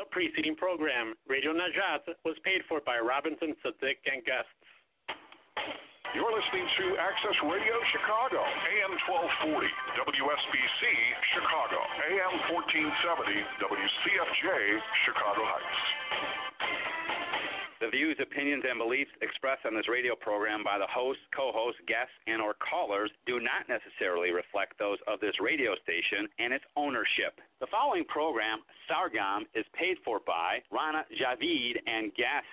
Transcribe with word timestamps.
The 0.00 0.08
preceding 0.08 0.56
program, 0.56 1.12
Radio 1.28 1.52
Najat, 1.52 2.08
was 2.24 2.32
paid 2.40 2.64
for 2.72 2.80
by 2.80 2.96
Robinson, 2.96 3.52
Sadiq, 3.60 4.00
and 4.08 4.24
guests. 4.24 4.48
You're 6.16 6.32
listening 6.32 6.64
to 6.64 6.96
Access 6.96 7.36
Radio 7.44 7.76
Chicago, 7.92 8.40
AM 8.40 8.96
1240, 9.44 9.68
WSBC 10.00 10.82
Chicago, 11.36 11.84
AM 12.16 12.32
1470, 12.48 13.44
WCFJ 13.60 14.48
Chicago 15.04 15.44
Heights. 15.44 16.89
The 17.80 17.88
views, 17.88 18.16
opinions, 18.20 18.62
and 18.68 18.78
beliefs 18.78 19.10
expressed 19.22 19.64
on 19.64 19.74
this 19.74 19.88
radio 19.88 20.14
program 20.14 20.62
by 20.62 20.76
the 20.76 20.86
host, 20.86 21.18
co-host, 21.34 21.78
guests, 21.88 22.12
and 22.26 22.42
or 22.42 22.52
callers 22.60 23.10
do 23.24 23.40
not 23.40 23.68
necessarily 23.72 24.32
reflect 24.32 24.78
those 24.78 24.98
of 25.08 25.18
this 25.20 25.32
radio 25.40 25.74
station 25.82 26.28
and 26.38 26.52
its 26.52 26.64
ownership. 26.76 27.40
The 27.58 27.66
following 27.72 28.04
program, 28.04 28.60
Sargam, 28.84 29.48
is 29.54 29.64
paid 29.72 29.96
for 30.04 30.20
by 30.26 30.60
Rana 30.70 31.06
Javid 31.16 31.80
and 31.86 32.12
guests. 32.14 32.52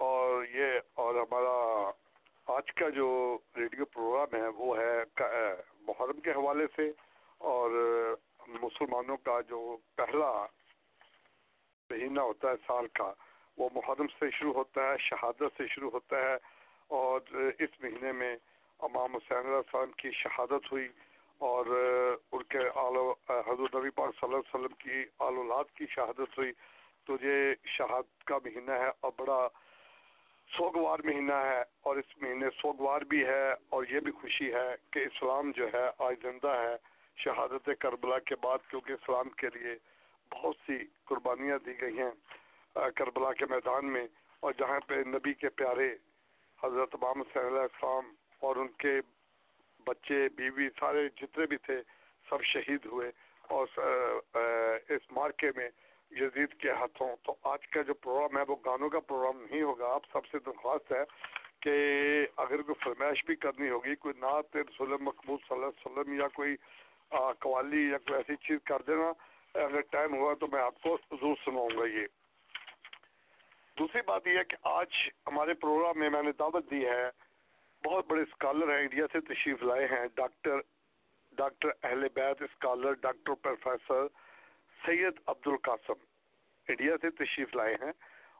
اور 0.00 0.44
یہ، 0.44 0.80
اور 0.94 1.14
ہمارا 1.14 1.90
آج 2.56 2.72
کا 2.72 2.88
جو 2.88 3.38
radio 3.56 3.84
programme 3.84 4.42
ہے، 4.42 4.48
وہ 4.48 4.78
ہے 4.78 5.02
محرم 5.80 6.20
کے 6.20 6.30
حوالے 6.30 6.66
سے۔ 6.76 6.82
اور 7.38 7.70
مسلمانوں 8.46 9.16
کا 9.16 9.40
جو 9.40 9.76
پہلا 9.96 10.46
مہینہ 11.90 12.20
ہوتا 12.20 12.48
ہے 12.48 12.52
سال 12.66 12.86
کا، 12.86 13.12
وہ 13.58 13.68
محرم 13.74 14.06
سے 14.06 14.30
شروع 14.30 14.52
ہوتا 14.52 14.92
ہے، 14.92 14.96
شہادت 14.98 15.44
سے 15.56 15.62
شروع 15.66 15.90
ہوتا 15.90 16.16
ہے۔ 16.16 16.34
اور 16.86 17.20
اس 17.58 17.80
مہینے 17.80 18.12
میں 18.12 18.36
امام 18.78 19.16
حسین 19.16 19.38
علیہ 19.38 19.54
السلام 19.54 19.92
کی 19.92 20.10
شہادت 20.10 20.72
ہوئی۔ 20.72 20.88
اور 21.38 21.66
ان 22.32 22.42
کے 22.42 22.58
آل 22.74 22.96
حضرت 23.28 23.74
نبی 23.74 23.90
پاک 23.90 24.10
صلی 24.20 24.22
اللہ 24.22 24.36
علیہ 24.36 24.54
وسلم 24.54 24.74
کی 24.78 25.02
آل 25.18 25.36
اولاد 25.36 25.64
کی 25.74 25.86
شہادت 25.90 26.38
ہوئی۔ 26.38 26.52
تو 27.06 27.16
یہ 27.22 27.54
شہادت 27.66 28.24
کا 28.24 28.38
مہینہ 28.44 28.72
ہے۔ 28.72 28.88
اور 29.00 29.12
بڑا 29.16 29.48
سوگوار 30.56 30.98
مہینہ 31.04 31.34
ہے 31.44 31.62
اور 31.86 31.96
اس 31.96 32.16
مہینے 32.22 32.46
سوگوار 32.60 33.00
بھی 33.10 33.24
ہے 33.26 33.44
اور 33.68 33.84
یہ 33.90 34.00
بھی 34.04 34.12
خوشی 34.20 34.52
ہے 34.54 34.68
کہ 34.92 35.04
اسلام 35.06 35.50
جو 35.56 35.66
ہے 35.74 35.86
آج 36.06 36.16
زندہ 36.22 36.54
ہے 36.60 36.74
شہادت 37.18 37.68
کربلا 37.80 38.18
کے 38.28 38.36
بعد، 38.42 38.58
کیونکہ 38.70 38.92
اسلام 38.92 39.28
کے 39.40 39.48
لیے 39.54 39.74
بہت 40.32 40.56
سی 40.66 40.78
قربانیاں 41.08 41.58
دی 41.66 41.80
گئی 41.80 41.98
ہیں 41.98 42.90
کربلا 42.96 43.32
کے 43.38 43.46
میدان 43.50 43.92
میں 43.92 44.06
اور 44.42 44.52
جہاں 44.58 44.80
پہ 44.88 45.02
نبی 45.06 45.34
کے 45.34 45.48
پیارے 45.60 45.88
حضرت 46.58 46.94
امام 46.94 47.22
صلی 47.22 47.40
اللہ 47.40 47.48
علیہ 47.48 47.74
السلام 47.74 48.12
اور 48.40 48.56
ان 48.56 48.68
کے 48.78 49.00
بچے، 49.86 50.28
بیوی 50.36 50.68
سارے 50.80 51.08
جتنے 51.16 51.46
بھی 51.46 51.56
تھے، 51.66 51.80
سب 52.26 52.42
شہید 52.44 52.86
ہوئے 52.92 53.10
اور 53.48 53.66
اس 54.88 55.10
مارکے 55.12 55.50
میں 55.56 55.68
یزید 56.10 56.54
کے 56.54 56.70
ہاتھوں۔ 56.70 57.16
تو 57.22 57.34
آج 57.42 57.66
کا 57.66 57.82
جو 57.82 57.94
پروگرام 57.94 58.36
ہے، 58.36 58.42
وہ 58.48 58.56
گانوں 58.64 58.90
کا 58.90 59.00
پروگرام 59.00 59.44
نہیں 59.50 59.62
ہوگا۔ 59.62 59.86
آپ 59.94 60.02
سب 60.12 60.26
سے 60.26 60.38
درخواست 60.38 60.92
ہے 60.92 61.04
کہ 61.60 61.72
اگر 62.36 62.62
کوئی 62.62 62.84
فرمائش 62.84 63.24
بھی 63.24 63.36
کرنی 63.36 63.70
ہوگی، 63.70 63.94
کوئی 63.94 64.14
نعت 64.20 64.56
رسول 64.56 64.88
مقبول 65.00 65.38
صلی 65.48 65.54
اللہ 65.54 65.66
علیہ 65.66 65.86
وسلم 65.86 66.20
یا 66.20 66.28
کوئی 66.28 66.56
قوالی 67.38 67.90
یا 67.90 67.98
کوئی 67.98 68.16
ایسی 68.16 68.36
چیز 68.36 68.58
کر 68.64 68.82
دینا، 68.86 69.12
اگر 69.54 69.80
ٹائم 69.80 70.14
ہوا 70.14 70.34
تو 70.34 70.46
میں 70.46 70.62
آپ 70.62 70.82
کو 70.82 70.98
ضرور 71.10 71.34
سناؤں 71.44 71.78
گا 71.78 71.86
یہ۔ 71.86 72.06
دوسری 73.78 74.00
بات 74.06 74.26
یہ 74.26 74.38
ہے 74.38 74.44
کہ 74.44 74.56
آج 74.62 74.86
ہمارے 75.26 75.54
پروگرام 75.54 75.98
میں 75.98 76.10
میں 76.10 76.22
نے 76.22 76.32
دعوت 76.32 76.70
دی 76.70 76.86
ہے، 76.86 77.10
بہت 77.84 78.06
بڑے 78.08 78.22
اسکالر 78.22 78.68
ہیں، 78.68 78.82
انڈیا 78.82 79.06
سے 79.12 79.20
تشریف 79.20 79.62
لائے 79.62 79.86
ہیں۔ 79.86 80.06
ڈاکٹر 80.14 80.60
ڈاکٹر 81.32 81.68
اہل 81.82 82.06
بیت 82.14 82.42
اسکالر 82.42 82.92
ڈاکٹر 82.92 83.34
پروفیسر 83.34 84.06
سید 84.86 85.20
عبد 85.26 85.46
القاسم 85.46 85.92
انڈیا 86.68 86.96
سے 87.00 87.10
تشریف 87.10 87.56
لائے 87.56 87.74
ہیں 87.74 87.92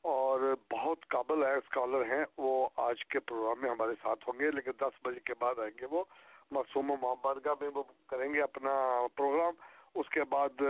اور 0.02 0.54
بہت 0.72 1.08
قابل 1.08 1.44
ہے، 1.44 1.54
اسکالر 1.54 2.02
ہیں۔ 2.02 2.24
وہ 2.36 2.68
آج 2.76 3.04
کے 3.04 3.20
پروگرام 3.20 3.62
میں 3.62 3.70
ہمارے 3.70 3.92
ساتھ 4.02 4.28
ہوں 4.28 4.40
گے، 4.40 4.50
لیکن 4.50 4.70
دس 4.80 5.06
بجے 5.06 5.20
کے 5.20 5.34
بعد 5.38 5.58
آئیں 5.58 5.80
گے 5.80 5.86
وہ۔ 5.90 6.04
معصوم 6.50 6.90
و 6.90 6.96
محمد 7.02 7.46
میں 7.60 7.70
وہ 7.74 7.82
کریں 8.06 8.34
گے 8.34 8.42
اپنا 8.42 9.06
پروگرام۔ 9.16 9.54
اس 9.94 10.08
کے 10.08 10.24
بعد 10.24 10.62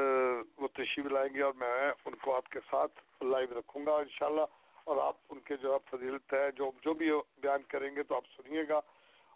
وہ 0.56 0.68
تشریف 0.68 1.06
لائیں 1.06 1.34
گے 1.34 1.42
اور 1.42 1.52
میں 1.52 1.92
ان 2.04 2.14
کو 2.14 2.36
آپ 2.36 2.48
کے 2.48 2.60
ساتھ 2.70 3.24
لائیو 3.24 3.58
رکھوں 3.58 3.86
گا 3.86 3.94
انشاءاللہ۔ 3.96 4.42
اور 4.84 4.96
آپ 4.96 5.16
ان 5.30 5.40
کے 5.40 5.56
جو 5.56 5.74
آپ 5.74 5.82
فضیلت 5.90 6.32
ہے، 6.32 6.50
جو 6.50 6.70
جو 6.82 6.94
بھی 6.94 7.10
بیان 7.38 7.62
کریں 7.62 7.96
گے 7.96 8.02
تو 8.02 8.16
آپ 8.16 8.24
سنیے 8.36 8.68
گا۔ 8.68 8.80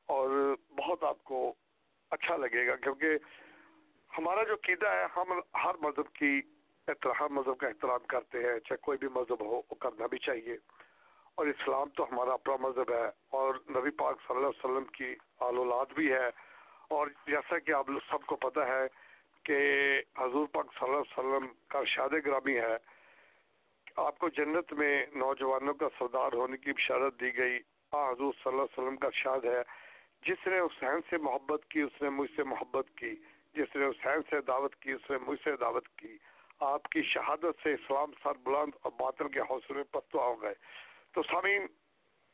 اور 0.06 0.54
بہت 0.76 1.04
آپ 1.04 1.24
کو 1.24 1.54
اچھا 2.10 2.36
لگے 2.36 2.66
گا، 2.66 2.76
کیونکہ 2.76 3.08
ہمارا 4.18 4.42
جو 4.42 4.56
قیدہ 4.56 4.88
ہے، 4.88 5.04
ہم 5.16 5.40
ہر 5.64 5.74
مذہب 5.80 6.12
کی 6.12 6.40
ہر 6.88 7.28
مذہب 7.30 7.58
کا 7.58 7.66
احترام 7.66 7.98
کرتے 8.08 8.38
ہیں، 8.38 8.60
چاہے 8.60 8.76
کوئی 8.76 8.98
بھی 8.98 9.08
مذہب 9.08 9.40
ہو، 9.40 9.56
وہ 9.56 9.74
کرنا 9.74 10.06
بھی 10.06 10.18
چاہیے۔ 10.18 10.56
اور 11.34 11.46
اسلام 11.46 11.88
تو 11.88 12.04
ہمارا 12.04 12.32
اپنا 12.32 12.56
مذہب 12.60 12.90
ہے، 12.90 13.10
اور 13.30 13.54
نبی 13.54 13.90
پاک 13.90 14.20
صلی 14.28 14.36
اللہ 14.36 14.48
علیہ 14.48 14.70
وسلم 14.70 14.84
کی 14.84 15.14
آل 15.40 15.56
اولاد 15.56 15.86
بھی 15.94 16.12
ہے۔ 16.12 16.26
اور 16.88 17.06
جیسا 17.26 17.58
کہ 17.58 17.72
آپ 17.72 17.86
سب 18.10 18.26
کو 18.26 18.36
پتہ 18.36 18.60
ہے 18.60 18.86
کہ 19.42 19.56
حضور 20.18 20.46
پاک 20.46 20.66
صلی 20.80 20.88
اللہ 20.88 21.00
علیہ 21.00 21.18
وسلم 21.18 21.48
کا 21.68 21.78
ارشاد 21.78 22.08
گرامی 22.26 22.58
ہے، 22.58 22.76
آپ 23.96 24.18
کو 24.18 24.28
جنت 24.28 24.72
میں 24.72 25.06
نوجوانوں 25.14 25.74
کا 25.74 25.88
سردار 25.98 26.32
ہونے 26.32 26.56
کی 26.56 26.72
بشارت 26.72 27.20
دی 27.20 27.36
گئی۔ 27.36 27.58
آ، 27.92 28.10
حضور 28.10 28.32
صلی 28.32 28.52
اللہ 28.52 28.62
علیہ 28.62 28.84
وسلم 28.84 28.96
کا 28.96 29.06
ارشاد 29.06 29.44
ہے۔ 29.44 29.62
جس 30.26 30.46
نے 30.46 30.60
حسین 30.60 31.00
سے 31.10 31.16
محبت 31.16 31.64
کی، 31.68 31.80
اس 31.80 32.02
نے 32.02 32.08
مجھ 32.08 32.30
سے 32.36 32.44
محبت 32.44 32.86
کی۔ 32.96 33.14
جس 33.54 33.76
نے 33.76 33.86
حسین 33.86 34.20
سے 34.30 34.40
دعوت 34.40 34.76
کی، 34.76 34.92
اس 34.92 35.10
نے 35.10 35.16
مجھ 35.26 35.38
سے 35.44 35.56
دعوت 35.56 35.88
کی۔ 35.88 36.18
آپ 36.60 36.84
کی 36.84 37.02
شہادت 37.02 37.62
سے 37.62 37.74
اسلام 37.74 38.12
سر 38.22 38.32
بلند 38.42 38.70
اور 38.82 38.92
باطل 38.98 39.28
کے 39.28 39.40
حوصلے 39.40 39.82
پستہ 39.82 40.16
ہو 40.16 40.42
گئے۔ 40.42 40.54
تو 41.12 41.22
سامعین، 41.22 41.66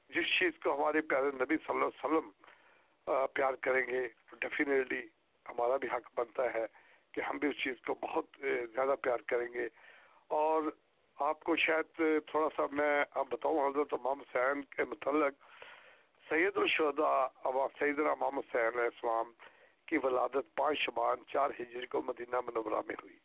جس 0.08 0.24
چیز 0.38 0.52
کو 0.64 0.74
ہمارے 0.74 1.00
پیارے 1.00 1.26
نبی 1.26 1.56
صلی 1.56 1.74
اللہ 1.74 1.84
علیہ 1.84 2.04
وسلم 2.04 2.30
پیار 3.34 3.54
کریں 3.54 3.86
گے 3.86 4.08
ڈیفینیٹلی 4.40 5.02
ہمارا 5.48 5.76
بھی 5.76 5.88
حق 5.88 6.20
بنتا 6.20 6.54
ہے 6.54 6.66
کہ 7.12 7.20
ہم 7.20 7.38
بھی 7.38 7.48
اس 7.48 7.64
چیز 7.64 7.74
کو 7.86 7.94
بہت 7.94 8.24
زیادہ 8.74 8.94
پیار 9.02 9.18
کریں 9.26 9.52
گے۔ 9.52 9.68
اور 10.28 10.62
آپ 11.18 11.40
کو 11.40 11.56
شاید 11.56 12.02
تھوڑا 12.26 12.48
سا 12.56 12.62
میں 12.72 13.04
اب 13.14 13.26
بتاؤں، 13.30 13.70
حضرت 13.70 13.94
امام 13.94 14.20
حسین 14.20 14.62
کے 14.62 14.84
متعلق، 14.84 15.32
سید 16.28 16.56
الشہداء 16.56 17.26
سیدنا 17.78 18.10
امام 18.10 18.38
حسین 18.38 18.66
علیہ 18.66 18.80
السلام 18.80 19.32
کی 19.90 19.98
ولادت 20.02 20.54
پانچ 20.54 20.78
شبان 20.78 21.16
چار 21.32 21.50
ہجری 21.60 21.86
کو 21.86 22.02
مدینہ 22.02 22.40
منورہ 22.40 22.82
میں 22.86 22.96
ہوئی۔ 23.02 23.16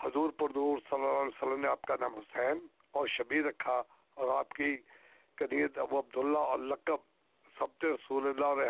حضور 0.00 0.30
پردور 0.30 0.78
صلی 0.78 1.04
اللہ 1.04 1.20
علیہ 1.20 1.36
وسلم 1.36 1.60
نے 1.60 1.68
آپ 1.68 1.82
کا 1.82 1.96
نام 2.00 2.14
حسین 2.14 2.66
اور 2.90 3.06
شبیر 3.06 3.44
رکھا 3.44 3.82
اور 4.14 4.38
آپ 4.38 4.48
کی 4.48 4.76
کنیت 5.36 5.78
ابو 5.78 5.98
عبداللہ 5.98 6.38
اور 6.38 6.58
لقب 6.58 7.08
سبت 7.58 7.84
رسول 7.84 8.26
اللہ 8.26 8.62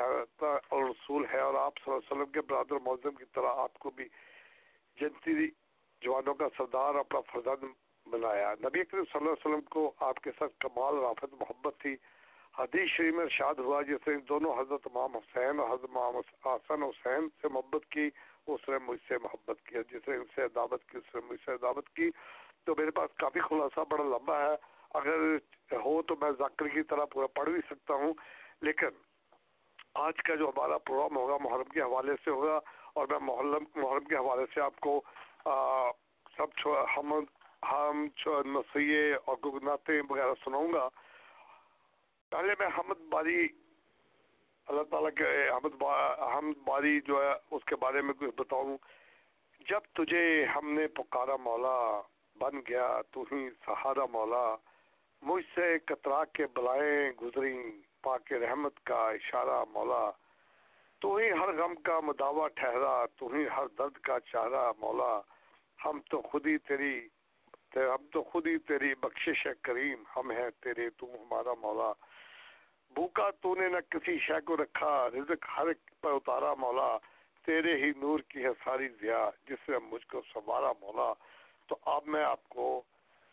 اور 0.68 0.82
رسول 0.90 1.26
ہے 1.32 1.40
اور 1.40 1.54
آپ 1.54 1.78
صلی 1.78 1.92
اللہ 1.92 1.98
علیہ 1.98 2.12
وسلم 2.12 2.32
کے 2.32 2.40
برادر 2.40 2.78
معظم 2.86 3.14
کی 3.14 3.24
طرح 3.34 3.54
آپ 3.56 3.74
کو 3.74 3.90
بھی 3.90 4.08
جنتی 5.00 5.48
جوانوں 6.02 6.34
کا 6.34 6.48
سردار 6.56 6.94
اپنا 6.94 7.20
فرزند 7.20 7.64
بنایا۔ 8.08 8.54
نبی 8.60 8.80
اکرم 8.80 9.04
صلی 9.04 9.18
اللہ 9.18 9.30
علیہ 9.30 9.46
وسلم 9.46 9.60
کو 9.60 9.92
آپ 10.00 10.16
کے 10.16 10.30
ساتھ 10.38 10.52
کمال، 10.60 10.98
رافت، 10.98 11.34
محبت 11.40 11.74
تھی۔ 11.78 11.96
حدیث 12.58 12.91
شریف 12.91 13.14
میں 13.14 13.25
ارشاد 13.25 13.55
ہوا 13.55 13.82
جس 13.82 14.08
نے 14.08 14.17
دونوں 14.17 14.52
حضرت 14.52 14.81
امام 14.85 15.17
حسین 15.17 15.61
اور 15.61 15.69
حضرت 15.69 15.97
امام 15.97 16.17
حسن 16.44 16.82
حسین 16.82 17.29
سے 17.43 17.49
محبت 17.49 17.87
کی، 17.91 18.11
اس 18.47 18.69
نے 18.69 18.76
مجھ 18.82 19.00
سے 19.08 19.19
محبت 19.19 19.67
کی 19.67 19.75
جس 19.91 20.08
نے 20.08 20.17
ان 20.17 20.25
سے 20.35 20.49
دعوت 20.49 20.85
کی، 20.85 20.99
اس 20.99 21.14
نے 21.14 21.20
مجھ 21.31 21.41
سے 21.47 21.56
دعوت 21.62 21.88
کی۔ 21.88 22.11
تو 22.64 22.75
میرے 22.79 22.91
پاس 22.91 23.11
کافی 23.17 23.41
خلاصہ 23.41 23.81
بڑا 23.88 24.05
لمبا 24.05 24.38
ہے۔ 24.38 24.56
اگر 24.94 25.17
ہو 25.73 26.02
تو 26.02 26.14
میں 26.20 26.31
ذکر 26.31 26.69
کی 26.69 26.82
طرح 26.82 27.05
پورا 27.05 27.26
پڑھ 27.26 27.49
بھی 27.49 27.61
سکتا 27.70 27.94
ہوں۔ 27.94 28.12
لیکن 28.62 28.88
آج 29.94 30.17
کا 30.17 30.35
جو 30.35 30.49
ہمارا 30.49 30.79
پروگرام 30.79 31.17
ہوگا، 31.17 31.37
محرم 31.37 31.64
کے 31.64 31.81
حوالے 31.81 32.12
سے 32.25 32.31
ہوگا 32.31 32.61
اور 32.94 33.06
میں 33.11 33.19
محرم 33.19 33.64
محرم 33.75 34.05
کے 34.05 34.17
حوالے 34.17 34.43
سے 34.55 34.61
آپ 34.61 34.81
کو 34.81 35.00
سب 36.37 36.69
ہم 36.97 37.25
ہم 37.73 38.06
نسیے 38.44 39.14
اور 39.25 39.37
گنگناتے 39.44 39.93
وغیرہ 40.11 40.35
سناؤں 40.44 40.73
گا۔ 40.73 40.88
پہلے 42.30 42.52
میں 42.58 42.66
حمد 42.66 43.00
باری، 43.08 43.48
اللہ 44.66 44.82
تعالیٰ 44.82 45.10
کے 45.16 45.48
حمد 45.48 45.74
با، 45.74 46.14
حمد 46.38 46.58
باری 46.64 47.00
جو 47.00 47.22
ہے، 47.22 47.32
اس 47.50 47.64
کے 47.64 47.76
بارے 47.76 48.02
میں 48.02 48.14
کچھ 48.14 48.34
بتاؤں۔ 48.36 48.78
جب 49.68 49.80
تجھے 49.92 50.44
ہم 50.44 50.72
نے 50.72 50.86
پکارا 50.86 51.36
مولا 51.36 52.00
بن 52.38 52.60
گیا، 52.68 53.00
تو 53.10 53.24
ہی 53.32 53.48
سہارا 53.66 54.06
مولا 54.12 54.56
مجھ 55.22 55.44
سے 55.54 55.78
کترا 55.84 56.24
کے 56.24 56.46
بلائیں 56.46 57.10
گزری 57.22 57.82
پاک 58.02 58.32
رحمت 58.32 58.80
کا 58.84 59.10
اشارہ 59.10 59.64
مولا۔ 59.70 60.10
تو 61.00 61.14
ہی 61.14 61.30
ہر 61.30 61.52
غم 61.62 61.74
کا 61.74 62.00
مداوع 62.00 62.48
ٹھہرا، 62.48 63.06
تو 63.16 63.28
ہی 63.28 63.44
ہر 63.56 63.66
درد 63.78 63.92
کا 63.92 64.20
چارہ 64.20 64.72
مولا۔ 64.78 65.20
ہم 65.84 66.00
تو 66.10 66.22
خود 66.22 66.46
ہی 66.46 66.58
تیری، 66.58 67.08
ہم 67.76 68.06
تو 68.12 68.22
خود 68.22 68.46
ہی 68.46 68.58
تیری 68.58 68.94
بخشش 68.94 69.46
کریم، 69.62 70.02
ہم 70.16 70.30
ہیں 70.30 70.50
تیرے، 70.60 70.90
تو 70.90 71.06
ہمارا 71.06 71.54
مولا۔ 71.54 71.92
بھوکا 72.94 73.31
تو 73.40 73.54
نے 73.54 73.69
نہ 73.69 73.81
کسی 73.90 74.19
شے 74.19 74.40
کو 74.44 74.56
رکھا، 74.56 75.08
رزق 75.08 75.46
ہر 75.56 75.66
ایک 75.66 75.90
پر 76.00 76.12
اتارا 76.12 76.54
مولا، 76.54 76.90
تیرے 77.46 77.75
ہی 77.76 77.90
نور 77.96 78.20
کی 78.28 78.44
ہے 78.44 78.52
ساری 78.64 78.88
ضیا 79.00 79.31
جس 79.48 79.66
سے 79.66 79.78
مجھ 79.90 80.06
کو 80.06 80.20
سنوارا 80.32 80.72
مولا۔ 80.81 81.12
تو 81.69 81.76
اب 81.87 82.06
میں 82.06 82.25
آپ 82.25 82.48
کو 82.48 82.82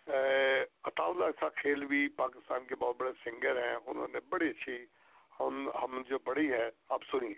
اطاولہ 0.08 1.26
ایسا 1.26 1.50
کھیلوی 1.50 2.08
پاکستان 2.16 2.66
کے 2.66 2.76
بہت 2.76 2.96
بڑے 2.98 3.12
سنگر 3.24 3.64
ہیں، 3.64 3.76
انہوں 3.86 4.08
نے 4.14 4.20
بڑی 4.30 4.50
اچھی 4.50 4.78
ہم 5.40 5.70
ہم 5.84 6.02
جو 6.08 6.18
بڑی 6.24 6.52
ہے، 6.52 6.70
آپ 6.90 7.04
سنیے۔ 7.12 7.34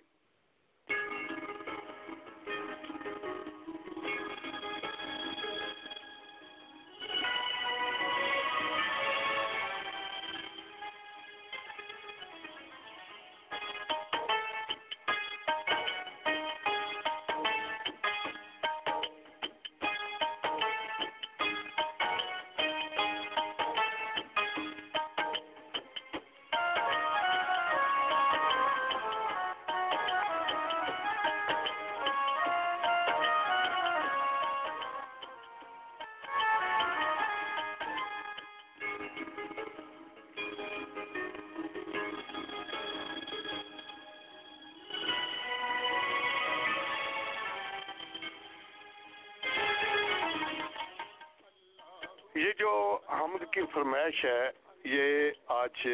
فرمائش 53.74 54.24
ہے، 54.26 54.50
یہ 54.86 55.32
آج 55.54 55.88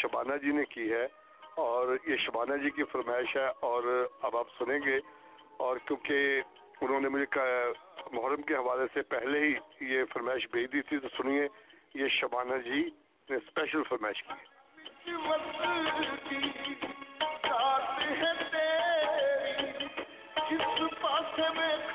شبانہ 0.00 0.36
جی 0.42 0.52
نے 0.52 0.64
کی 0.64 0.90
ہے 0.92 1.06
اور 1.62 1.96
یہ 2.06 2.16
شبانہ 2.24 2.56
جی 2.62 2.70
کی 2.76 2.84
فرمائش 2.92 3.36
ہے 3.36 3.46
اور 3.68 3.82
اب 4.22 4.36
آپ 4.36 4.48
سنیں 4.58 4.78
گے 4.86 4.98
اور 5.58 5.76
کیونکہ 5.86 6.40
انہوں 6.80 7.00
نے 7.00 7.08
مجھے 7.08 7.26
محرم 8.12 8.42
کے 8.42 8.54
حوالے 8.54 8.86
سے 8.94 9.02
پہلے 9.10 9.38
ہی 9.40 9.52
یہ 9.92 10.04
فرمائش 10.12 10.46
بھیج 10.52 10.72
دی 10.72 10.82
تھی، 10.82 10.98
تو 10.98 11.08
سنیے، 11.16 11.46
یہ 11.94 12.08
شبانہ 12.20 12.56
جی 12.64 12.80
نے 13.28 13.36
اسپیشل 13.36 13.82
فرمائش 13.88 14.22
کی 14.22 14.34
جس 20.50 21.91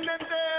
Independente. 0.00 0.49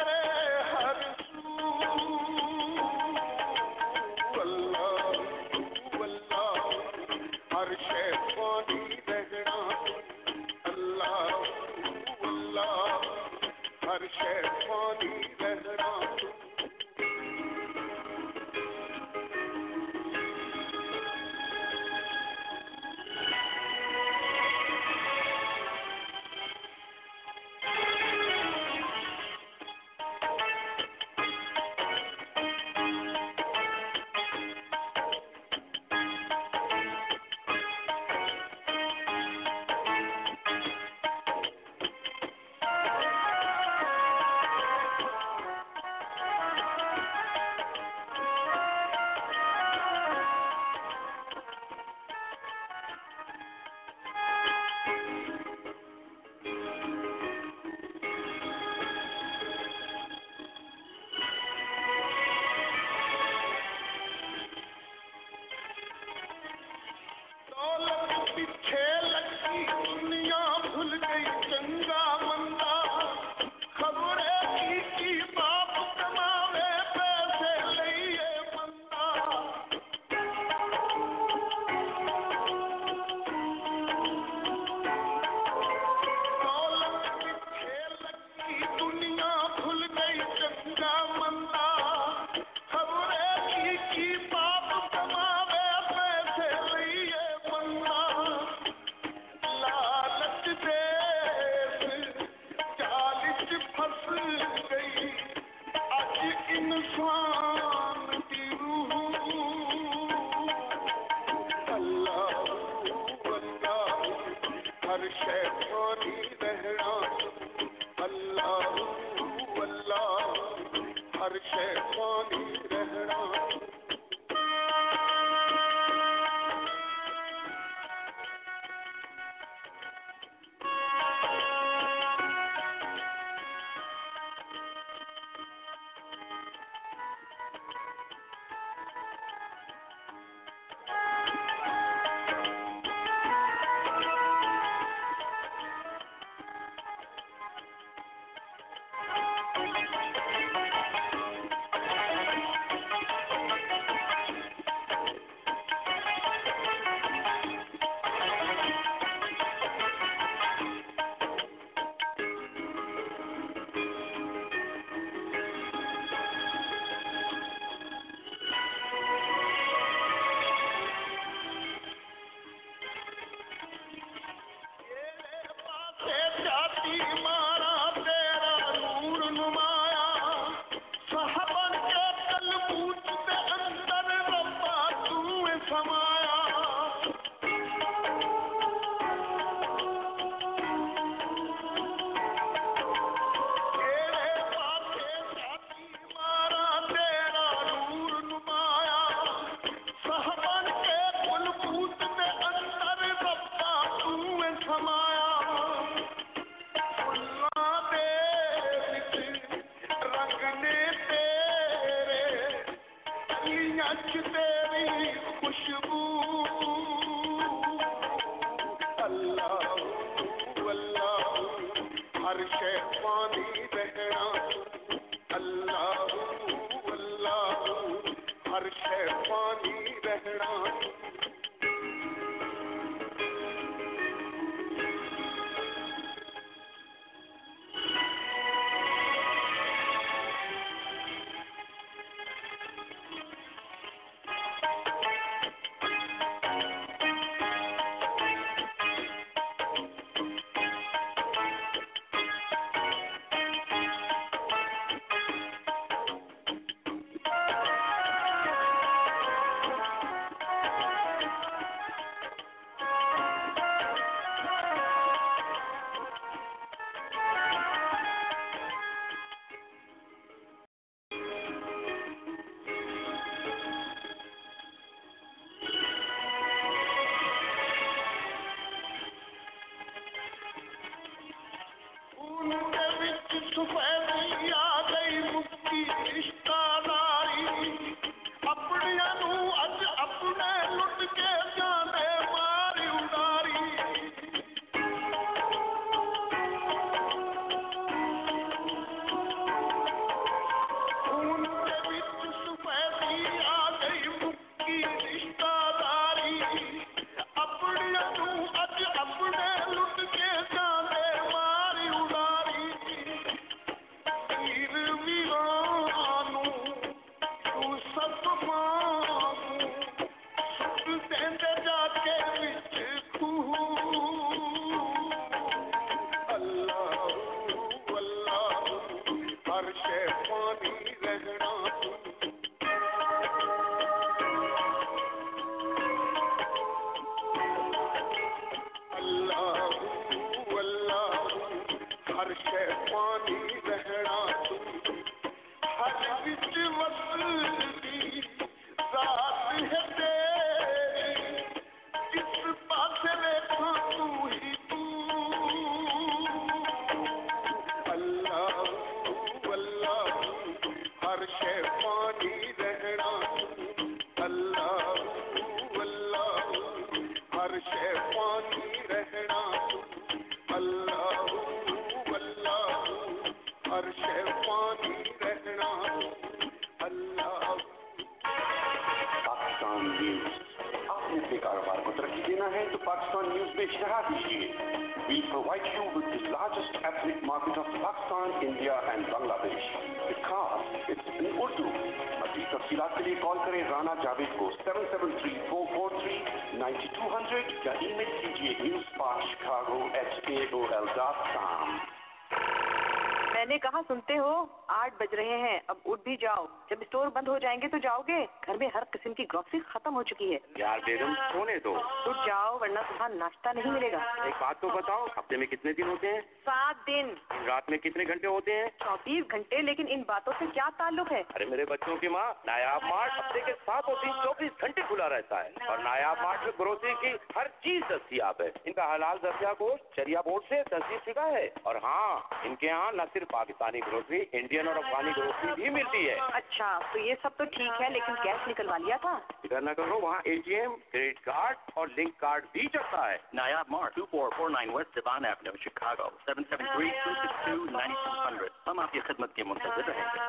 اسٹور 407.01 407.21
بند 407.21 407.27
ہو 407.27 407.37
جائیں 407.37 407.61
گے 407.61 407.67
تو 407.67 407.77
جاؤ 407.77 408.01
گے۔ 408.07 408.25
گھر 408.45 408.57
میں 408.57 408.69
ہر 408.75 408.83
قسم 408.91 409.13
کی 409.13 409.23
گروسری 409.33 409.59
ختم 409.67 409.95
ہو 409.95 410.03
چکی 410.03 410.33
ہے۔ 410.33 410.37
یار 410.55 410.79
بیگم 410.85 411.13
سونے 411.33 411.59
دو۔ 411.59 411.81
اٹھ 412.05 412.27
جاؤ 412.27 412.57
ورنہ 412.61 412.79
صبح 412.89 413.07
ناشتہ 413.07 413.49
نہیں 413.49 413.71
ملے 413.71 413.91
گا۔ 413.91 413.97
ایک 413.97 414.33
بات 414.41 414.61
تو 414.61 414.69
بتاؤ 414.69 415.05
ہفتے 415.17 415.37
میں 415.37 415.47
کتنے 415.47 415.73
دن 415.73 415.87
ہوتے 415.89 416.13
ہیں؟ 416.13 416.21
سات 416.45 416.75
دن۔ 416.87 417.13
رات 417.51 417.69
میں 417.69 417.77
کتنے 417.77 418.03
گھنٹے 418.07 418.27
ہوتے 418.27 418.53
ہیں؟ 418.55 418.67
چوبیس 418.79 419.31
گھنٹے 419.31 419.61
لیکن 419.61 419.85
ان 419.89 420.03
باتوں 420.07 420.33
سے 420.39 420.45
کیا 420.53 420.69
تعلق 420.77 421.11
ہے؟ 421.11 421.21
ارے 421.35 421.45
میرے 421.45 421.65
بچوں 421.65 421.97
کی 421.97 422.07
ماں 422.07 422.33
نایاب 422.45 422.83
مارٹ 422.83 423.11
ہفتے 423.19 423.41
کے 423.45 423.53
ساتوں 423.65 423.95
دن 424.01 424.11
چوبیس 424.23 424.61
گھنٹے 424.61 424.81
کھلا 424.87 425.09
رہتا 425.09 425.43
ہے۔ 425.45 425.49
اور 425.67 425.77
نایاب 425.77 426.17
مارٹ 426.21 426.43
میں 426.43 426.51
گروسری 426.59 426.93
کی 427.01 427.07
ہر 427.35 427.47
چیز 427.47 427.81
دستیاب 427.89 428.41
ہے۔ 428.41 428.49
ان 428.65 428.73
کا 428.73 428.95
حلال 428.95 429.17
درجہ 429.23 429.47
گوشت 429.59 429.95
شریا 429.95 430.21
بورڈ 430.21 430.43
سے 430.49 430.63
تصدیق 430.63 431.09
شدہ 431.09 431.25
ہے۔ 431.31 431.49
اور 431.63 431.75
ہاں 431.83 432.19
ان 432.43 432.55
کے 432.55 432.67
یہاں 432.67 432.91
نہ 432.91 433.01
صرف 433.13 433.27
پاکستانی 433.31 433.79
گروسری 433.87 434.25
انڈین 434.31 434.67
اور 434.67 434.75
افغانی 434.75 435.11
گروسری 435.17 435.51
بھی 435.55 435.69
ملتی 435.69 436.09
ہے۔ 436.09 436.17
اچھا 436.33 436.79
تو 436.93 436.99
یہ 436.99 437.13
سب 437.21 437.29
تو 437.37 437.43
ٹھیک 437.43 437.81
ہے 437.81 437.89
لیکن 437.89 438.15
کیش 438.23 438.47
نکلوا 438.47 438.77
لیا 438.77 438.97
تھا؟ 439.01 439.19
فکر 439.43 439.61
نہ 439.61 439.71
کرو 439.71 439.99
وہاں 439.99 440.21
A 440.23 440.35
T 440.45 440.55
M 440.55 440.75
credit 440.91 441.19
card 441.19 441.55
اور 441.73 441.87
لنک 441.97 442.17
کارڈ 442.17 442.45
بھی 442.51 442.67
چلتا 442.67 443.11
ہے۔ 443.11 443.17
Nayab 443.39 443.69
Mart, 443.73 443.89
2449 443.97 444.69
West 444.71 444.91
Devon 444.97 445.25
Avenue, 445.25 445.55
Chicago, 445.63 446.09
773-262-9200. 446.25 447.40
ہم 447.41 448.79
آپ 448.79 448.91
کی 448.91 448.99
خدمت 448.99 449.35
کے 449.35 449.43
منتظر 449.43 449.87
رہیں 449.87 450.05
گے۔ 450.13 450.19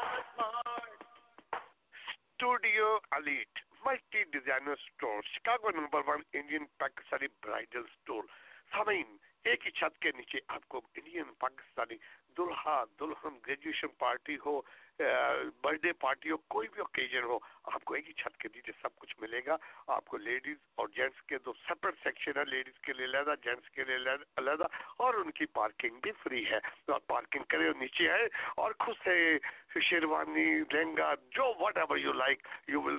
Studio 1.94 2.96
elite 3.11 3.59
multi 3.85 4.22
designer 4.33 4.72
store 4.72 5.22
Chicago 5.25 5.70
number 5.70 6.09
one 6.09 6.22
Indian 6.33 6.64
Pakistani 6.79 7.27
bridal 7.42 7.85
store 7.90 8.25
سامعین 8.72 9.16
ایک 9.44 9.66
ہی 9.66 9.70
چھت 9.70 9.98
کے 9.98 10.11
نیچے 10.16 10.38
آپ 10.48 10.68
کو 10.68 10.81
انڈین 10.94 11.33
پاکستانی 11.38 11.96
دلہا 12.37 12.83
دلہن 13.01 13.38
گریجویشن 13.46 13.88
پارٹی 13.98 14.37
ہو 14.46 14.61
برتھ 15.01 15.83
ڈے 15.83 15.92
پارٹی 16.01 16.31
ہو 16.31 16.37
کوئی 16.48 16.68
بھی 16.68 16.81
اوکیزن 16.81 17.25
ہو 17.25 17.38
آپ 17.64 17.85
کو 17.85 17.94
ایک 17.94 18.09
ہی 18.09 18.12
چھت 18.12 18.37
کے 18.37 18.48
نیچے 18.55 18.72
سب 18.83 18.96
کچھ 18.98 19.14
ملے 19.20 19.40
گا۔ 19.46 19.57
آپ 19.87 20.05
کو 20.05 20.16
لیڈیز 20.16 20.57
اور 20.75 20.88
جینٹس 20.88 21.22
کے 21.22 21.38
دو 21.38 21.53
سپریٹ 21.68 21.94
سیکشن 22.03 22.38
ہے 22.38 22.44
لیڈیز 22.44 22.79
کے 22.81 22.92
لیے 22.92 23.07
علیحدہ، 23.07 23.35
جینٹس 23.42 23.70
کے 23.70 23.85
لیے 23.85 23.96
علیحدہ 23.96 24.66
اور 24.98 25.14
ان 25.14 25.31
کی 25.31 25.46
پارکنگ 25.46 25.98
بھی 26.03 26.12
فری 26.22 26.44
ہے۔ 26.51 26.59
تو 26.87 26.94
آپ 26.94 27.07
پارکنگ 27.07 27.44
کریں 27.48 27.66
اور 27.66 27.75
نیچے 27.81 28.11
آئے 28.11 28.29
اور 28.57 28.72
خود 28.79 28.96
سے 29.05 29.38
شیروانی، 29.81 30.46
لہنگا، 30.72 31.14
جو 31.31 31.53
whatever 31.77 31.96
you 31.96 32.12
like 32.12 32.48
you 32.68 32.83
will 32.83 32.98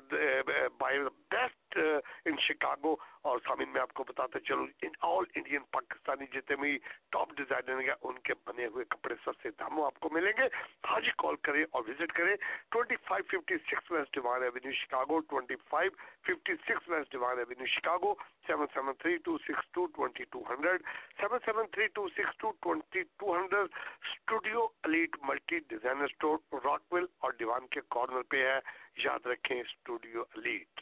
buy 0.77 0.97
the 0.97 1.09
best 1.31 1.77
in 2.25 2.37
Chicago 2.39 2.95
اور 3.21 3.39
سامن 3.47 3.69
میں 3.69 3.81
آپ 3.81 3.93
کو 3.93 4.03
بتاتے 4.03 4.39
چلو 4.39 4.65
ان 4.81 4.91
آل 5.01 5.23
انڈین 5.35 5.63
پاکستانی 5.71 6.25
جتنے 6.33 6.55
بھی 6.55 6.77
ٹاپ 7.11 7.33
ڈیزائنر 7.37 7.79
ہیں، 7.79 7.95
ان 8.01 8.19
کے 8.19 8.33
بنے 8.45 8.65
ہوئے 8.65 8.85
کپڑے 8.89 9.15
سستے 9.25 9.49
داموں 9.59 9.85
آپ 9.85 9.99
کو 9.99 10.09
ملیں 10.13 10.31
گے۔ 10.37 10.47
آج 10.83 11.05
ہی 11.05 11.11
کال 11.17 11.35
کریں 11.35 11.63
اور 11.71 11.83
وزٹ 11.87 12.13
کریں۔ 12.13 12.35
Twenty 12.69 12.95
five 13.07 13.23
fifty 13.31 13.57
six 13.57 13.91
west 13.91 14.13
Devon 14.13 14.43
avenue 14.53 14.73
Chicago 14.75 15.19
twenty 15.29 15.55
five 15.69 15.91
fifty 16.23 16.55
six 16.65 16.89
west 16.89 17.11
Devon 17.11 17.37
avenue 17.37 17.65
Chicago 17.75 18.13
seven 18.47 18.67
seven 18.73 18.93
three 18.99 19.15
two 19.25 19.37
six 19.45 19.71
two 19.73 19.85
twenty 19.95 20.23
two 20.31 20.41
hundred 20.49 20.81
seven 21.19 21.39
seven 21.45 21.67
three 21.73 21.87
two 21.95 22.07
six 22.09 22.37
two 22.39 22.51
twenty 22.61 23.03
two 23.17 23.35
hundred 23.35 23.77
studio 24.05 24.67
Elite 24.83 25.17
multi 25.23 25.59
designer 25.69 26.03
store 26.03 26.37
Rockwell 26.65 26.93
well 26.93 27.05
اور 27.19 27.31
Devon 27.39 27.67
کے 27.67 27.81
corner 27.89 28.21
پہ 28.31 28.45
ہے. 28.47 28.59
یاد 29.03 29.25
رکھیں 29.27 29.59
studio 29.59 30.23
Elite 30.35 30.81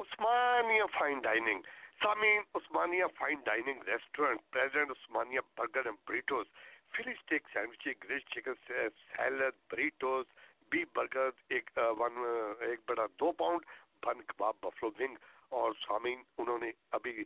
Usmania 0.00 0.84
fine 0.98 1.18
dining 1.22 1.62
سامین 2.02 2.40
Usmania 2.54 3.04
fine 3.18 3.40
dining 3.44 3.82
restaurant 3.86 4.40
present 4.50 4.90
Usmania 4.90 5.40
burger 5.56 5.86
and 5.86 5.98
burritos 6.06 6.46
Philly 6.94 7.12
steak 7.12 7.48
sandwich 7.52 7.86
grill 8.04 8.18
chicken 8.26 8.54
salad 8.66 9.54
burritos, 9.70 10.24
B 10.72 10.84
burger, 10.94 11.28
ایک 11.48 11.70
one, 11.98 12.18
ایک 12.60 12.80
بڑا 12.88 13.06
دو 13.20 13.30
pound, 13.32 13.66
bun 14.02 14.22
kebab, 14.22 14.54
buffalo 14.62 14.90
wing 14.98 15.16
اور 15.50 15.72
سامین 15.88 16.22
انہوں 16.38 16.58
نے 16.58 16.70
ابھی 16.90 17.24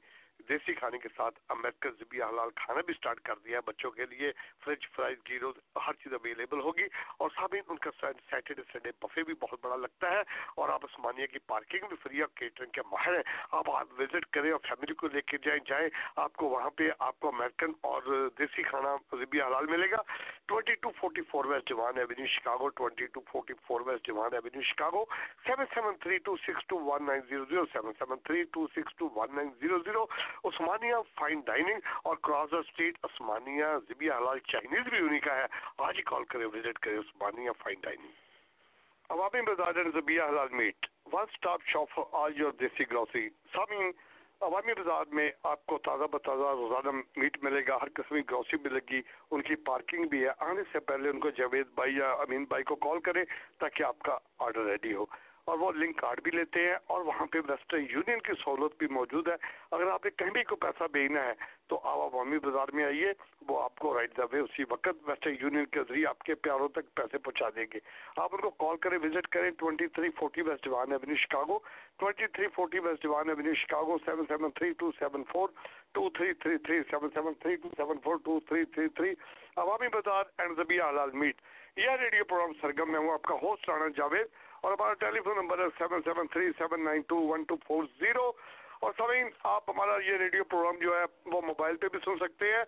دیسی 0.49 0.75
کھانے 0.75 0.99
کے 0.99 1.09
ساتھ 1.17 1.39
امریکن 1.49 1.91
زبی 1.91 2.23
حلال 2.23 2.49
کھانا 2.57 2.81
بھی 2.87 2.95
سٹارٹ 2.95 3.21
کر 3.21 3.35
دیا 3.45 3.57
ہے۔ 3.57 3.63
بچوں 3.67 3.91
کے 3.91 4.05
لیے 4.11 4.33
فرینچ 4.65 4.89
فرائز 4.91 5.19
گیروز 5.29 5.55
ہر 5.87 5.93
چیز 5.93 6.13
اویلیبل 6.13 6.61
ہوگی۔ 6.61 6.87
اور 7.19 7.31
سامعین، 7.35 7.63
ان 7.69 7.77
کا 7.77 7.91
سیٹرڈے 8.31 8.63
سنڈے 8.73 8.91
بفے 9.03 9.23
بھی 9.23 9.35
بہت 9.41 9.59
بڑا 9.63 9.77
لگتا 9.77 10.11
ہے۔ 10.11 10.23
اور 10.57 10.69
آپ 10.69 10.85
عثمانیہ 10.85 11.27
کی 11.27 11.39
پارکنگ 11.39 11.89
بھی 11.89 11.97
فری 12.03 12.21
اور 12.21 12.29
کیٹرنگ 12.37 12.71
کے 12.71 12.83
ماہر 12.83 13.15
ہیں۔ 13.15 13.23
آپ 13.53 13.71
آپ 13.71 14.01
وزٹ 14.01 14.27
کریں 14.27 14.51
اور 14.51 14.61
فیملی 14.69 14.95
کو 14.95 15.09
لے 15.13 15.21
کے 15.21 15.39
جائیں 15.39 15.61
جائیں 15.67 15.89
آپ 16.17 16.33
کو 16.33 16.47
وہاں 16.47 16.71
پہ 16.71 16.89
آپ 16.99 17.21
کو 17.21 17.29
امریکن 17.29 17.73
اور 17.81 18.29
دیسی 18.39 18.63
کھانا 18.63 18.97
زبی 19.13 19.43
حلال 19.43 19.67
ملے 19.67 19.91
گا۔ 19.91 20.03
Twenty 20.47 20.75
two 20.75 20.91
forty 20.91 21.23
four 21.23 21.45
west 21.45 21.69
Devon 21.69 21.99
avenue 21.99 22.27
Chicago 22.27 22.69
twenty 22.69 23.07
two 23.07 23.21
forty 23.21 23.55
four 23.67 23.81
west 23.81 24.05
Devon 24.05 24.33
avenue 24.33 24.63
Chicago 24.63 25.05
seven 25.47 25.67
seven 25.75 25.95
three 25.97 26.19
two 26.19 26.37
six 26.37 26.67
two 26.67 26.79
one 26.79 27.07
nine 27.07 27.21
zero 27.29 27.45
zero 27.45 27.65
seven 27.73 27.93
seven 27.99 28.19
three 28.25 28.43
two 28.43 28.67
six 28.67 28.97
two 28.97 29.09
one 29.15 29.35
nine 29.35 29.49
zero 29.61 29.79
zero 29.79 30.05
Usmania 30.45 30.95
fine 31.15 31.41
dining 31.47 31.81
اور 32.05 32.17
کرازر 32.17 32.57
street 32.57 32.99
عثمانیہ 33.03 33.65
زبی 33.89 34.11
حلال 34.11 34.39
Chinese 34.39 34.89
بھی 34.91 34.99
انہیں 34.99 35.21
کا 35.21 35.37
ہے۔ 35.37 35.47
آج 35.79 35.97
ہی 35.97 36.03
کال 36.03 36.25
کریں 36.25 36.47
visit 36.47 36.79
کریں 36.79 36.99
عثمانیہ 36.99 37.51
فائن 37.59 37.81
ڈائننگ 37.83 38.25
عوامی 39.11 39.41
بازار 39.41 39.75
اینڈ 39.75 39.95
زبیہ 39.95 40.23
حلال 40.23 40.49
meat 40.51 40.87
one 41.13 41.25
stop 41.33 41.63
shop 41.67 41.91
for 41.95 42.05
all 42.13 42.33
your 42.37 42.53
desi 42.53 42.85
grocery 42.91 43.29
سامعین 43.53 43.91
عوامی 44.41 44.75
بازار 44.75 45.05
میں 45.13 45.31
آپ 45.43 45.67
کو 45.67 45.79
تازہ 45.79 46.05
بتازہ 46.05 46.49
روزانہ 46.57 46.91
میٹ 47.17 47.37
ملے 47.43 47.61
گا، 47.69 47.77
ہر 47.83 47.89
قسم 47.95 48.15
کی 48.15 48.23
گروسری 48.31 48.59
ملے 48.65 48.81
گی 48.91 49.01
ان 49.31 49.43
کی 49.43 49.55
پارکنگ 49.55 50.05
بھی 50.05 50.25
ہے۔ 50.25 50.31
آنے 50.39 50.63
سے 50.73 50.81
پہلے 50.81 51.11
ان 51.11 51.21
کو 51.21 51.31
جاوید 51.31 51.67
بھائی 51.75 51.97
یا 51.97 52.11
امین 52.13 52.45
بھائی 52.45 52.65
کو 52.65 52.75
کال 52.77 53.01
کریں 53.01 53.25
تاکہ 53.59 53.83
آپ 53.83 53.99
کا 53.99 54.19
آرڈر 54.39 54.65
ریڈی 54.65 54.95
ہو۔ 54.95 55.05
اور 55.47 55.59
وہ 55.59 55.73
لنک 55.73 55.99
کارڈ 55.99 56.21
بھی 56.23 56.31
لیتے 56.31 56.61
ہیں 56.61 56.75
اور 56.87 57.01
وہاں 57.01 57.27
پہ 57.27 57.39
ویسٹرن 57.39 57.85
یونین 57.91 58.19
کی 58.19 58.33
سہولت 58.45 58.73
بھی 58.79 58.87
موجود 58.91 59.29
ہے۔ 59.29 59.35
اگر 59.71 59.87
آپ 59.87 60.05
نے 60.05 60.11
کہیں 60.11 60.31
بھی 60.31 60.45
کو 60.45 60.57
پیسہ 60.57 60.85
بھیجنا 60.93 61.25
ہے 61.25 61.33
تو 61.69 61.81
آپ 61.85 61.99
عوامی 61.99 62.39
بازار 62.39 62.67
میں 62.73 62.85
آئیے، 62.85 63.13
وہ 63.49 63.63
آپ 63.63 63.79
کو 63.79 63.99
رائٹ 63.99 64.17
دا 64.17 64.25
وے 64.33 64.39
اسی 64.39 64.63
وقت 64.71 64.89
ویسٹرن 65.07 65.35
یونین 65.41 65.67
کے 65.67 65.81
ذریعے 65.89 66.07
آپ 66.07 66.19
کے 66.19 66.35
پیاروں 66.35 66.69
تک 66.69 66.95
پیسے 66.95 67.19
پہنچا 67.19 67.49
دیں 67.57 67.67
گے۔ 67.75 67.79
آپ 68.17 68.35
ان 68.35 68.41
کو 68.41 68.51
کال 68.51 68.77
کریں 68.77 68.99
وزٹ 68.99 69.29
کریں 69.29 69.51
twenty 69.51 69.87
three 69.87 70.11
forty 70.11 70.43
west 70.43 70.65
Devon 70.65 70.93
avenue 70.93 71.17
Chicago 71.17 71.59
twenty 71.99 72.27
three 72.27 72.47
forty 72.55 72.79
west 72.79 73.03
Devon 73.03 73.29
avenue 73.29 73.55
Chicago 73.55 73.99
seven 74.05 74.25
seven 74.29 74.51
three 74.51 74.73
two 74.73 74.91
seven 74.99 75.23
four 75.33 75.49
two 75.93 76.11
three 76.11 76.33
three 76.33 76.59
three 76.59 76.81
seven 76.91 77.11
seven 77.15 77.35
three 77.35 77.57
two 77.57 77.69
seven 77.77 77.97
four 78.05 78.17
two 78.25 78.41
three 78.41 78.65
three 78.65 78.89
three 78.89 79.15
Awami 79.57 79.89
Bazaar 79.89 80.25
and 80.39 80.57
زبیہ 80.57 80.83
حلال 80.83 81.11
meat 81.13 81.41
یہ 81.77 81.91
radio 81.91 82.25
program 82.25 82.53
Sargam 82.61 82.93
میں 82.93 83.01
ہوں۔ 83.01 83.11
آپ 83.11 83.23
کا 83.23 83.35
host 83.35 83.69
Rana 83.69 83.89
Javed. 83.97 84.27
اور 84.63 84.73
ہمارا 84.73 84.95
ٹیلی 84.95 85.21
phone 85.21 85.37
number 85.37 85.59
ہے 85.59 85.65
seven 85.79 86.03
seven 86.03 86.27
three 86.27 86.51
seven 86.59 86.85
nine 86.85 87.01
two 87.01 87.17
one 87.17 87.43
two 87.43 87.57
four 87.67 87.85
zero 88.01 88.33
اور 88.81 88.93
سمین، 88.99 89.29
آپ 89.43 89.71
ہمارا 89.71 89.97
یہ 90.05 90.17
ریڈیو 90.17 90.45
پروگرام 90.45 90.77
جو 90.77 90.99
ہے، 90.99 91.05
وہ 91.25 91.41
موبائل 91.41 91.77
پہ 91.77 91.89
بھی 91.89 91.99
سن 92.05 92.17
سکتے 92.17 92.53
ہیں 92.53 92.65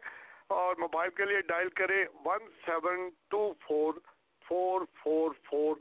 اور 0.46 0.76
موبائل 0.78 1.10
کے 1.10 1.24
لیے 1.24 1.40
ڈائل 1.40 1.68
کریں 1.68 2.04
one 2.24 2.38
seven 2.66 3.08
two 3.28 3.52
four 3.62 3.94
four 4.48 4.80
four 5.02 5.30
four 5.44 5.76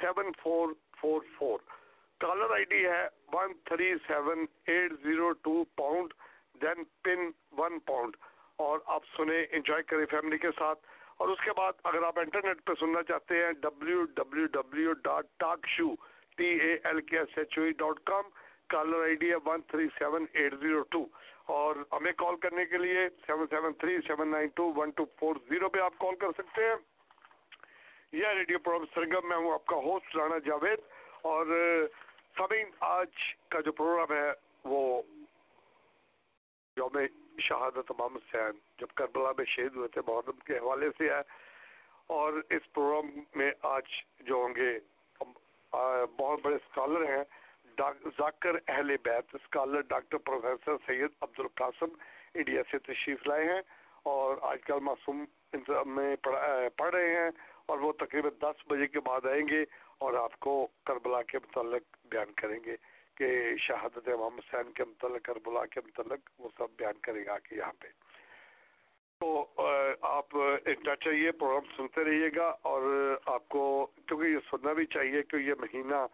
seven 0.00 0.32
four 0.42 0.68
four 1.00 1.20
four. 1.38 1.58
Caller 2.20 2.50
I 2.50 2.64
D 2.64 2.86
ہے 2.86 3.08
one 3.32 3.52
three 3.64 3.94
seven 4.06 4.46
eight 4.66 4.92
zero 5.02 5.32
two 5.32 5.64
pound, 5.64 6.14
then 6.62 6.84
pin 7.02 7.30
one 7.58 7.78
pound. 7.78 8.16
اور 8.56 8.78
آپ 8.86 9.02
سنیں، 9.16 9.46
انجوائے 9.50 9.82
کریں 9.82 10.06
فیملی 10.06 10.38
کے 10.38 10.48
ساتھ۔ 10.58 10.86
اور 11.20 11.28
اس 11.28 11.38
کے 11.44 11.52
بعد 11.52 11.72
اگر 11.84 12.02
آپ 12.02 12.18
انٹرنیٹ 12.18 12.64
پہ 12.66 12.72
سننا 12.80 13.02
چاہتے 13.02 13.44
ہیں 13.44 13.52
W 13.52 14.04
W 14.04 14.46
W 14.46 14.92
dot 14.92 15.26
talk 15.36 15.66
show 15.66 15.94
T 16.36 16.46
A 16.46 16.74
L 16.84 17.00
K 17.00 17.18
S 17.18 17.38
H 17.38 17.58
O 17.58 17.64
dot 17.78 18.00
com 18.00 18.22
caller 18.66 19.02
I 19.02 19.14
D 19.14 19.30
ہے 19.30 19.36
one 19.46 19.62
three 19.62 19.86
seven 19.98 20.26
eight 20.32 20.54
zero 20.60 20.82
two 20.90 21.04
اور 21.44 21.76
ہمیں 21.92 22.12
کال 22.12 22.36
کرنے 22.36 22.64
کے 22.64 22.78
لیے 22.78 23.08
seven 23.26 23.46
seven 23.50 23.72
three 23.72 23.96
seven 24.06 24.28
nine 24.28 24.48
two 24.48 24.72
one 24.76 24.90
two 24.90 25.04
four 25.18 25.36
zero 25.48 25.68
پہ 25.68 25.78
آپ 25.78 25.98
کال 25.98 26.16
کر 26.16 26.32
سکتے 26.38 26.64
ہیں۔ 26.64 26.76
یہ 28.12 28.26
ریڈیو 28.26 28.58
پروگرام 28.58 28.86
سرگم 28.94 29.28
میں 29.28 29.36
ہوں، 29.36 29.52
آپ 29.52 29.64
کا 29.66 29.76
ہوسٹ 29.76 30.16
رانا 30.16 30.38
جاوید۔ 30.38 30.78
اور 31.22 31.46
سمین، 32.36 32.66
آج 32.80 33.34
کا 33.48 33.60
جو 33.60 33.72
پروگرام 33.72 34.12
ہے، 34.12 34.32
وہ 34.64 35.02
یوم 36.76 36.98
شہادت 37.40 37.90
امام 37.90 38.14
حسین، 38.14 38.58
جب 38.78 38.86
کربلا 38.94 39.30
میں 39.30 39.44
شہید 39.44 39.76
ہوئے 39.76 39.88
تھے 39.88 40.00
محرم 40.06 40.38
کے 40.46 40.58
حوالے 40.58 40.88
سے 40.98 41.08
ہے۔ 41.08 41.48
اور 42.06 42.32
اس 42.32 42.72
پروگرام 42.72 43.20
میں 43.34 43.50
آج 43.62 43.82
جو 44.20 44.34
ہوں 44.34 44.54
گے 44.56 44.78
بہت 46.16 46.40
بڑے 46.42 46.54
اسکالر 46.54 47.16
ہیں۔ 47.16 47.24
ذاکر 48.18 48.50
اہل 48.68 48.96
بیت 48.96 49.34
اسکالر 49.34 49.80
ڈاکٹر 49.80 50.18
پروفیسر 50.18 50.72
سید 50.86 51.10
عبد 51.20 51.40
القاسم 51.40 51.86
انڈیا 52.34 52.62
سے 52.70 52.78
تشریف 52.78 53.26
لائے 53.26 53.44
ہیں۔ 53.44 53.62
اور 54.02 54.36
آج 54.42 54.58
کل 54.62 54.80
معصوم 54.80 55.24
میں 55.86 56.16
پڑھ 56.76 56.94
رہے 56.94 57.16
ہیں۔ 57.16 57.30
اور 57.66 57.78
وہ 57.78 57.92
تقریباً 57.92 58.32
دس 58.42 58.70
بجے 58.70 58.86
کے 58.86 59.00
بعد 59.00 59.26
آئیں 59.26 59.48
گے 59.48 59.64
اور 59.98 60.14
آپ 60.14 60.40
کو 60.40 60.68
کربلا 60.86 61.22
کے 61.22 61.38
متعلق 61.38 61.96
بیان 62.04 62.32
کریں 62.32 62.58
گے۔ 62.64 62.76
کہ 63.18 63.28
شہادت 63.58 64.08
امام 64.08 64.38
حسین 64.38 64.72
کے 64.72 64.84
متعلق، 64.84 65.24
کربلا 65.24 65.64
کے 65.66 65.80
متعلق 65.86 66.30
وہ 66.38 66.48
سب 66.58 66.76
بیان 66.78 66.98
کرے 67.02 67.24
گا 67.26 67.38
کہ 67.38 67.54
یہاں 67.54 67.72
پہ۔ 67.80 67.88
تو 69.20 69.28
آپ 70.08 70.36
ڈٹ 70.64 71.04
چاہیے، 71.04 71.30
پروگرام 71.32 71.64
سنتے 71.76 72.04
رہیے 72.04 72.28
گا 72.36 72.48
اور 72.62 72.82
آپ 73.26 73.48
کو، 73.48 73.64
کیونکہ 74.06 74.26
یہ 74.26 74.38
سننا 74.50 74.72
بھی 74.72 74.86
چاہیے 74.86 75.22
کہ 75.22 75.36
یہ 75.36 75.54
مہینہ، 75.60 76.06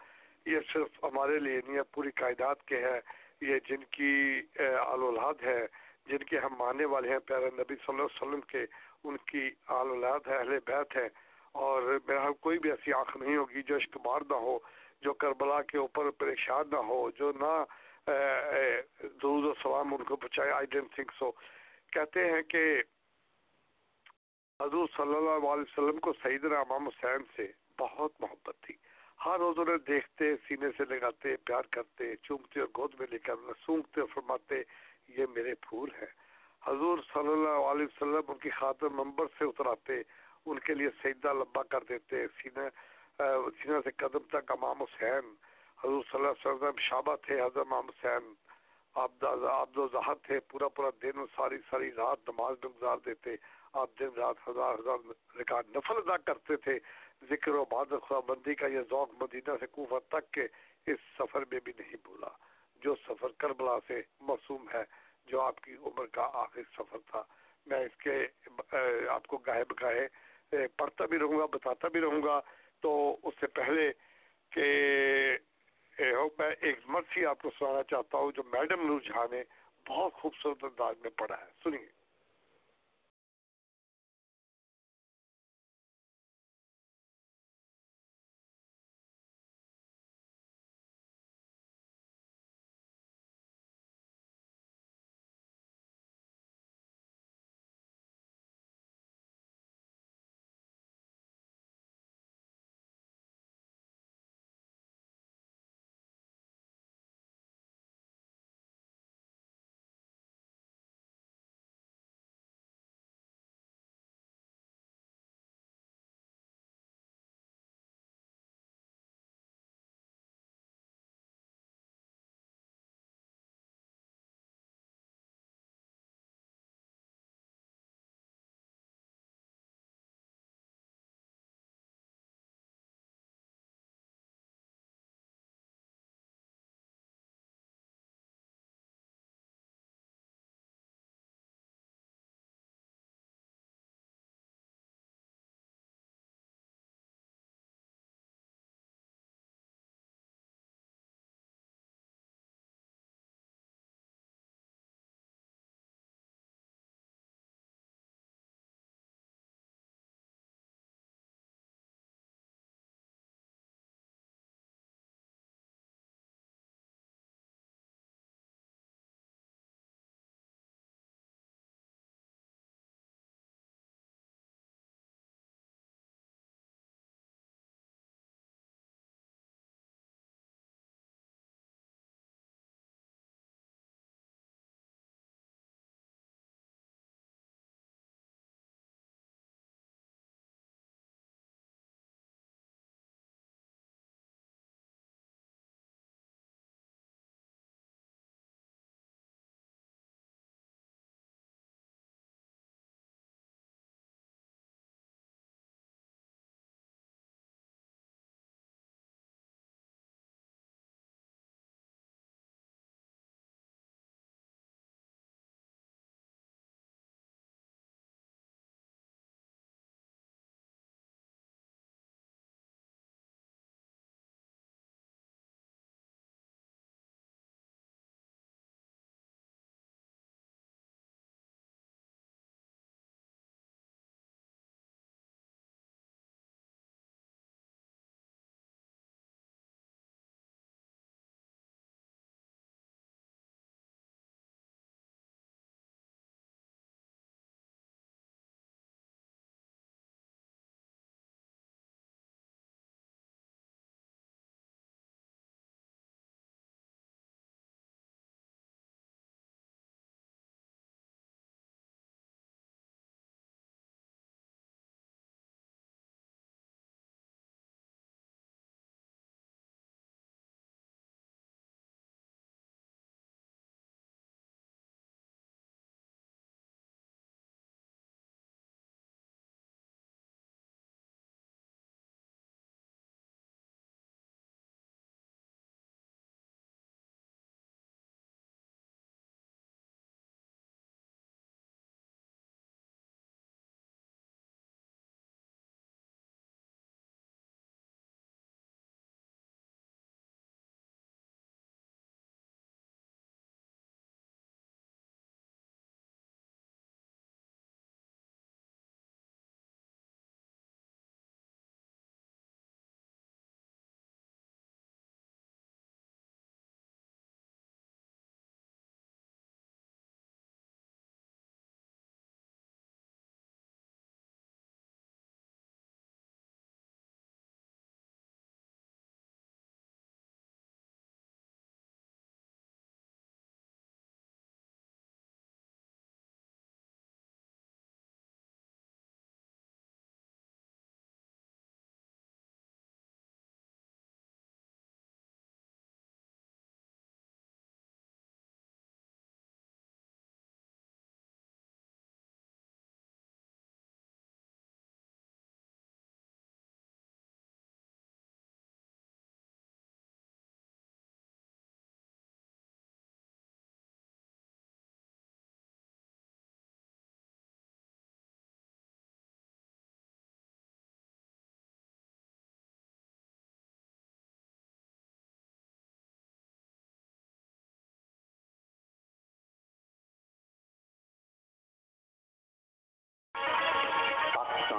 یہ 0.47 0.61
صرف 0.73 1.03
ہمارے 1.05 1.39
لیے 1.39 1.61
نہیں 1.67 1.77
ہے، 1.77 1.83
پوری 1.93 2.11
قائدات 2.11 2.65
کے 2.69 2.81
ہے۔ 2.83 3.01
یہ 3.41 3.59
جن 3.69 3.85
کی 3.91 4.41
آل 4.59 5.03
اولاد 5.09 5.43
ہے، 5.43 5.61
جن 6.07 6.23
کے 6.29 6.39
ہم 6.39 6.55
ماننے 6.59 6.85
والے 6.85 7.09
ہیں، 7.09 7.19
پیارے 7.27 7.51
نبی 7.55 7.75
صلی 7.75 7.89
اللہ 7.89 8.03
علیہ 8.03 8.17
وسلم 8.17 8.41
کے، 8.53 8.65
ان 9.05 9.17
کی 9.27 9.51
آل 9.79 9.89
اولاد 9.89 10.27
ہے، 10.27 10.37
اہل 10.37 10.59
بیت 10.67 10.97
ہے 10.97 11.09
اور 11.65 11.83
میرا 12.07 12.31
کوئی 12.41 12.59
بھی 12.59 12.71
ایسی 12.71 12.93
آنکھ 12.93 13.17
نہیں 13.17 13.37
ہوگی 13.37 13.63
جو 13.63 13.77
اشکبار 13.77 14.21
نہ 14.31 14.35
ہو۔ 14.47 14.59
جو 15.03 15.13
کربلا 15.23 15.61
کے 15.63 15.79
اوپر 15.79 16.11
پریشان 16.19 16.71
نہ 16.73 16.81
ہو، 16.89 17.11
جو 17.19 17.33
نہ 17.41 17.53
درود 18.07 19.45
و 19.45 19.53
سلام 19.63 19.95
ان 19.95 20.05
کو 20.05 20.17
پہنچائے 20.17 20.51
آئی 20.53 20.67
ڈینٹ 20.71 20.95
تھنک 20.95 21.13
سو 21.19 21.31
کہتے 21.93 22.25
ہیں 22.31 22.43
کہ 22.49 22.65
حضور 24.61 24.87
صلی 24.97 25.17
اللہ 25.17 25.47
علیہ 25.53 25.69
وسلم 25.69 25.99
کو 25.99 26.13
سیدنا 26.23 26.59
امام 26.61 26.87
حسین 26.89 27.25
سے 27.37 27.47
بہت 27.79 28.21
محبت 28.21 28.57
تھی۔ 28.63 28.75
ہر 29.25 29.39
روز 29.39 29.59
انہیں 29.59 29.77
دیکھتے، 29.87 30.35
سینے 30.49 30.69
سے 30.77 30.85
لگاتے، 30.89 31.37
پیار 31.47 31.65
کرتے، 31.73 32.15
چومتے 32.23 32.61
اور 32.61 32.69
گود 32.77 32.95
میں 32.99 33.07
لے 33.11 33.19
کر 33.19 33.35
سونگتے 33.65 34.01
اور 34.01 34.09
فرماتے، 34.15 34.63
یہ 35.17 35.27
میرے 35.35 35.55
پھول 35.69 35.91
ہیں۔ 36.01 36.13
حضور 36.63 36.99
صلی 37.13 37.33
اللہ 37.33 37.61
علیہ 37.71 37.85
وسلم 37.85 38.31
ان 38.33 38.39
کی 38.43 38.51
خاطر 38.51 38.89
ممبر 39.01 39.27
سے 39.39 39.45
اتراتے، 39.45 40.01
ان 40.47 40.59
کے 40.59 40.75
لیے 40.75 40.89
سجدہ 41.03 41.33
لمبا 41.33 41.63
کر 41.63 41.85
دیتے، 41.89 42.27
سینے 42.43 42.69
سینہ 43.19 43.77
سے 43.85 43.91
قدم 43.97 44.25
تک 44.31 44.51
امام 44.51 44.83
حسین، 44.83 45.35
حضور 45.85 46.03
صلی 46.03 46.21
اللہ 46.21 46.29
علیہ 46.29 46.53
وسلم 46.53 46.81
شابہ 46.81 47.17
تھے، 47.17 47.41
حضرت 47.41 47.67
امام 47.67 47.89
حسین 47.89 48.33
آپ 48.95 49.11
دو 49.75 49.87
ظاہر 49.93 50.15
تھے، 50.23 50.41
پورا 50.41 50.69
پورا 50.69 50.91
دن 51.03 51.19
اور 51.19 51.27
ساری 51.37 51.59
ساری 51.71 51.91
رات 51.93 52.29
نماز 52.29 52.57
میں 52.63 52.71
گزار 52.79 52.99
دیتے، 53.07 53.31
آپ 53.73 53.91
دن 54.01 54.09
رات 54.17 54.37
ہزار 54.49 54.75
ہزار 54.75 54.99
رکعت 55.41 55.69
نفل 55.77 55.97
ادا 55.97 56.17
کرتے 56.17 56.57
تھے۔ 56.57 56.79
ذکر 57.31 57.55
و 57.55 57.65
باد 57.71 57.93
خدا 58.09 58.21
بندی 58.27 58.55
کا 58.55 58.67
یہ 58.67 58.81
ذوق 58.91 59.11
مدینہ 59.23 59.57
سے 59.61 59.67
کوفہ 59.67 60.01
تک 60.09 60.31
کے 60.31 60.47
اس 60.87 60.99
سفر 61.19 61.45
میں 61.51 61.61
بھی 61.65 61.73
نہیں 61.79 61.97
بھولا۔ 62.03 62.29
جو 62.83 62.95
سفر 63.09 63.29
کربلا 63.39 63.77
سے 63.87 64.03
معصوم 64.21 64.67
ہے، 64.75 64.83
جو 65.27 65.41
آپ 65.41 65.61
کی 65.61 65.77
عمر 65.77 66.07
کا 66.07 66.31
آخری 66.35 66.63
سفر 66.77 66.99
تھا۔ 67.11 67.23
میں 67.67 67.81
اس 67.81 67.97
کے 67.97 68.27
آپ 69.09 69.27
کو 69.27 69.37
گاہے 69.37 69.65
بگاہے 69.65 70.07
پڑھتا 70.77 71.07
بھی 71.07 71.19
رہوں 71.19 71.39
گا، 71.39 71.47
بتاتا 71.47 71.89
بھی 71.89 72.01
رہوں 72.01 72.23
گا۔ 72.23 72.41
تو 72.85 73.17
اس 73.23 73.35
سے 73.41 73.47
پہلے 73.47 73.91
کہ 74.53 74.65
میں 76.39 76.51
ایک 76.61 76.79
مرسی 76.87 77.27
آپ 77.27 77.43
کو 77.43 77.51
سنانا 77.59 77.83
چاہتا 77.83 78.19
ہوں، 78.19 78.33
جو 78.33 78.43
میڈم 78.53 78.87
نور 78.87 79.01
جہاں 79.01 79.27
نے 79.31 79.43
بہت 79.89 80.13
خوبصورت 80.13 80.65
انداز 80.65 80.97
میں 81.03 81.11
پڑھا 81.11 81.39
ہے، 81.41 81.51
سنیے۔ 81.63 82.04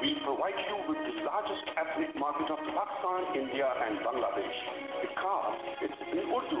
We 0.00 0.10
provide 0.16 0.58
you 0.62 0.76
with 0.88 0.98
the 1.04 1.12
largest 1.26 1.70
ethnic 1.74 2.14
market 2.14 2.50
of 2.54 2.60
Pakistan, 2.66 3.24
India 3.34 3.68
and 3.84 3.98
Bangladesh 3.98 4.58
because 5.00 5.58
it's 5.86 6.02
in 6.10 6.18
Urdu. 6.36 6.60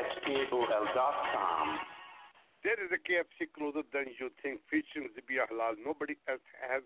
H 0.00 0.12
K 0.26 0.36
O 0.56 0.58
L 0.78 0.86
There 2.64 2.80
is 2.82 2.90
a 2.92 2.98
KFC 3.06 3.46
closer 3.52 3.82
than 3.94 4.06
you 4.18 4.28
think 4.42 4.60
featuring 4.70 5.08
Zibia 5.16 5.44
Halal. 5.48 5.74
Nobody 5.86 6.14
else 6.26 6.46
has 6.66 6.82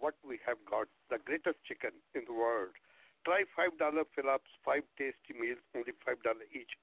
what 0.00 0.14
we 0.26 0.38
have 0.46 0.58
got, 0.68 0.88
the 1.10 1.18
greatest 1.18 1.58
chicken 1.66 1.90
in 2.14 2.22
the 2.26 2.32
world. 2.32 2.70
Try 3.24 3.44
five 3.54 3.76
dollar 3.78 4.04
fill-ups, 4.14 4.50
five 4.64 4.82
tasty 4.96 5.34
meals, 5.34 5.58
only 5.74 5.92
five 6.04 6.22
dollar 6.22 6.46
each, 6.54 6.78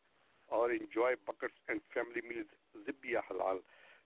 or 0.49 0.71
enjoy 0.71 1.15
buckets 1.25 1.55
and 1.69 1.81
family 1.93 2.21
meals. 2.21 2.47
Zibia 2.85 3.21
halal. 3.29 3.59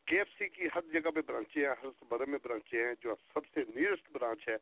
KFC 0.10 0.50
ki 0.54 0.70
har 0.74 0.84
jagah 0.94 1.12
pe 1.14 1.22
branches 1.22 1.54
hain, 1.54 1.76
har 1.82 1.92
suburb 2.00 2.28
mein 2.28 2.42
branches 2.42 2.72
hain. 2.72 2.96
Jo 3.04 3.18
sabse 3.34 3.66
nearest 3.76 4.04
branch 4.14 4.46
hai, 4.48 4.58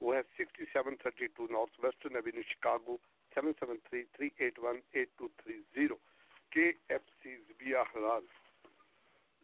wo 0.00 0.12
hai 0.16 0.24
6732 0.36 1.48
Northwestern 1.48 2.16
Avenue, 2.16 2.44
Chicago, 2.44 2.98
773-381-8230. 3.36 5.96
KFC 6.50 7.22
Zibia 7.46 7.84
halal. 7.94 8.24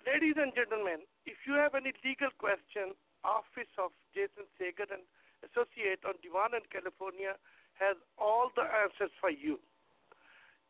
Ladies 0.07 0.37
and 0.39 0.55
gentlemen, 0.55 1.01
if 1.27 1.37
you 1.47 1.55
have 1.55 1.75
any 1.75 1.93
legal 2.05 2.31
question, 2.39 2.95
office 3.35 3.73
of 3.79 3.91
Jason 4.15 4.47
Sager 4.59 4.87
and 4.91 5.05
associate 5.43 6.05
on 6.05 6.15
demand 6.23 6.55
in 6.55 6.67
California 6.71 7.35
has 7.79 7.97
all 8.19 8.53
the 8.57 8.67
answers 8.83 9.15
for 9.21 9.31
you. 9.45 9.57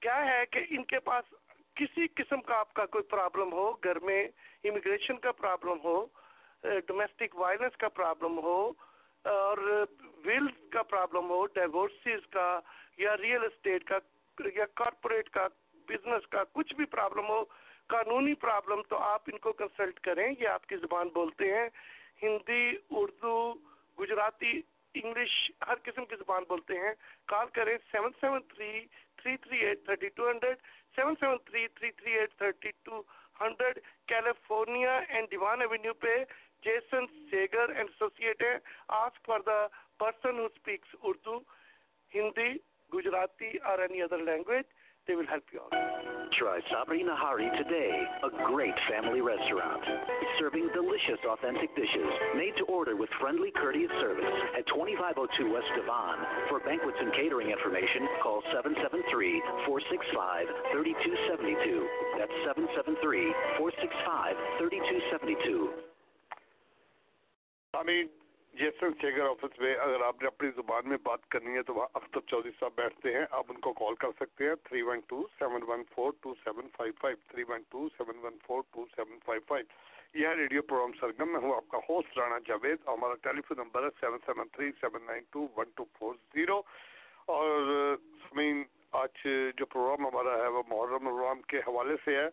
کیا 0.02 0.16
ہے 0.26 0.44
کہ 0.52 0.60
ان 0.76 0.84
کے 0.84 0.98
پاس 1.04 1.34
کسی 1.76 2.06
قسم 2.16 2.40
کا 2.48 2.58
آپ 2.58 2.72
کا 2.74 2.84
کوئی 2.94 3.04
پرابلم 3.10 3.52
ہو، 3.52 3.70
گھر 3.84 3.98
میں 4.08 4.22
امیگریشن 4.70 5.18
کا 5.26 5.32
پرابلم 5.40 5.78
ہو 5.84 5.96
ڈومیسٹک 6.86 7.38
وائلنس 7.38 7.76
کا 7.80 7.88
پرابلم 7.96 8.38
ہو، 8.42 8.58
اور 9.24 9.58
ویل 10.24 10.46
کا 10.72 10.82
پرابلم 10.90 11.30
ہو 11.30 11.44
ڈیورسز 11.54 12.26
کا 12.32 12.48
یا 12.98 13.16
ریئل 13.16 13.44
اسٹیٹ 13.44 13.84
کا 13.88 13.98
یا 14.56 14.64
کارپوریٹ 14.76 15.28
کا 15.36 15.46
بزنس 15.88 16.26
کا 16.30 16.42
کچھ 16.52 16.74
بھی 16.74 16.84
پرابلم 16.94 17.28
ہو، 17.28 17.42
قانونی 17.90 18.34
پرابلم 18.44 18.82
تو 18.88 18.96
آپ 19.08 19.28
ان 19.32 19.38
کو 19.38 19.52
کنسلٹ 19.58 20.00
کریں، 20.06 20.26
یہ 20.28 20.48
آپ 20.48 20.66
کی 20.66 20.76
زبان 20.76 21.08
بولتے 21.14 21.52
ہیں 21.54 21.68
ہندی، 22.22 22.64
اردو، 22.90 23.36
گجراتی، 23.98 24.60
انگلش 24.94 25.34
ہر 25.68 25.74
قسم 25.84 26.04
کی 26.04 26.16
زبان 26.16 26.44
بولتے 26.48 26.78
ہیں۔ 26.78 26.92
کال 27.26 27.46
کریں 27.52 27.76
seven 27.92 28.10
seven 28.20 28.40
three 28.48 28.72
three 29.16 29.36
three 29.36 29.58
eight 29.58 29.84
thirty 29.84 30.08
two 30.08 30.30
hundred 30.30 30.58
seven 30.96 31.14
seven 31.20 31.36
three 31.44 31.66
three 31.68 31.90
three 31.90 32.12
eight 32.12 32.34
thirty 32.38 32.70
two 32.82 33.02
hundred 33.40 33.78
California 34.08 34.96
and 35.08 35.30
Devon 35.30 35.60
avenue 35.60 35.94
پہ 35.94 36.16
جیسن 36.62 37.06
سیگر 37.30 37.68
اینڈ 37.68 37.90
ایسوسیٹ 37.90 38.42
ہے 38.42 38.56
ask 39.00 39.26
for 39.26 39.40
the 39.40 39.66
person 39.98 40.38
who 40.38 40.44
speaks 40.44 40.94
Urdu, 41.02 41.38
Hindi, 42.12 42.52
Gujarati 42.92 43.56
اور 43.58 43.78
any 43.78 44.02
other 44.02 44.18
language 44.18 44.64
they 45.06 45.14
will 45.14 45.26
help 45.26 45.44
you 45.52 45.60
out. 45.62 45.70
Try 46.34 46.60
Sabri 46.68 47.00
Nahari 47.06 47.46
today, 47.56 47.94
a 48.26 48.30
great 48.50 48.74
family 48.90 49.22
restaurant. 49.22 49.80
Serving 50.38 50.68
delicious, 50.74 51.22
authentic 51.24 51.74
dishes 51.76 52.10
made 52.34 52.52
to 52.58 52.64
order 52.66 52.96
with 52.96 53.08
friendly, 53.20 53.50
courteous 53.54 53.90
service 54.02 54.26
at 54.58 54.66
2502 54.66 55.52
West 55.52 55.70
Devon. 55.78 56.18
For 56.50 56.60
banquets 56.60 56.98
and 56.98 57.14
catering 57.14 57.50
information, 57.50 58.10
call 58.22 58.42
773 58.52 59.42
465 59.64 60.74
3272. 60.74 61.86
That's 62.18 62.36
773 62.44 62.98
465 63.62 64.36
3272. 64.58 65.86
I 67.72 67.84
mean, 67.86 68.08
جیسے 68.58 68.86
شیگر 69.00 69.24
office 69.26 69.58
میں 69.60 69.74
اگر 69.84 70.00
آپ 70.02 70.22
نے 70.22 70.26
اپنی 70.26 70.48
زبان 70.56 70.88
میں 70.88 70.96
بات 71.02 71.26
کرنی 71.30 71.54
ہے 71.56 71.62
تو 71.62 71.74
وہاں 71.74 71.86
اختر 71.94 72.20
چودھری 72.30 72.50
صاحب 72.58 72.72
بیٹھتے 72.76 73.12
ہیں، 73.14 73.24
آپ 73.38 73.50
ان 73.52 73.58
کو 73.66 73.72
کال 73.80 73.94
کر 74.04 74.10
سکتے 74.20 74.48
ہیں 74.48 74.54
three 74.68 74.82
one 74.82 75.00
two 75.08 75.22
seven 75.38 75.62
one 75.68 75.82
four 75.94 76.12
two 76.22 76.34
seven 76.44 76.68
five 76.76 76.92
five 77.00 77.16
three 77.30 77.44
one 77.48 77.62
two 77.70 77.88
seven 77.96 78.24
one 78.24 78.38
four 78.46 78.62
two 78.72 78.84
seven 78.94 79.18
five 79.26 79.40
five 79.48 79.64
یہ 80.20 80.34
ریڈیو 80.38 80.62
پروگرام 80.68 80.92
سرگم 81.00 81.32
میں 81.32 81.40
ہوں 81.42 81.54
آپ 81.54 81.68
کا 81.70 81.78
ہوسٹ 81.88 82.18
رانا 82.18 82.38
جاوید، 82.46 82.78
اور 82.84 82.96
ہمارا 82.96 83.14
ٹیلی 83.22 83.42
فون 83.48 83.58
نمبر 83.58 83.84
ہے 83.84 83.88
seven 84.00 84.18
seven 84.26 84.48
three 84.52 84.70
seven 84.80 85.06
nine 85.06 85.22
two 85.30 85.46
one 85.56 85.70
two 85.76 85.84
four 85.98 86.14
zero 86.34 86.60
اور 87.34 87.96
سمین، 88.28 88.62
آج 89.02 89.26
جو 89.58 89.66
پروگرام 89.66 90.06
ہمارا 90.06 90.36
ہے 90.42 90.48
وہ 90.56 90.62
محرم 90.68 91.08
الرام 91.08 91.42
کے 91.52 91.58
حوالے 91.66 91.96
سے 92.04 92.16
ہے۔ 92.16 92.28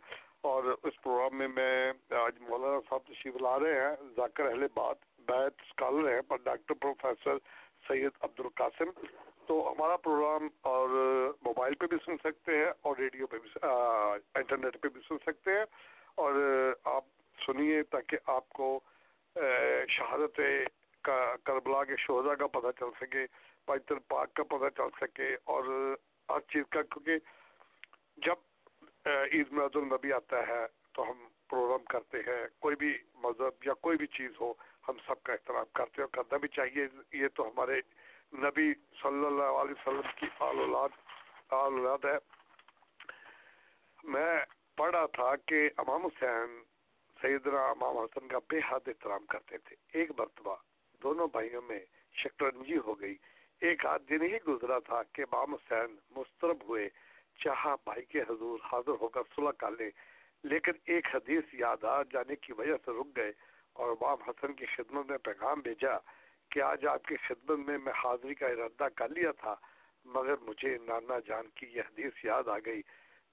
اور 0.49 0.63
اس 0.83 1.01
پروگرام 1.01 1.38
میں 1.38 1.47
میں 1.47 1.91
آج 2.19 2.39
مولانا 2.47 2.79
صاحب 2.89 3.01
تشریف 3.07 3.36
لا 3.41 3.59
رہے 3.59 3.79
ہیں، 3.81 3.95
ذاکر 4.15 4.45
اہل 4.45 4.65
بات 4.73 4.97
بیت 5.27 5.62
اسکالر 5.62 6.13
ہیں 6.13 6.21
پر 6.27 6.38
ڈاکٹر 6.43 6.73
پروفیسر 6.81 7.38
سید 7.88 8.12
عبد 8.21 8.39
القاسم 8.39 8.89
تو 9.47 9.55
ہمارا 9.71 9.97
پروگرام 9.97 10.47
اور 10.71 10.89
موبائل 11.41 11.75
پہ 11.75 11.88
بھی 11.88 11.97
سن 12.05 12.17
سکتے 12.23 12.57
ہیں 12.57 12.71
اور 12.81 12.95
ریڈیو 12.97 13.27
پہ 13.27 13.38
بھی 13.38 13.49
انٹرنیٹ 13.62 14.81
پہ 14.81 14.88
بھی 14.88 15.01
سن 15.07 15.17
سکتے 15.25 15.57
ہیں۔ 15.57 15.65
اور 16.15 16.33
آپ 16.86 17.05
سنیے 17.38 17.81
تاکہ 17.83 18.17
آپ 18.29 18.49
کو 18.49 18.79
شہادت 19.89 20.39
کا، 21.03 21.36
کربلا 21.43 21.83
کے 21.83 21.95
شہدا 21.99 22.36
کا 22.36 22.47
پتہ 22.47 22.71
چل 22.79 22.91
سکے 22.99 23.25
پائتر 23.65 23.99
پاک 24.07 24.33
کا 24.33 24.43
پتہ 24.43 24.69
چل 24.77 24.89
سکے 25.01 25.33
اور 25.45 25.63
ہر 26.29 26.39
چیز 26.53 26.63
کا۔ 26.69 26.81
کیونکہ 26.81 27.17
جب 28.25 29.07
عید 29.07 29.51
میلاد 29.51 29.75
النبی 29.75 30.13
آتا 30.13 30.47
ہے 30.47 30.65
تو 30.95 31.09
ہم 31.09 31.25
پروگرام 31.49 31.83
کرتے 31.89 32.17
ہیں، 32.27 32.45
کوئی 32.59 32.75
بھی 32.75 32.93
مذہب 33.23 33.65
یا 33.65 33.73
کوئی 33.81 33.97
بھی 33.97 34.07
چیز 34.17 34.39
ہو 34.41 34.53
ہم 34.88 34.98
سب 35.08 35.24
کا 35.24 35.34
احترام 35.34 35.65
کرتے 35.76 36.02
اور 36.02 36.10
کرنا 36.13 36.38
بھی 36.38 36.48
چاہیے۔ 36.48 36.88
یہ 37.13 37.28
تو 37.28 37.48
ہمارے 37.48 37.82
نبی 38.34 38.74
صلی 38.74 39.26
اللہ 39.26 39.60
علیہ 39.62 39.72
وسلم 39.72 40.12
کی 40.15 40.26
آل 40.39 40.60
اولاد 40.60 40.89
آل 41.50 41.74
اولاد 41.74 42.06
ہے۔ 42.06 42.17
میں 44.04 44.39
پڑھا 44.78 45.06
تھا 45.06 45.36
کہ 45.36 45.69
امام 45.78 46.06
حسین، 46.06 46.63
سیدنا 47.22 47.65
امام 47.65 47.98
حسن 47.98 48.28
کا 48.28 48.38
بے 48.50 48.58
حد 48.58 48.88
احترام 48.88 49.26
کرتے 49.26 49.58
تھے۔ 49.58 49.76
ایک 49.93 50.12
مرتبہ 50.17 50.56
دونوں 51.04 51.28
بھائیوں 51.28 51.62
میں 51.62 51.80
شکرنجی 52.13 52.78
ہو 52.78 53.00
گئی۔ 53.00 53.15
ایک 53.62 53.86
آدھ 53.86 54.04
دن 54.10 54.22
ہی 54.22 54.38
گزرا 54.48 54.80
تھا 54.80 55.04
کہ 55.04 55.22
امام 55.22 55.54
حسین 55.54 55.96
مسترب 56.15 56.58
ہوئے۔ 56.67 56.89
چاہا 57.43 57.76
بھائی 57.76 58.06
کے 58.06 58.22
حضور 58.22 58.60
حاضر 58.72 58.96
ہو 59.02 59.08
کر 59.08 59.22
صلح 59.36 59.52
کر 59.52 59.72
لیں، 59.72 59.89
لیکن 60.43 60.72
ایک 60.86 61.15
حدیث 61.15 61.43
یاد 61.54 61.84
آ 61.84 62.04
جانے 62.04 62.36
کی 62.36 62.54
وجہ 62.54 62.76
سے 62.86 62.91
رک 62.91 63.17
گئے۔ 63.17 63.32
اور 63.73 63.89
امام 63.89 64.29
حسن 64.29 64.53
کی 64.53 64.65
خدمت 64.65 65.05
میں 65.05 65.17
پیغام 65.17 65.59
بھیجا 65.59 65.97
کہ 66.51 66.62
آج 66.62 66.88
آپ 66.88 67.05
کی 67.05 67.15
خدمت 67.15 67.67
میں 67.67 67.77
میں 67.77 67.93
حاضری 67.93 68.36
کا 68.36 68.47
ارادہ 68.47 68.88
کر 68.95 69.09
لیا 69.09 69.31
تھا، 69.31 69.55
مگر 70.05 70.36
مجھے 70.41 70.77
نانا 70.77 71.19
جان 71.19 71.47
کی 71.47 71.65
یہ 71.65 71.81
حدیث 71.81 72.25
یاد 72.25 72.47
آ 72.47 72.57
گئی۔ 72.65 72.81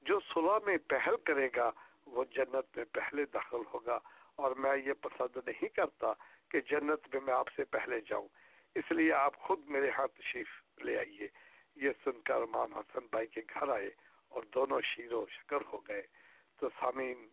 جو 0.03 0.21
صلح 0.35 0.59
میں 0.67 0.77
پہل 0.89 1.15
کرے 1.25 1.49
گا، 1.57 1.71
وہ 2.07 2.25
جنت 2.25 2.77
میں 2.77 2.85
پہلے 2.93 3.25
داخل 3.25 3.63
ہوگا۔ 3.75 3.99
اور 4.37 4.53
میں 4.57 4.77
یہ 4.77 4.93
پسند 4.93 5.37
نہیں 5.47 5.69
کرتا 5.69 6.13
کہ 6.51 6.61
جنت 6.61 7.15
میں 7.15 7.21
میں 7.21 7.35
آپ 7.35 7.49
سے 7.57 7.65
پہلے 7.65 8.01
جاؤں۔ 8.01 8.29
اس 8.75 8.93
لیے 8.93 9.13
آپ 9.13 9.37
خود 9.37 9.67
میرے 9.67 9.91
ہاتھ 9.91 10.13
تشریف 10.13 10.49
لے 10.85 10.99
آئیے۔ 10.99 11.29
یہ 11.77 11.91
سن 12.05 12.21
کر 12.21 12.35
امام 12.35 12.75
حسن 12.75 13.07
بھائی 13.11 13.27
کے 13.27 13.41
گھر 13.55 13.69
آئے 13.69 13.91
اور 14.29 14.43
دونوں 14.55 14.81
شیر 14.81 15.13
و 15.13 15.27
شکر 15.31 15.59
ہو 15.73 15.79
گئے۔ 15.89 16.03
تو 16.61 16.69
سامین 16.81 17.29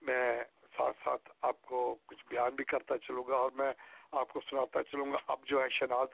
میں 0.00 0.44
ساتھ 0.76 0.96
ساتھ 1.04 1.30
آپ 1.42 1.62
کو 1.62 1.96
کچھ 2.06 2.24
بیان 2.30 2.54
بھی 2.54 2.64
کرتا 2.64 2.98
چلوں 2.98 3.24
گا 3.28 3.34
اور 3.36 3.50
میں 3.54 3.72
آپ 4.12 4.28
کو 4.28 4.40
سناتا 4.50 4.82
چلوں 4.82 5.12
گا۔ 5.12 5.16
اب 5.26 5.38
جو 5.44 5.62
ہے 5.62 5.68
شناز 5.68 6.08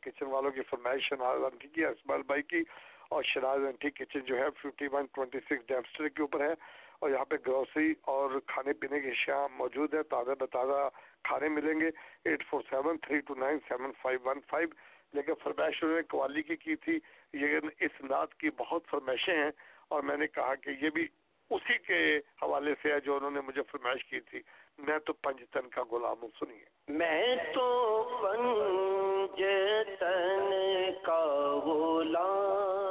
کچن 0.00 0.26
والوں 0.26 0.50
کی 0.50 0.62
فرمائش 0.62 1.02
شناز 1.08 1.44
انٹھی 1.44 1.68
کی 1.68 1.84
اسمال 1.84 2.22
بھائی 2.22 2.42
کی 2.42 2.62
اور 3.08 3.22
شناز 3.22 3.60
انٹھی 3.64 3.90
کچن 3.90 4.20
جو 4.20 4.38
ہے 4.38 4.50
fifty 4.50 4.86
one 4.92 5.06
twenty 5.14 5.38
six 5.40 5.66
Dempster 5.68 6.08
کے 6.08 6.22
اوپر 6.22 6.40
ہے 6.40 6.52
اور 6.98 7.10
یہاں 7.10 7.24
پہ 7.24 7.36
گروسری 7.46 7.94
اور 8.02 8.30
کھانے 8.46 8.72
پینے 8.72 9.00
کی 9.00 9.08
اشیاء 9.08 9.46
موجود 9.52 9.94
ہیں۔ 9.94 10.02
تازہ 10.02 10.32
بتازہ 10.38 10.88
کھانے 11.24 11.48
ملیں 11.48 11.80
گے۔ 11.80 11.90
Eight 12.24 12.46
four 12.50 12.60
seven 12.70 12.98
three 12.98 13.20
two 13.20 13.34
nine 13.34 13.58
seven 13.68 13.92
five 14.02 14.18
one 14.24 14.38
five. 14.48 14.68
لیکن 15.12 15.32
فرمائش 15.42 15.84
انہوں 15.84 15.96
نے 15.96 16.02
قوالی 16.02 16.42
کی 16.42 16.56
کی 16.56 16.76
تھی۔ 16.76 16.98
لیکن 17.32 17.68
اس 17.80 18.00
نعت 18.00 18.34
کی 18.34 18.50
بہت 18.50 18.82
فرمائشیں 18.90 19.34
ہیں 19.34 19.50
اور 19.88 20.02
میں 20.02 20.16
نے 20.16 20.26
کہا 20.26 20.54
کہ 20.54 20.70
یہ 20.80 20.90
بھی 20.90 21.08
اسی 21.50 21.78
کے 21.78 22.20
حوالے 22.42 22.74
سے 22.82 22.92
ہے 22.92 23.00
جو 23.00 23.16
انہوں 23.16 23.30
نے 23.30 23.40
مجھے 23.40 23.62
فرمائش 23.62 24.04
کی 24.04 24.20
تھی، 24.20 24.40
میں 24.78 24.98
تو 24.98 25.12
پنجتن 25.12 25.68
کا 25.68 25.82
غلام 25.90 26.16
ہوں، 26.22 26.28
سنیے۔ 26.38 26.64
میں 26.88 27.36
تو 27.54 28.18
پنجتن 28.22 30.50
کا 31.02 31.60
غلام 31.64 32.89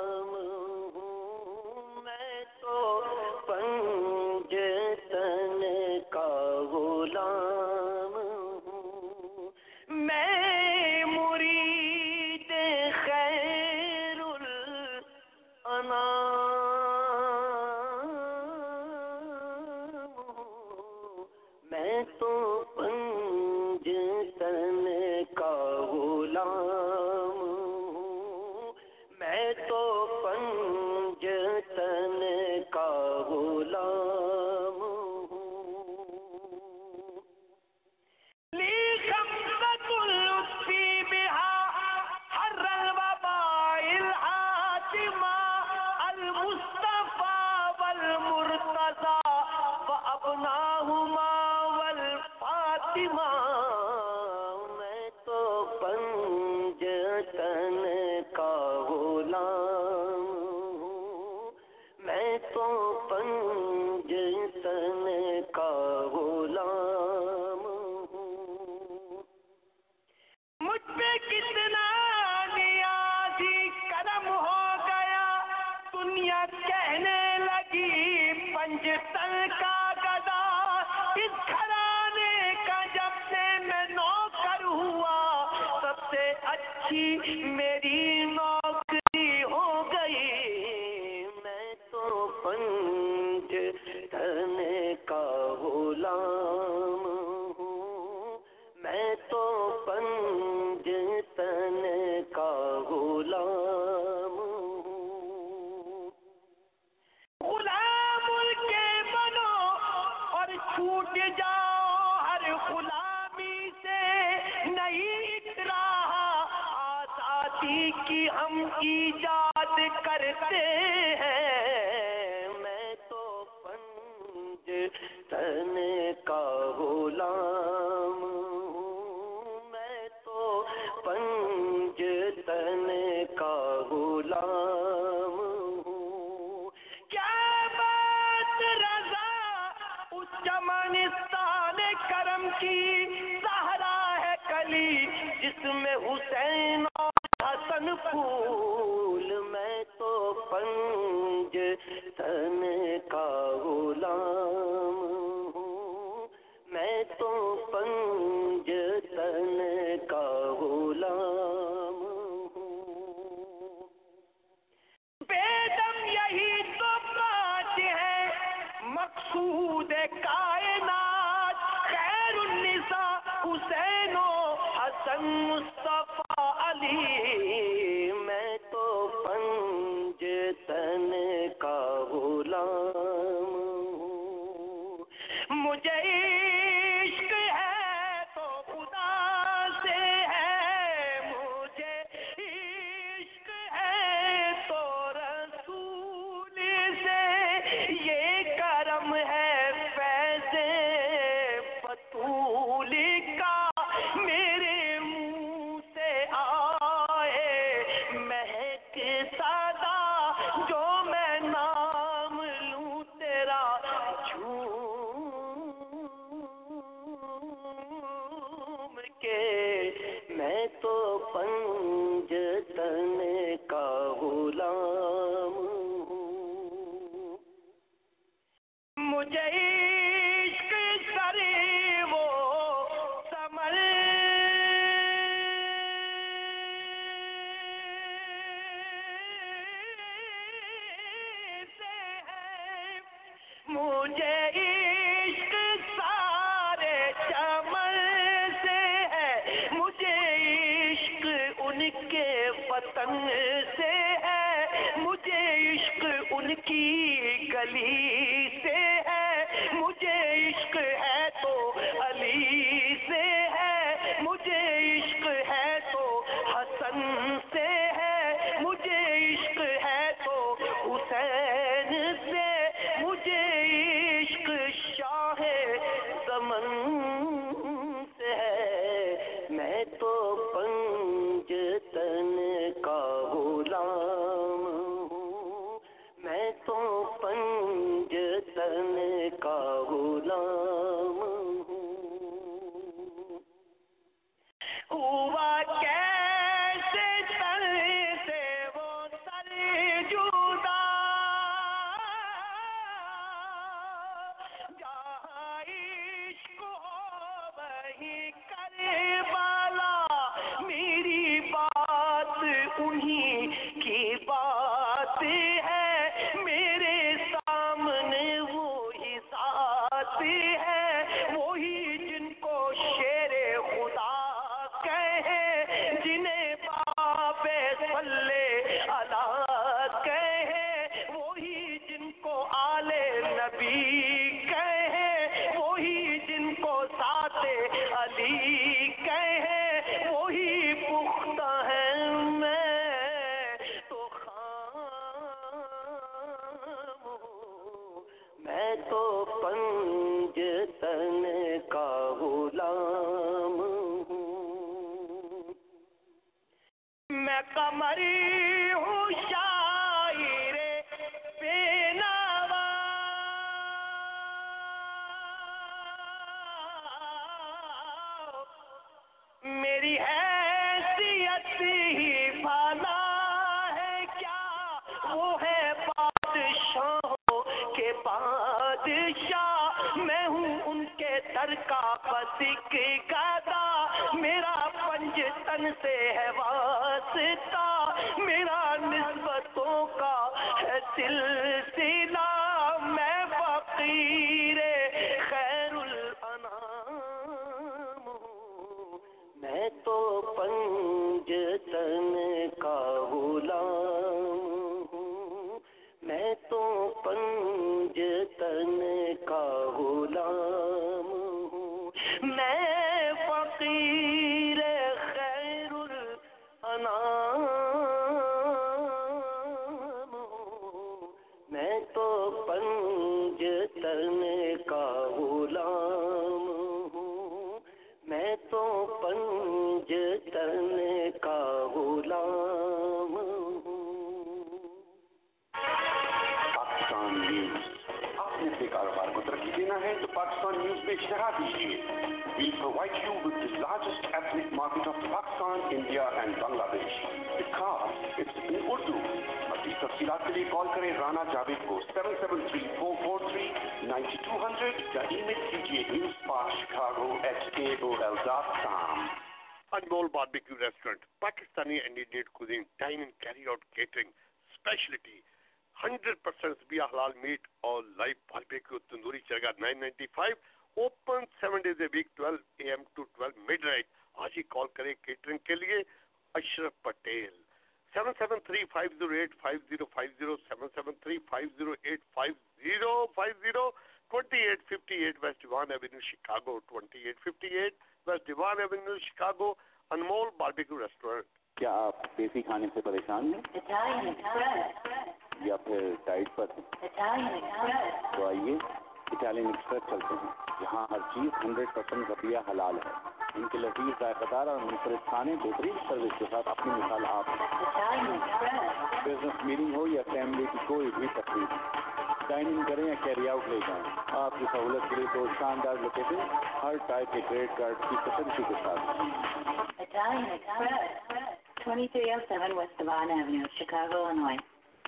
الرضا 48.89 49.21
فأبناهما 49.87 51.31
والفاطمة 51.77 53.38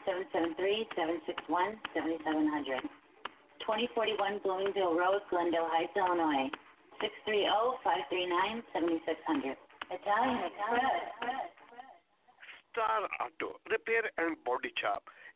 Seven 0.06 0.26
seven 0.34 0.56
three 0.56 0.88
seven 0.96 1.22
six 1.26 1.42
one 1.48 1.78
seven 1.94 2.18
seven 2.26 2.48
hundred. 2.48 2.82
Twenty 3.66 3.88
forty 3.94 4.14
one 4.18 4.40
Bloomingdale 4.44 4.96
Road, 4.98 5.22
Glendale 5.30 5.68
Heights, 5.70 5.96
Illinois. 5.96 6.50
630-539-7600. 7.02 9.58
Italian 9.90 10.38
Express. 10.48 11.50
repair. 12.72 13.04
Auto 13.22 13.48
repair 13.72 14.06
and 14.20 14.36
body 14.46 14.70
shop 14.80 15.04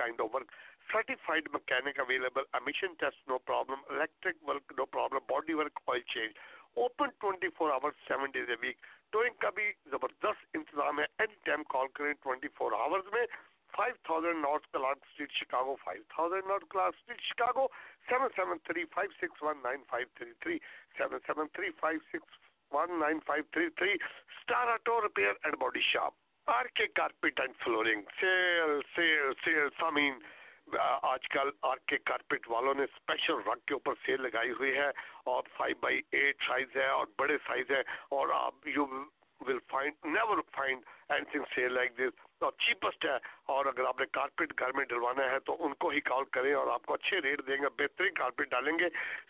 kind 0.00 0.20
of 0.20 0.28
work 0.34 0.48
certified 0.88 1.46
mechanic 1.54 1.98
available, 2.02 2.42
emission 2.58 2.96
test, 2.98 3.16
no 3.28 3.38
problem, 3.38 3.80
electric 3.94 4.36
work, 4.46 4.62
no 4.76 4.86
problem, 4.86 5.22
body 5.28 5.54
work, 5.54 5.72
oil 5.88 6.02
change. 6.12 6.34
Open 6.76 7.10
twenty 7.20 7.48
four 7.56 7.70
hour 7.70 7.92
seven 8.08 8.30
days 8.30 8.50
a 8.50 8.56
week 8.60 8.86
towing 9.12 9.34
کا 9.40 9.50
بھی 9.54 9.70
زبردست 9.86 10.56
انتظام 10.56 11.00
ہے 11.00 11.04
any 11.18 11.34
time 11.44 11.62
call 11.68 11.86
کریں 11.94 12.12
twenty 12.14 12.48
four 12.56 12.72
hours 12.78 13.12
میں 13.12 13.24
five 13.72 13.94
thousand 14.04 14.44
north 14.44 14.66
Clark 14.72 14.98
street 15.02 15.32
Chicago 15.32 15.74
five 15.84 16.02
thousand 16.10 16.46
north 16.46 16.64
Clark 16.70 16.94
street 16.94 17.20
Chicago 17.22 17.66
seven 18.08 18.28
seven 18.36 18.58
three 18.64 18.84
five 18.94 19.10
six 19.18 19.42
one 19.42 19.62
nine 19.62 19.82
five 19.90 20.06
three 20.16 20.32
three 20.40 20.58
seven 20.98 21.18
seven 21.26 21.48
three 21.54 21.70
five 21.80 21.98
six 22.08 22.38
one 22.72 22.98
nine 23.00 23.20
five 23.26 23.44
three 23.52 23.68
three 23.72 23.92
star 23.92 24.72
auto 24.72 25.00
repair 25.02 25.32
and 25.42 25.56
body 25.60 25.80
shop 25.82 26.12
R 26.46 26.66
K 26.74 26.86
carpet 26.94 27.40
and 27.40 27.56
flooring 27.64 28.02
sale 28.20 28.80
sale 28.94 29.32
sale 29.44 29.68
سامین 29.80 30.18
آج 31.02 31.28
کل 31.28 31.50
are 31.62 31.76
K 31.86 31.96
carpet 32.04 32.48
والوں 32.50 32.74
نے 32.74 32.82
special 32.84 33.40
رگ 33.46 33.66
کے 33.66 33.74
اوپر 33.74 33.94
cell 34.04 34.22
لگائی 34.22 34.50
ہوئی 34.50 34.74
ہے 34.74 34.90
اور 35.24 35.42
فائیو 35.56 35.76
بائی 35.80 36.00
ایٹ 36.12 36.42
سائز 36.46 36.76
ہے 36.76 36.86
اور 36.88 37.06
بڑے 37.18 37.36
سائز 37.46 37.70
ہے 37.70 37.80
اور 38.10 38.28
آپ 38.34 38.66
you 38.66 38.86
will 39.40 39.58
find 39.68 39.94
never 40.04 40.38
find 40.52 40.82
and 41.08 41.30
thing 41.32 41.44
sale 41.54 41.72
like 41.72 41.96
this 41.98 42.42
اور 42.42 42.52
چیپسٹ 42.58 43.04
ہے 43.04 43.16
اور 43.44 43.66
اگر 43.66 43.84
آپ 43.84 44.00
نے 44.00 44.06
کارپیٹ 44.12 44.52
گھر 44.58 44.72
میں 44.72 44.84
ڈلوانا 44.84 45.30
ہے 45.30 45.38
تو 45.38 45.56
ان 45.60 45.74
کو 45.74 45.88
ہی 45.88 46.00
کال 46.00 46.24
کریں 46.32 46.52
اور 46.54 46.66
آپ 46.66 46.86
کو 46.86 46.94
اچھے 46.94 47.20
ریٹ 47.20 47.46
دیں 47.46 47.56
گے، 47.56 47.68
بہترین 47.78 48.14
کارپیٹ 48.14 48.50
ڈالیں 48.50 48.72
گے۔ 48.78 48.88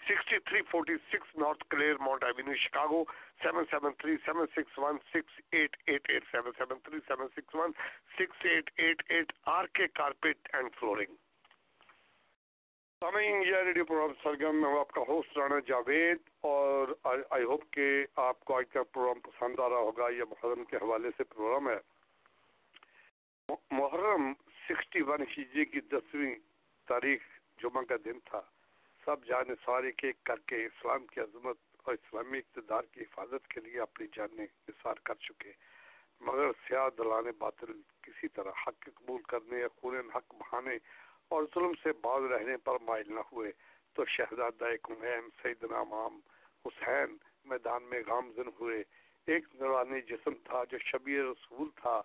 Sixty 0.08 0.38
three 0.38 0.62
forty 0.62 0.96
six 1.12 1.36
north 1.36 1.64
Claremont 2.00 2.24
avenue 2.24 2.54
Chicago 2.54 3.04
seven 3.42 3.64
seven 3.70 3.92
three 3.98 4.16
seven 4.24 4.46
six 4.56 4.78
one 4.78 4.98
six 5.14 5.40
eight 5.52 5.76
eight 5.86 6.10
eight 6.10 6.24
seven 6.30 6.52
seven 6.58 6.78
three 6.78 6.98
seven 7.08 7.28
six 7.36 7.54
one 7.54 7.72
six 8.18 8.46
eight 8.46 8.70
eight 8.76 9.02
eight 9.08 9.32
R 9.46 9.66
K 9.74 9.88
carpet 9.94 10.48
and 10.52 10.70
flooring 10.80 11.14
سامعین، 13.04 13.42
یہ 13.42 13.56
radio 13.56 13.84
program 13.84 14.12
Sargam 14.22 14.56
میں 14.56 14.70
ہوں 14.70 14.80
آپ 14.80 14.90
کا 14.92 15.00
host 15.08 15.38
Rana 15.38 15.58
Javed 15.66 16.18
اور 16.40 16.88
I 17.30 17.44
hope 17.44 17.62
کہ 17.70 18.06
آپ 18.16 18.40
کو 18.40 18.56
آج 18.56 18.64
کا 18.72 18.82
پروگرام 18.82 19.20
پسند 19.20 19.60
آ 19.60 19.68
رہا 19.68 19.76
ہوگا، 19.76 20.08
یہ 20.08 20.22
محرم 20.30 20.64
کے 20.64 20.76
حوالے 20.76 21.08
سے 21.16 21.24
پروگرام 21.24 21.68
ہے۔ 21.68 21.78
محرم 23.70 24.32
سکسٹی 24.68 25.02
ون 25.02 25.22
ہجری 25.22 25.64
کی 25.64 25.80
دسویں 25.80 26.34
تاریخ 26.88 27.22
جمعہ 27.62 27.82
کا 27.82 27.96
دن 28.04 28.18
تھا۔ 28.24 28.40
سب 29.04 29.24
جانے 29.24 29.54
سارے 29.64 29.92
کے 29.92 30.12
کر 30.22 30.38
کے 30.46 30.64
اسلام 30.66 31.06
کی 31.06 31.20
عظمت 31.20 31.56
اور 31.76 31.94
اسلامی 31.94 32.38
اقتدار 32.38 32.82
کی 32.92 33.00
حفاظت 33.00 33.48
کے 33.48 33.60
لیے 33.60 33.80
اپنی 33.80 34.06
جانیں 34.12 34.46
نثار 34.68 34.94
کر 35.04 35.14
چکے۔ 35.14 35.52
مگر 36.20 36.50
سیاہ 36.68 36.88
دلانے 36.98 37.32
باطل 37.38 37.72
کسی 38.02 38.28
طرح 38.28 38.50
حق 38.66 38.88
قبول 38.94 39.22
کرنے 39.22 39.58
یا 39.58 39.68
خون 39.76 40.10
حق 40.14 40.34
بہانے 40.34 40.78
اور 41.30 41.42
ظلم 41.54 41.72
سے 41.82 41.92
باز 41.92 42.22
رہنے 42.32 42.56
پر 42.56 42.78
مائل 42.82 43.12
نہ 43.14 43.20
ہوئے، 43.32 43.50
تو 43.94 44.04
شہزادہ 44.04 44.70
کمہم 44.82 45.28
سیدنا 45.42 45.80
امام 45.80 46.20
حسین 46.64 47.16
میدان 47.44 47.82
میں 47.90 48.00
گامزن 48.06 48.48
ہوئے۔ 48.60 48.82
ایک 49.26 49.44
نورانی 49.54 50.00
جسم 50.00 50.34
تھا 50.44 50.62
جو 50.70 50.78
شبیر 50.78 51.24
رسول 51.24 51.68
تھا، 51.76 52.00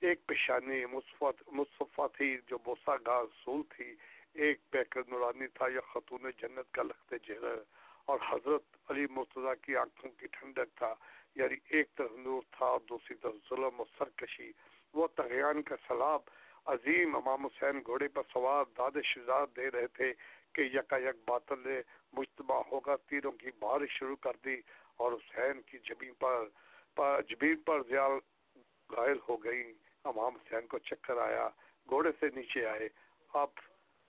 ایک 0.00 0.26
پیشانی 0.26 0.84
مصفہ 0.86 2.06
تھی 2.16 2.38
جو 2.46 2.58
بوسا 2.64 2.96
گاہ 3.06 3.20
رسول 3.20 3.62
تھی۔ 3.76 3.94
ایک 4.34 4.70
پیکر 4.70 5.00
نورانی 5.08 5.46
تھا 5.46 5.66
یا 5.74 5.80
خاتون 5.80 6.30
جنت 6.38 6.72
کا 6.72 6.82
لگتے 6.82 7.16
جہر 7.22 7.58
اور 8.06 8.18
حضرت 8.28 8.90
علی 8.90 9.06
مرتضی 9.10 9.54
کی 9.62 9.76
آنکھوں 9.76 10.10
کی 10.10 10.26
ٹھنڈک 10.26 10.76
تھا 10.76 10.94
یعنی 11.34 11.56
ایک 11.68 11.94
طرف 11.94 12.12
نور 12.18 12.42
تھا 12.50 12.66
اور 12.66 12.80
دوسری 12.88 13.16
طرف 13.16 13.34
ظلم 13.50 13.78
اور 13.78 13.86
سرکشی۔ 13.98 14.50
وہ 14.94 15.08
تغیان 15.16 15.62
کا 15.62 15.76
سلاب 15.88 16.20
عظیم 16.72 17.16
امام 17.16 17.46
حسین 17.46 17.80
گھوڑے 17.86 18.08
پر 18.08 18.22
سوار 18.32 18.64
داد 18.78 19.02
شجاعت 19.04 19.56
دے 19.56 19.70
رہے 19.70 19.86
تھے 19.86 20.12
کہ 20.54 20.60
یکا 20.60 20.96
یک 20.96 21.18
باطل 21.26 21.68
نے 21.68 21.80
مجتمع 22.12 22.60
ہوگا 22.72 22.96
تیروں 22.96 23.32
کی 23.32 23.50
بارش 23.58 23.90
شروع 23.90 24.16
کر 24.16 24.36
دی 24.44 24.56
اور 24.96 25.12
حسین 25.12 25.60
کی 25.62 25.78
جبین 25.78 26.12
پر, 26.18 26.44
پر 26.94 27.22
جبین 27.28 27.56
پر 27.56 27.82
زیال 27.82 28.12
غائل 28.90 29.18
ہو 29.28 29.36
گئی۔ 29.44 29.72
امام 30.04 30.34
حسین 30.34 30.66
کو 30.66 30.78
چکر 30.78 31.16
آیا 31.18 31.48
گھوڑے 31.88 32.10
سے 32.20 32.26
نیچے 32.34 32.66
آئے۔ 32.66 32.88
اب 33.34 33.48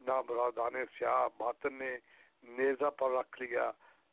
نابرادان 0.02 0.86
سیاہ 0.98 1.28
باطن 1.38 1.74
نے 1.74 1.98
نیزہ 2.44 2.90
پر 2.90 3.12
رکھ 3.12 3.42
لیا۔ 3.42 3.72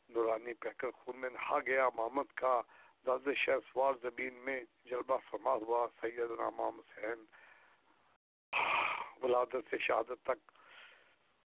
نورانی 0.09 0.55
پہکر 0.55 0.91
خون 0.91 1.17
میں 1.17 1.31
نہا 1.31 1.59
گیا۔ 1.67 1.89
محمد 1.95 2.33
کا 2.35 2.61
داد 3.07 3.29
سوار 3.47 3.95
زمین 4.03 4.35
میں 4.35 4.61
جلبہ 4.85 5.19
فرما 5.31 5.53
ہوا۔ 5.53 5.87
سیدنا 6.01 6.47
امام 6.47 6.81
حسین 6.81 7.25
ولادت 9.23 9.71
سے 9.71 9.79
شہادت 9.79 10.23
تک 10.23 10.41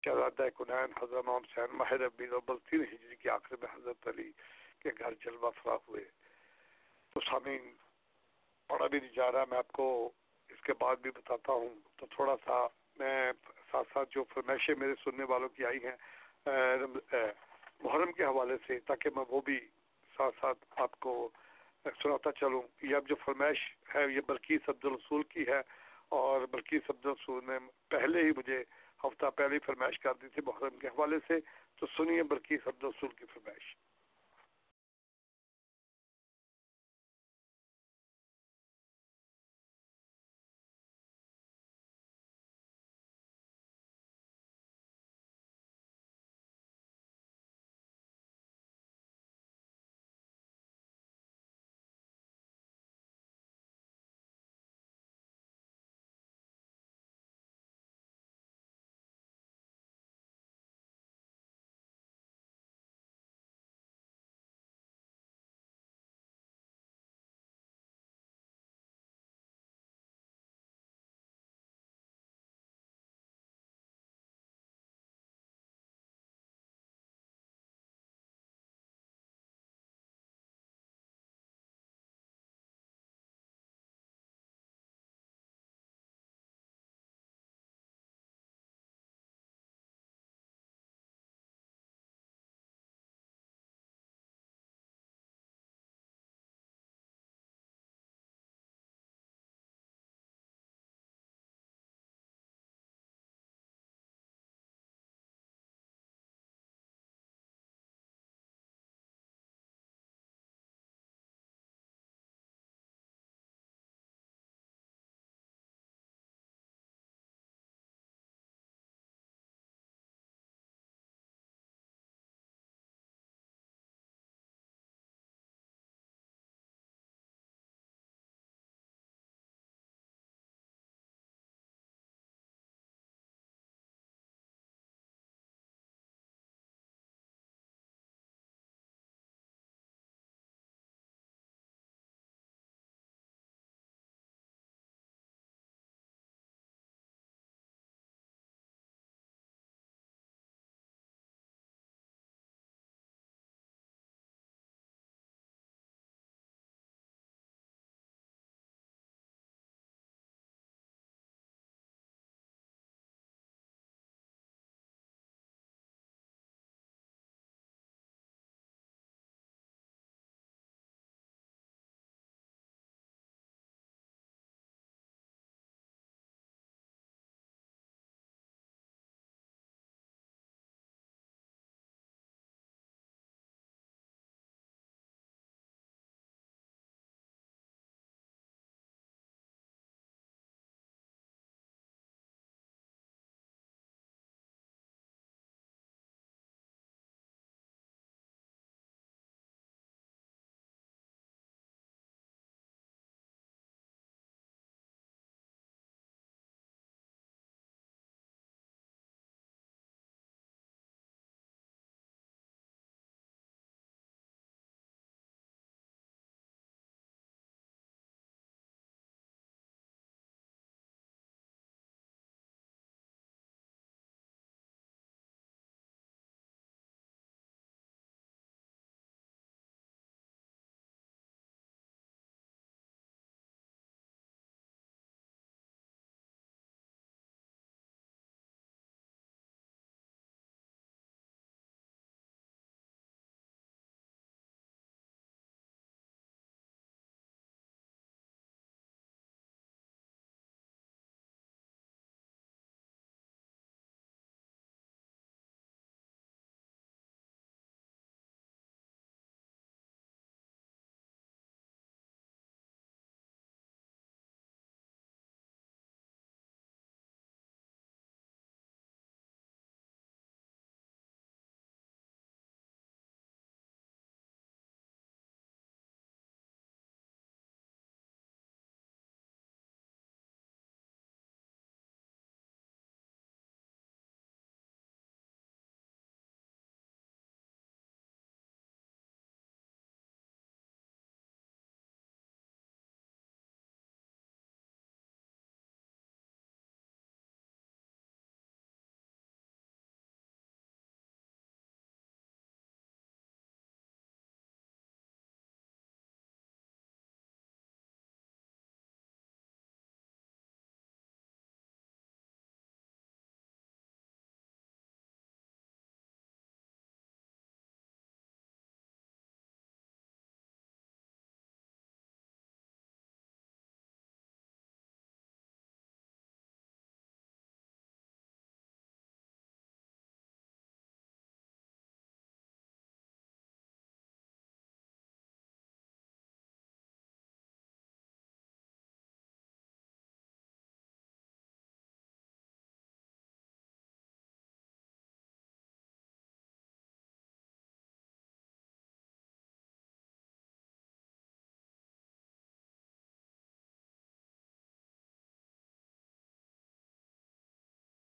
شہزادہ 0.05 0.49
کنین 0.59 0.93
حضرت 1.03 1.29
امام 1.29 1.43
حسین 1.43 1.77
ماہر 1.77 2.01
ربی 2.01 2.25
الاول 2.25 2.59
تین 2.71 2.81
ہجری 2.93 3.17
کے 3.17 3.31
آخر 3.31 3.57
میں 3.61 3.69
حضرت 3.75 4.09
علی 4.09 4.31
کے 4.83 4.91
گھر 4.99 5.15
جلوہ 5.25 5.51
فرا 5.63 5.77
ہوئے۔ 5.89 6.05
تو 7.15 7.21
سامعین 7.21 7.73
پڑھا 8.69 8.87
بھی 8.87 9.01
نہیں 9.01 9.15
جا 9.17 9.33
رہا 9.33 9.45
میں 9.51 9.59
آپ 9.59 9.73
کو 9.73 10.11
اس 10.49 10.61
کے 10.61 10.73
بعد 10.79 10.97
بھی 10.97 11.11
بتاتا 11.11 11.53
ہوں۔ 11.53 11.75
تو 11.97 12.07
تھوڑا 12.11 12.35
سا 12.45 12.67
میں 12.99 13.33
ساتھ 13.71 13.89
ساتھ 13.93 14.09
جو 14.11 14.25
فرمائشیں 14.35 14.75
میرے 14.79 14.95
سننے 15.05 15.25
والوں 15.25 15.49
کی 15.49 15.65
آئی 15.65 15.79
ہیں 15.85 15.97
محرم 17.85 18.13
کے 18.13 18.25
حوالے 18.25 18.57
سے، 18.67 18.81
تاکہ 18.81 19.11
میں 19.17 19.25
وہ 19.29 19.41
بھی 19.41 19.59
ساتھ 20.17 20.35
ساتھ 20.41 20.65
آپ 20.77 20.99
کو 21.01 21.31
سناتا 22.03 22.33
چلوں۔ 22.33 22.63
یہ 22.83 22.97
اب 22.97 23.09
جو 23.09 23.15
فرمائش 23.25 23.61
ہے، 23.95 24.05
یہ 24.15 24.21
بلکیس 24.27 24.69
عبد 24.69 24.85
الرسول 24.85 25.23
کی 25.23 25.47
ہے 25.47 25.61
اور 26.13 26.41
بلکہ 26.51 26.79
عبد 26.89 27.07
الرسول 27.07 27.45
نے 27.47 27.59
پہلے 27.89 28.23
ہی 28.23 28.31
مجھے 28.37 28.63
ہفتہ 29.05 29.27
پہلے 29.37 29.55
ہی 29.55 29.59
فرمائش 29.59 29.99
کر 29.99 30.15
دی 30.23 30.29
تھی 30.29 30.43
محرم 30.47 30.79
کے 30.79 30.89
حوالے 30.89 31.17
سے، 31.29 31.35
تو 31.77 31.87
سنیے 31.97 32.23
بلکہ 32.23 32.55
عبد 32.67 32.85
الرسول 32.85 33.11
کی 33.11 33.25
فرمائش۔ 33.35 33.77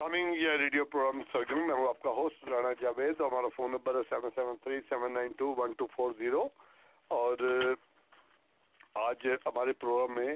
کمنگ 0.01 0.35
یہ 0.37 0.51
ریڈیو 0.59 0.85
پروگرام 0.85 1.21
سرگم 1.33 1.67
میں 1.67 1.75
ہوں 1.75 1.87
آپ 1.89 2.03
کا 2.03 2.11
ہوسٹ 2.17 2.49
رانا 2.49 2.73
جاوید 2.81 3.21
ہمارا 3.21 3.49
فون 3.57 3.71
نمبر 3.71 3.95
ہے 3.95 4.01
seven 4.09 4.31
seven 4.35 4.57
three 4.63 4.79
seven 4.89 5.13
nine 5.13 5.33
two 5.39 5.47
one 5.59 5.73
two 5.79 5.87
four 5.95 6.13
zero 6.19 6.43
اور، 7.11 7.43
آج 9.07 9.27
ہمارے 9.47 9.73
پروگرام 9.81 10.15
میں 10.17 10.35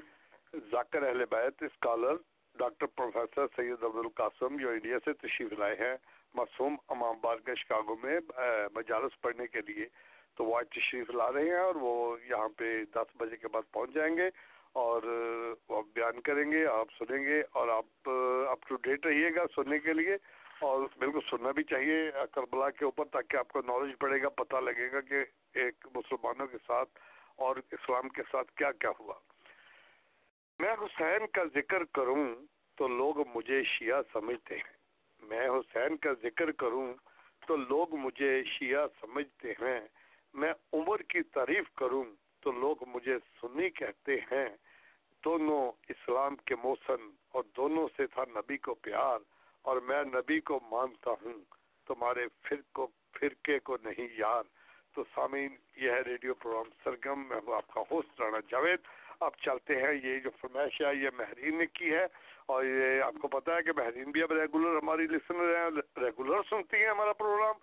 ذاکر 0.72 1.02
اہل 1.02 1.24
بیت 1.30 1.62
scholar 1.62 2.16
doctor 2.58 2.86
professor 2.94 3.46
Syed 3.56 3.84
Abdulqasim 3.84 4.56
جو 4.60 4.70
انڈیا 4.70 4.98
سے 5.04 5.12
تشریف 5.22 5.52
لائے 5.58 5.76
ہیں، 5.80 5.94
معصوم 6.34 6.76
امام 6.94 7.20
بارگاہ 7.20 7.54
شکاگو 7.62 7.96
میں 8.02 8.18
مجالس 8.74 9.20
پڑھنے 9.22 9.46
کے 9.46 9.60
لیے. 9.68 9.86
تو 10.36 10.44
وہ 10.44 10.56
آج 10.58 10.68
تشریف 10.74 11.10
لا 11.14 11.32
رہے 11.32 11.48
ہیں 11.48 11.62
اور 11.68 11.74
وہ 11.80 11.94
یہاں 12.28 12.48
پہ 12.58 12.76
دس 12.94 13.16
بجے 13.20 13.36
کے 13.36 13.48
بعد 13.52 13.72
پہنچ 13.72 13.94
جائیں 13.94 14.16
گے. 14.16 14.28
اور 14.72 15.02
وہ 15.68 15.76
آپ 15.76 15.84
بیان 15.94 16.20
کریں 16.20 16.52
گے، 16.52 16.66
آپ 16.66 16.86
سنیں 16.98 17.24
گے 17.24 17.42
اور 17.52 17.68
آپ 17.68 18.10
اپ 18.48 18.68
ٹو 18.68 18.76
ڈیٹ 18.76 19.06
رہیے 19.06 19.34
گا 19.34 19.44
سننے 19.54 19.78
کے 19.78 19.92
لیے 19.92 20.16
اور 20.60 20.80
بالکل 20.98 21.18
سننا 21.30 21.50
بھی 21.50 21.64
چاہیے 21.64 22.10
کربلا 22.32 22.70
کے 22.70 22.84
اوپر 22.84 23.04
تاکہ 23.04 23.36
آپ 23.36 23.48
کو 23.48 23.60
نالج 23.66 23.98
پڑے 23.98 24.22
گا، 24.22 24.28
پتہ 24.28 24.56
لگے 24.56 24.92
گا 24.92 25.00
کہ 25.00 25.24
ایک 25.54 25.86
مسلمانوں 25.94 26.46
کے 26.46 26.58
ساتھ 26.66 26.88
اور 27.36 27.56
اسلام 27.56 28.08
کے 28.08 28.22
ساتھ 28.30 28.52
کیا 28.52 28.72
کیا 28.72 28.90
ہوا۔ 29.00 29.14
میں 30.58 30.72
حسین 30.72 31.26
کا 31.26 31.44
ذکر 31.54 31.84
کروں 31.84 32.34
تو 32.78 32.88
لوگ 32.88 33.28
مجھے 33.34 33.62
شیعہ 33.64 34.02
سمجھتے 34.12 34.54
ہیں۔ 34.56 34.72
میں 35.22 35.48
حسین 35.48 35.96
کا 35.96 36.12
ذکر 36.22 36.52
کروں 36.52 36.94
تو 37.46 37.56
لوگ 37.56 37.94
مجھے 37.94 38.44
شیعہ 38.44 38.86
سمجھتے 39.00 39.52
ہیں۔ 39.52 39.80
میں 40.34 40.52
عمر 40.72 41.02
کی 41.02 41.22
تعریف 41.22 41.70
کروں 41.74 42.04
تو 42.42 42.52
لوگ 42.52 42.76
مجھے 42.86 43.18
سنی 43.40 43.70
کہتے 43.70 44.14
ہیں، 44.14 44.48
دونوں 45.24 45.72
اسلام 45.88 46.36
کے 46.36 46.54
موسم 46.62 47.10
اور 47.28 47.44
دونوں 47.56 47.88
سے 47.96 48.06
تھا 48.06 48.24
نبی 48.24 48.56
کو 48.56 48.74
پیار، 48.74 49.18
اور 49.62 49.76
میں 49.76 50.02
نبی 50.04 50.40
کو 50.40 50.60
مانتا 50.70 51.10
ہوں۔ 51.10 51.32
تمہارے 51.86 52.26
فرقو 52.48 52.86
فرقے 53.20 53.58
کو 53.58 53.76
نہیں 53.84 54.08
یار۔ 54.18 54.42
تو 54.94 55.04
سامعین، 55.14 55.56
یہ 55.76 55.90
ہے 55.90 56.00
ریڈیو 56.00 56.34
پروگرام 56.34 56.64
سرگم 56.84 57.28
میں 57.28 57.40
ہوں 57.46 57.54
آپ 57.54 57.66
کا 57.66 57.82
ہوسٹ 57.90 58.20
رانا 58.20 58.38
جاوید۔ 58.48 58.78
اب 59.20 59.30
چلتے 59.42 59.76
ہیں 59.76 59.94
یہ 60.02 60.18
جو 60.18 60.30
فرمائش 60.40 60.80
ہے، 60.80 60.96
یہ 60.96 61.10
مہرین 61.18 61.58
نے 61.58 61.66
کی 61.66 61.90
ہے۔ 61.90 62.06
اور 62.46 62.64
یہ 62.64 63.02
آپ 63.02 63.14
کو 63.22 63.28
پتا 63.28 63.56
ہے 63.56 63.62
کہ 63.62 63.72
مہرین 63.76 64.10
بھی 64.10 64.22
اب 64.22 64.32
ریگولر 64.32 64.76
ہماری 64.76 65.02
لسنر 65.02 65.56
ہیں 65.56 66.00
ریگولر 66.04 66.40
سنتی 66.50 66.76
ہیں 66.76 66.88
ہمارا 66.88 67.12
پروگرام۔ 67.12 67.54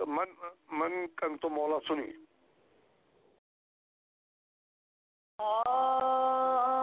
من 0.00 0.28
من 0.70 1.06
کن 1.16 1.36
تو 1.36 1.48
مولا 1.48 1.76
سنی۔ 1.88 2.35
من 5.38 6.75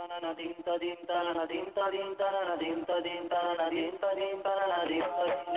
తననదిం 0.00 0.52
తదిం 0.66 1.00
తననదిం 1.08 1.66
తదిం 1.76 2.10
తననదిం 2.14 2.78
తదిం 2.84 3.24
తననదిం 3.28 3.90
తదిం 4.02 4.38
తననదిం 4.40 5.04
తదిం 5.12 5.50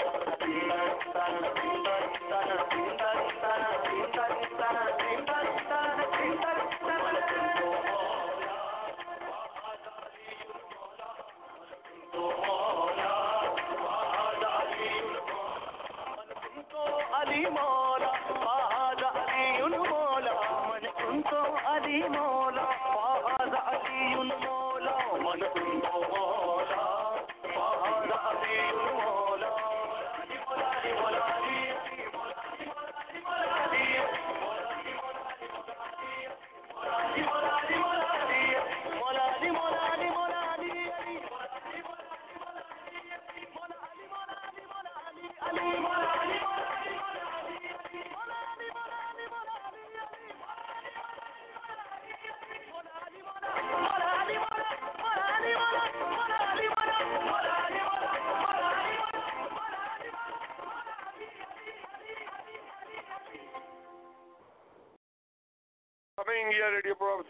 తననదిం 1.13 1.77
తదిం 1.85 2.11
తననదిం 2.27 2.89
తదిం 2.97 3.12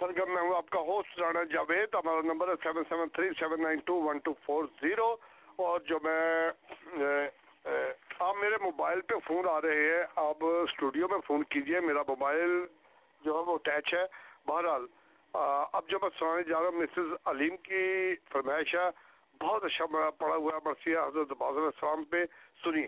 سر، 0.04 0.12
جب 0.12 0.28
میں 0.28 0.42
ہوں 0.42 0.56
آپ 0.56 0.70
کا 0.70 0.80
ہوسٹ 0.88 1.20
رانا 1.20 1.44
جاوید، 1.52 1.94
ہمارا 1.96 2.22
نمبر 2.24 2.48
ہے 2.48 2.54
seven 2.64 2.84
seven 2.90 3.10
three 3.16 3.28
seven 3.40 3.62
nine 3.64 3.80
two 3.86 3.94
one 4.04 4.18
two 4.24 4.32
four 4.46 4.66
zero 4.82 5.16
اور 5.64 5.80
جو 5.88 6.00
میں 6.04 6.50
آپ 8.20 8.36
میرے 8.38 8.58
موبائل 8.62 9.02
پہ 9.02 9.16
فون 9.28 9.48
آ 9.50 9.60
رہے 9.62 9.86
ہیں، 9.90 10.04
آپ 10.16 10.44
اسٹوڈیو 10.46 11.08
میں 11.08 11.20
فون 11.28 11.44
کیجیے، 11.56 11.80
میرا 11.80 12.02
موبائل 12.08 12.52
جو 13.26 13.38
ہے 13.38 13.44
وہ 13.48 13.54
اٹیچ 13.54 13.94
ہے۔ 13.94 14.04
بہرحال 14.48 14.86
اب 15.34 15.88
جو 15.90 16.00
میں 16.02 16.10
سنانے 16.20 16.44
جا 16.50 16.60
رہا 16.60 16.68
ہوں 16.68 16.80
مسز 16.80 17.14
علیم 17.26 17.56
کی 17.70 17.84
فرمائش 18.32 18.76
ہے۔ 18.76 18.90
بہت 19.42 19.64
اچھا 19.64 19.86
پڑا 20.18 20.36
ہوا 20.36 20.54
ہے 20.54 20.60
مرثیہ 20.66 20.98
حضرت 21.08 21.32
باضر 21.38 21.72
السلام 21.72 22.04
پہ، 22.12 22.26
سنیے۔ 22.64 22.88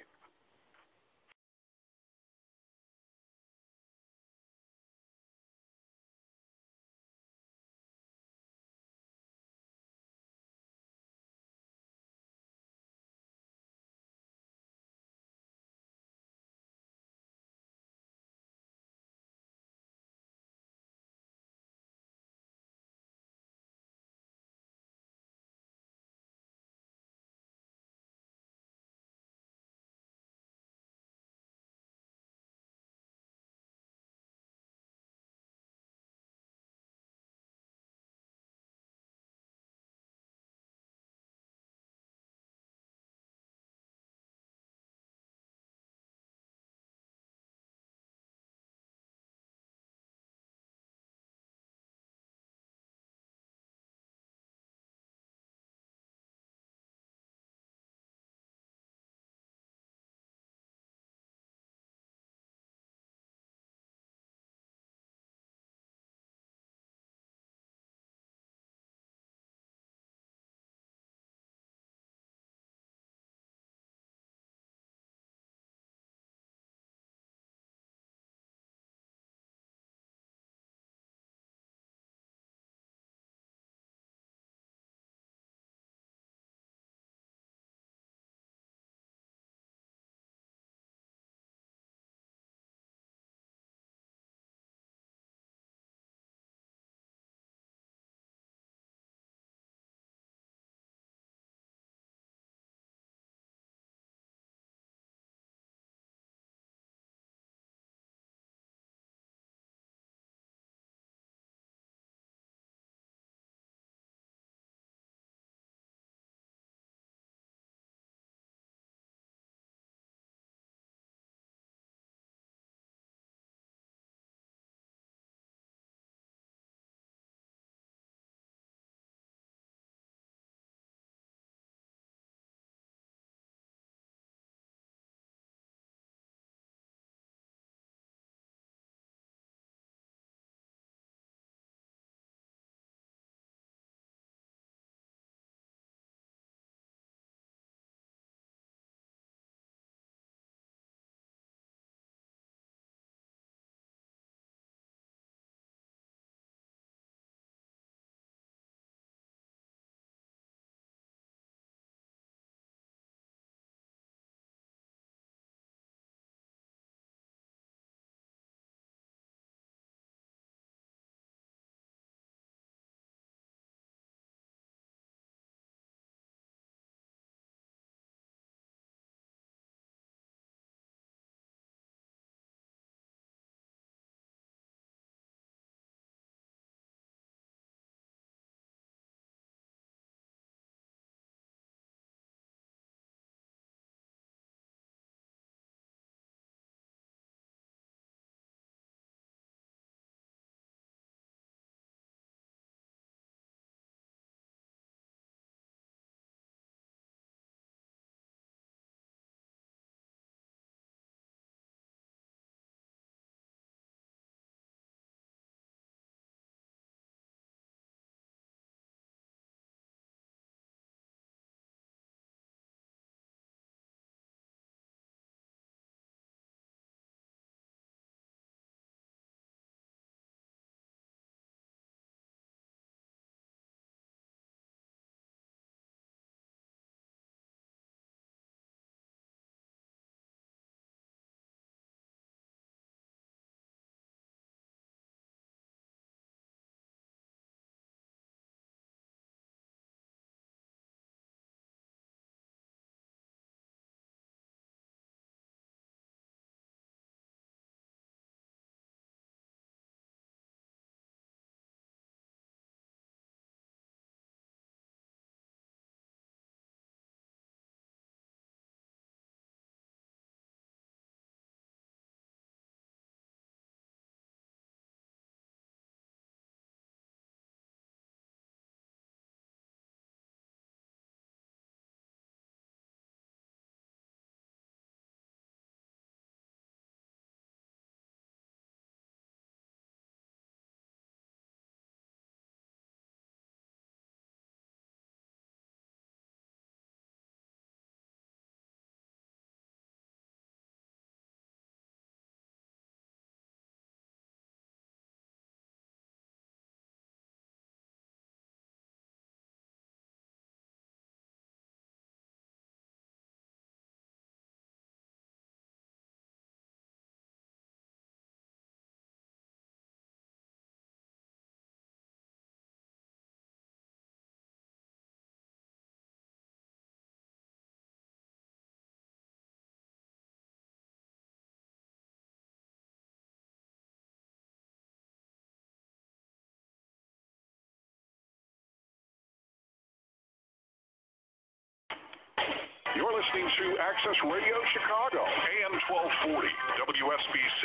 You're 342.95 343.11
listening 343.11 343.43
to 343.59 343.65
Access 343.75 344.15
Radio 344.23 344.55
Chicago, 344.71 345.19
AM 345.19 345.75
1240, 345.83 346.47
WSBC 346.79 347.61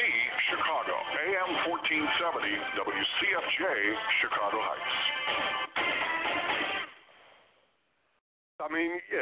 Chicago, 0.50 0.96
AM 1.22 1.50
1470, 1.70 2.50
WCFJ 2.74 3.62
Chicago 4.18 4.58
Heights. 4.58 4.96
Sameen 8.60 8.90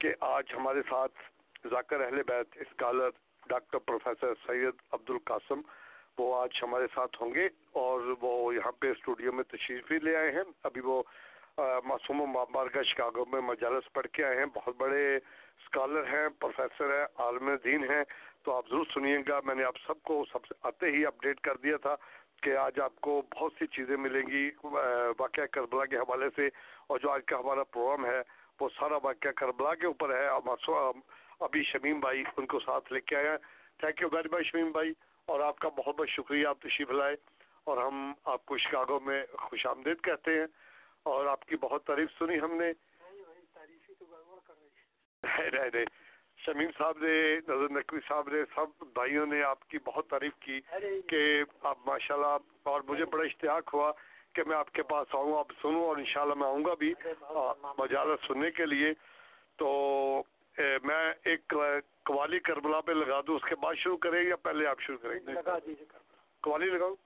کہ 0.00 0.14
آج 0.20 0.44
ہمارے 0.56 0.82
ساتھ 0.88 1.12
ذاکر 1.70 2.00
اہل 2.00 2.22
بیت 2.22 2.56
اسکالر 2.60 3.08
ڈاکٹر 3.48 3.78
پروفیسر 3.78 4.34
سید 4.46 4.82
عبد 4.92 5.10
القاسم 5.10 5.60
وہ 6.18 6.40
آج 6.40 6.58
ہمارے 6.62 6.86
ساتھ 6.94 7.22
ہوں 7.22 7.34
گے 7.34 7.48
اور 7.80 8.00
وہ 8.20 8.54
یہاں 8.54 8.72
پہ 8.72 8.90
اسٹوڈیو 8.90 9.32
میں 9.32 9.44
تشریف 9.44 9.86
بھی 9.88 9.98
لے 10.02 10.16
آئے 10.16 10.30
ہیں۔ 10.32 10.42
ابھی 10.62 10.80
وہ 10.84 11.02
معصوم 11.84 12.22
مابار 12.30 12.66
کا 12.66 12.82
شکاگو 12.82 13.24
میں 13.32 13.40
مجالس 13.40 13.92
پڑھ 13.92 14.06
کے 14.06 14.24
آئے 14.24 14.36
ہیں۔ 14.36 14.46
بہت 14.54 14.76
بڑے 14.76 15.16
اسکالر 15.16 16.06
ہیں، 16.12 16.28
پروفیسر 16.38 16.98
ہیں، 16.98 17.06
عالم 17.14 17.50
دین 17.64 17.84
ہیں۔ 17.90 18.02
تو 18.42 18.52
آپ 18.52 18.68
ضرور 18.70 18.84
سنیے 18.94 19.18
گا، 19.28 19.40
میں 19.44 19.54
نے 19.54 19.64
آپ 19.64 19.76
سب 19.86 20.02
کو 20.02 20.24
سب 20.32 20.46
سے 20.46 20.54
آتے 20.62 20.90
ہی 20.90 21.06
اپڈیٹ 21.06 21.40
کر 21.40 21.56
دیا 21.56 21.76
تھا 21.76 21.94
کہ 22.42 22.56
آج 22.56 22.80
آپ 22.80 23.00
کو 23.00 23.22
بہت 23.34 23.52
سی 23.58 23.66
چیزیں 23.66 23.96
ملیں 23.96 24.26
گی 24.26 24.50
واقعہ 25.18 25.46
کربلا 25.52 25.84
کے 25.84 25.96
حوالے 25.96 26.26
سے 26.36 26.46
اور 26.86 26.98
جو 26.98 27.10
آج 27.10 27.24
کا 27.26 27.38
ہمارا 27.38 27.64
پروگرام 27.64 28.06
ہے۔ 28.06 28.20
وہ 28.60 28.68
سارا 28.78 28.96
واقعہ 29.02 29.30
کربلا 29.30 29.74
کے 29.74 29.86
اوپر 29.86 30.14
ہے۔ 30.14 30.26
ابھی 31.40 31.62
شمیم 31.62 32.00
بھائی 32.00 32.24
ان 32.36 32.46
کو 32.46 32.60
ساتھ 32.60 32.92
لے 32.92 33.00
کے 33.00 33.16
آئے 33.16 33.28
ہیں۔ 33.28 33.36
Thank 33.78 34.00
you 34.00 34.08
very 34.12 34.28
much 34.32 34.46
Shamim 34.46 34.72
بھائی۔ 34.72 34.92
اور 35.26 35.40
آپ 35.40 35.58
کا 35.58 35.68
بہت 35.68 35.96
بہت 35.96 36.08
شکریہ 36.08 36.46
آپ 36.46 36.60
تشریف 36.60 36.90
لائے۔ 36.90 37.16
اور 37.64 37.76
ہم 37.76 38.12
آپ 38.24 38.46
کو 38.46 38.58
شکاگو 38.58 39.00
میں 39.00 39.24
خوش 39.32 39.66
آمدید 39.66 40.04
کہتے 40.04 40.30
ہیں۔ 40.38 40.46
اور 41.02 41.26
آپ 41.26 41.44
کی 41.44 41.56
بہت 41.56 41.84
تعریف 41.84 42.08
سنی 42.18 42.40
ہم 42.40 42.52
نے۔ 42.52 42.72
نہیں 45.22 45.70
نہیں 45.74 45.84
شمیم 46.36 46.70
صاحب 46.78 46.98
نے 46.98 47.36
نظر 47.36 47.68
نقوی 47.70 48.00
صاحب 48.08 48.28
نے 48.28 48.38
سب 48.54 48.84
بھائیوں 48.94 49.26
نے 49.26 49.42
آپ 49.42 49.68
کی 49.68 49.78
بہت 49.78 50.08
تعریف 50.08 50.32
کی 50.40 50.60
کہ 51.10 51.42
آپ 51.62 51.78
ماشاءاللہ 51.86 52.36
اور 52.62 52.80
مجھے 52.80 53.04
بڑا 53.04 53.24
اشتیاق 53.24 53.74
ہوا۔ 53.74 53.92
کہ 54.38 54.44
میں 54.46 54.56
آپ 54.56 54.70
کے 54.72 54.82
پاس 54.82 55.14
آؤں 55.14 55.38
آپ 55.38 55.52
سنوں 55.62 55.84
اور 55.84 55.96
انشاءاللہ 55.96 56.34
میں 56.34 56.46
آؤں 56.46 56.64
گا 56.64 56.74
بھی 56.74 56.94
مجالت 57.78 58.26
سننے 58.26 58.50
کے 58.50 58.66
لیے۔ 58.66 58.92
تو 59.56 59.68
میں 60.82 61.12
ایک 61.24 61.54
قوالی 62.04 62.38
کربلا 62.38 62.80
پہ 62.80 62.92
لگا 62.92 63.20
دوں 63.26 63.36
اس 63.36 63.48
کے 63.48 63.54
بعد 63.54 63.74
شروع 63.74 63.96
کریں 63.96 64.22
یا 64.22 64.36
پہلے 64.36 64.66
آپ 64.66 64.80
شروع 64.80 64.98
کریں؟ 64.98 65.20
گے 65.26 65.74
قوالی 66.42 66.66
لگاؤں؟ 66.66 66.96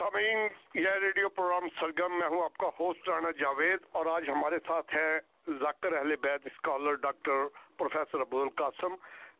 سامعین، 0.00 0.38
یہ 0.74 0.96
ریڈیو 1.00 1.28
پروگرام 1.28 1.66
سرگم 1.80 2.18
میں 2.18 2.28
ہوں 2.28 2.42
آپ 2.42 2.56
کا 2.58 2.68
ہوسٹ 2.78 3.08
رانا 3.08 3.30
جاوید 3.38 3.84
اور 3.92 4.06
آج 4.06 4.28
ہمارے 4.30 4.56
ساتھ 4.66 4.94
ہیں 4.94 5.54
ذاکر 5.60 5.92
اہل 5.92 6.14
بیت 6.22 6.46
اسکالر 6.46 6.94
ڈاکٹر 7.02 7.44
پروفیسر 7.76 8.20
ابو 8.20 8.40
القاسم 8.42 8.94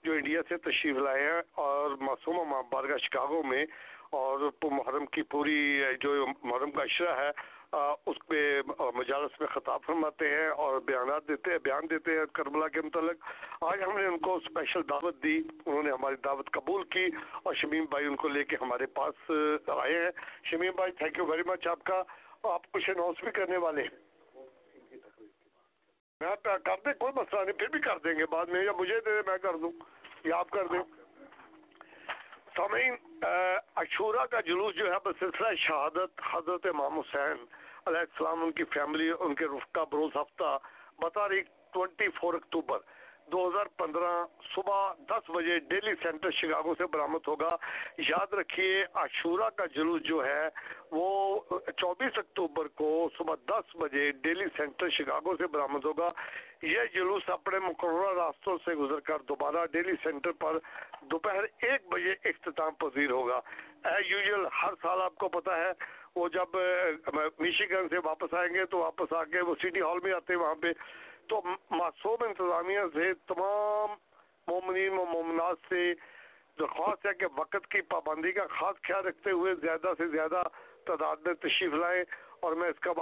جو 0.05 0.13
انڈیا 0.13 0.41
سے 0.49 0.57
تشریف 0.65 0.97
لائے 0.99 1.23
ہیں 1.23 1.41
اور 1.65 1.97
معصومہ 2.01 2.45
ماں 2.45 2.63
بارگاہ 2.71 2.99
شکاگو 3.03 3.43
میں 3.43 3.65
اور 4.13 4.49
محرم 4.73 5.07
کی 5.07 5.23
پوری 5.31 5.59
جو 6.01 6.15
محرم 6.27 6.71
کا 6.71 6.83
اشرہ 6.83 7.17
ہے 7.17 7.31
اس 8.07 8.17
پہ 8.27 8.61
مجالس 8.95 9.41
میں 9.41 9.49
خطاب 9.49 9.81
فرماتے 9.87 10.29
ہیں 10.29 10.49
اور 10.49 10.81
بیانات 10.81 11.29
دیتے 11.29 11.51
ہیں 11.51 11.59
بیان 11.59 11.91
دیتے 11.91 12.19
ہیں 12.19 12.27
کربلا 12.33 12.69
کے 12.69 12.81
متعلق۔ 12.81 13.25
آج 13.61 13.83
ہم 13.83 13.99
نے 13.99 14.07
ان 14.07 14.19
کو 14.19 14.35
اسپیشل 14.35 14.81
دعوت 14.91 15.23
دی، 15.23 15.43
انہوں 15.67 15.83
نے 15.83 15.91
ہماری 15.91 16.17
دعوت 16.25 16.51
قبول 16.51 16.85
کی 16.85 17.07
اور 17.43 17.55
شمیم 17.55 17.85
بھائی 17.85 18.07
ان 18.07 18.17
کو 18.17 18.29
لے 18.29 18.45
کے 18.45 18.57
ہمارے 18.61 18.87
پاس 18.87 19.31
آئے 19.67 19.99
ہیں۔ 19.99 20.11
شمیم 20.45 20.73
بھائی 20.75 20.93
تھینک 20.93 21.19
یو 21.19 21.27
ویری 21.27 21.43
مچ 21.47 21.67
آپ 21.67 21.85
کا۔ 21.85 22.03
آپ 22.43 22.73
کچھ 22.73 22.91
اناؤنس 22.91 23.25
بھی 23.25 23.33
کرنے 23.33 23.57
والے 23.57 23.83
ہیں۔ 23.83 23.91
میں 26.21 26.37
کر 26.43 26.77
دیں، 26.85 26.93
کوئی 26.93 27.13
مسئلہ 27.17 27.41
نہیں، 27.41 27.59
پھر 27.59 27.69
بھی 27.69 27.81
کر 27.81 27.99
دیں 27.99 28.15
گے 28.15 28.27
بعد 28.27 28.47
میں، 28.47 28.65
یا 28.65 28.73
مجھے 28.73 29.01
دے 29.01 29.11
میں 29.27 29.39
کر 29.39 29.57
دوں۔ 29.57 29.73
یا 30.25 30.37
آپ 30.37 30.51
کر 30.51 30.67
دیں۔ 30.67 30.83
سامعین 32.57 32.95
اشورا 33.77 34.27
کا 34.27 34.41
جلوس 34.41 34.75
جو 34.75 34.93
ہے 34.93 34.99
بسلسلہ 35.05 35.55
شہادت 35.55 36.21
حضرت 36.31 36.67
امام 36.67 36.99
حسین 36.99 37.45
علیہ 37.87 38.01
السلام، 38.01 38.43
ان 38.43 38.53
کی 38.53 38.65
فیملی 38.65 39.11
ان 39.19 39.35
کے 39.35 39.45
رفقہ 39.45 39.81
بروز 39.91 40.17
ہفتہ 40.17 40.59
بتاریخ 40.99 41.47
ٹوینٹی 41.73 42.09
فور 42.09 42.35
اکتوبر 42.35 42.79
دو 43.33 43.49
ہزار 43.49 43.67
پندرہ 43.77 44.13
صبح 44.55 44.93
دس 45.09 45.31
بجے 45.31 45.59
ڈیلی 45.59 45.93
سینٹر 46.03 46.31
شکاگو 46.31 46.75
سے 46.79 46.87
برآمد 46.87 47.29
ہوگا۔ 47.29 47.57
یاد 47.99 48.33
رکھیے، 48.35 48.85
عاشورہ 48.95 49.49
کا 49.57 49.67
جلوس 49.67 50.03
جو 50.03 50.25
ہے، 50.27 50.49
وہ 50.91 51.41
چوبیس 51.77 52.19
اکتوبر 52.19 52.69
کو 52.69 53.09
صبح 53.19 53.35
دس 53.49 53.77
بجے 53.77 54.11
ڈیلی 54.13 54.45
سینٹر 54.57 54.89
شکاگو 54.89 55.37
سے 55.37 55.47
برآمد 55.47 55.85
ہوگا۔ 55.85 56.11
یہ 56.63 56.81
جلوس 56.95 57.31
اپنے 57.31 57.59
مقررہ 57.59 58.13
راستوں 58.15 58.59
سے 58.65 58.75
گزر 58.75 59.01
کر 59.01 59.19
دوبارہ 59.19 59.67
ڈیلی 59.73 59.97
سینٹر 60.03 60.33
پر 60.33 60.59
دوپہر 61.11 61.45
ایک 61.59 61.89
بجے 61.89 62.13
اختتام 62.25 62.75
پذیر 62.75 63.11
ہوگا۔ 63.11 63.41
ایز 63.85 64.11
یوزل 64.11 64.47
ہر 64.63 64.75
سال 64.83 65.03
آپ 65.03 65.15
کو 65.15 65.29
پتا 65.29 65.57
ہے 65.57 65.73
وہ 66.17 66.29
جب 66.29 66.57
میشیگن 67.39 67.89
سے 67.91 67.99
واپس 68.05 68.35
آئیں 68.35 68.53
گے 68.55 68.65
تو 68.71 68.79
واپس 68.79 69.13
آ 69.13 69.23
کے 69.33 69.41
وہ 69.47 69.55
سٹی 69.63 69.81
ہال 69.81 69.99
میں 70.03 70.13
آتے 70.13 70.33
ہیں 70.33 70.41
وہاں 70.41 70.55
پہ، 70.63 70.73
تو 71.29 71.41
معصوم 71.71 72.25
انتظامیہ 72.27 72.81
سے 72.95 73.13
تمام 73.29 73.95
مومنین 74.49 74.99
و 74.99 75.05
مومنات 75.13 75.57
سے 75.69 75.93
درخواست 76.59 77.07
ہے 77.07 77.15
کہ 77.21 77.27
وقت 77.37 77.67
کی 77.71 77.81
پابندی 77.95 78.33
کا 78.33 78.47
خاص 78.51 78.77
خیال 78.83 79.07
رکھتے 79.07 79.31
ہوئے 79.31 79.55
زیادہ 79.63 79.93
سے 79.99 80.07
زیادہ 80.09 80.43
تعداد 80.87 81.27
میں 81.27 81.35
تشریف 81.43 81.75
لائیں 81.75 82.03
اور 82.41 82.53
میں 82.61 82.69
اس 82.69 82.81
کا 82.81 82.93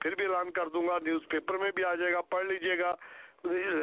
پھر 0.00 0.14
بھی 0.14 0.24
اعلان 0.24 0.50
کر 0.50 0.68
دوں 0.68 0.86
گا، 0.88 0.98
نیوز 1.04 1.28
پیپر 1.28 1.58
میں 1.58 1.70
بھی 1.74 1.84
آ 1.84 1.94
جائے 1.94 2.12
گا، 2.12 2.20
پڑھ 2.30 2.46
لیجیے 2.46 2.78
گا، 2.78 2.94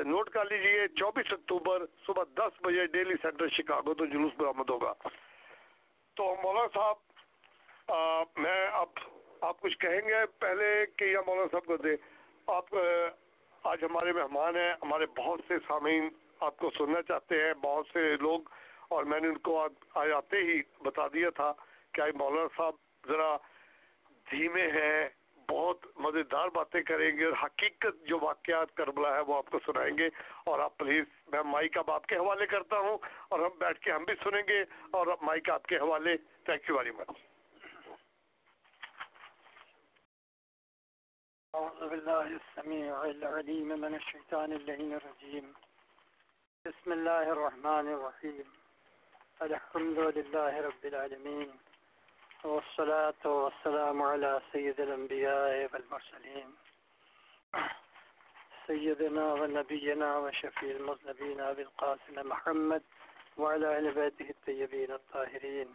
نوٹ 0.05 0.29
کر 0.29 0.45
لیجیے، 0.45 0.87
چوبیس 0.99 1.33
اکتوبر 1.33 1.85
صبح 2.05 2.23
دس 2.37 2.61
بجے 2.63 2.85
ڈیلی 2.93 3.15
سینٹر 3.21 3.47
شکاگو 3.57 3.93
تو 3.93 4.05
جلوس 4.05 4.33
برآمد 4.37 4.69
ہوگا۔ 4.69 4.93
تو 6.17 6.23
مولانا 6.43 6.67
صاحب 6.73 6.95
میں 8.37 8.67
اب 8.67 8.87
آپ 9.41 9.59
کچھ 9.61 9.77
کہیں 9.77 10.01
گے 10.07 10.25
پہلے 10.39 10.85
کہ 10.97 11.05
یا 11.05 11.21
مولانا 11.27 11.47
صاحب 11.51 11.65
کو 11.65 11.77
دے؟ 11.77 11.95
آپ، 12.47 12.75
آج 13.63 13.83
ہمارے 13.83 14.11
مہمان 14.11 14.55
ہیں، 14.55 14.73
ہمارے 14.81 15.05
بہت 15.05 15.39
سے 15.47 15.53
سامعین 15.67 16.09
آپ 16.39 16.57
کو 16.57 16.71
سننا 16.77 17.01
چاہتے 17.01 17.43
ہیں، 17.43 17.53
بہت 17.53 17.85
سے 17.93 18.15
لوگ، 18.21 18.41
اور 18.89 19.03
میں 19.03 19.19
نے 19.19 19.27
ان 19.27 19.37
کو 19.37 19.67
آج 19.95 20.11
آتے 20.11 20.37
ہی 20.37 20.61
بتا 20.79 21.07
دیا 21.07 21.29
تھا 21.29 21.53
کہ 21.93 22.01
آج 22.01 22.15
مولانا 22.15 22.47
صاحب 22.57 22.73
ذرا 23.07 23.37
دھیمے 24.31 24.67
ہیں، 24.67 25.07
بہت 25.49 25.85
مزیدار 25.95 26.47
باتیں 26.47 26.81
کریں 26.81 27.17
گے 27.17 27.25
اور 27.25 27.33
حقیقت 27.43 28.05
جو 28.07 28.17
واقعات 28.21 28.73
کربلا 28.73 29.15
ہے 29.15 29.21
وہ 29.21 29.35
آپ 29.35 29.49
کو 29.49 29.59
سنائیں 29.65 29.97
گے۔ 29.97 30.09
اور 30.45 30.59
آپ 30.59 30.77
پلیز، 30.77 31.05
میں 31.31 31.43
مائک 31.43 31.77
اب 31.77 31.91
آپ 31.91 32.05
کے 32.05 32.15
حوالے 32.15 32.45
کرتا 32.45 32.79
ہوں 32.79 32.97
اور 33.29 33.39
ہم 33.39 33.57
بیٹھ 33.57 33.79
کے 33.79 33.91
ہم 33.91 34.03
بھی 34.03 34.13
سنیں 34.23 34.43
گے 34.47 34.61
اور 34.91 35.07
مائک 35.21 35.49
آپ 35.49 35.63
کے 35.63 35.77
حوالے۔ 35.77 36.17
تھینک 36.45 36.69
یو 36.69 36.77
ویری 36.77 36.91
مچ 36.91 37.36
أعوذ 41.57 41.89
بالله 41.89 42.39
السميع 42.41 43.03
العليم 43.03 43.67
من 43.67 43.95
الشيطان 43.95 44.53
اللعين 44.53 44.93
الرجيم. 44.93 45.53
بسم 46.65 46.89
الله 46.91 47.25
الرحمن 47.35 47.87
الرحيم. 47.95 48.47
الحمد 49.41 49.99
لله 50.17 50.61
رب 50.61 50.83
العالمين 50.85 51.49
والصلاة 52.43 53.23
والسلام 53.25 54.01
على 54.01 54.41
سيد 54.51 54.81
الأنبياء 54.81 55.69
والمرسلين. 55.73 56.49
سيدنا 58.67 59.33
ونبينا 59.33 60.17
وشفيع 60.17 60.71
المذنبين 60.75 61.39
أبي 61.39 61.61
القاسم 61.61 62.15
محمد 62.29 62.83
وعلى 63.37 63.67
أهل 63.77 63.91
بيته 63.91 64.29
الطيبين 64.29 64.91
الطاهرين 64.91 65.69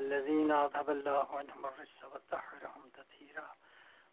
الذين 0.00 0.50
أذهب 0.52 0.90
الله 0.90 1.38
عنهم 1.38 1.66
الرجس 1.66 2.04
وطهرهم 2.04 2.82
تطهيرا. 2.96 3.48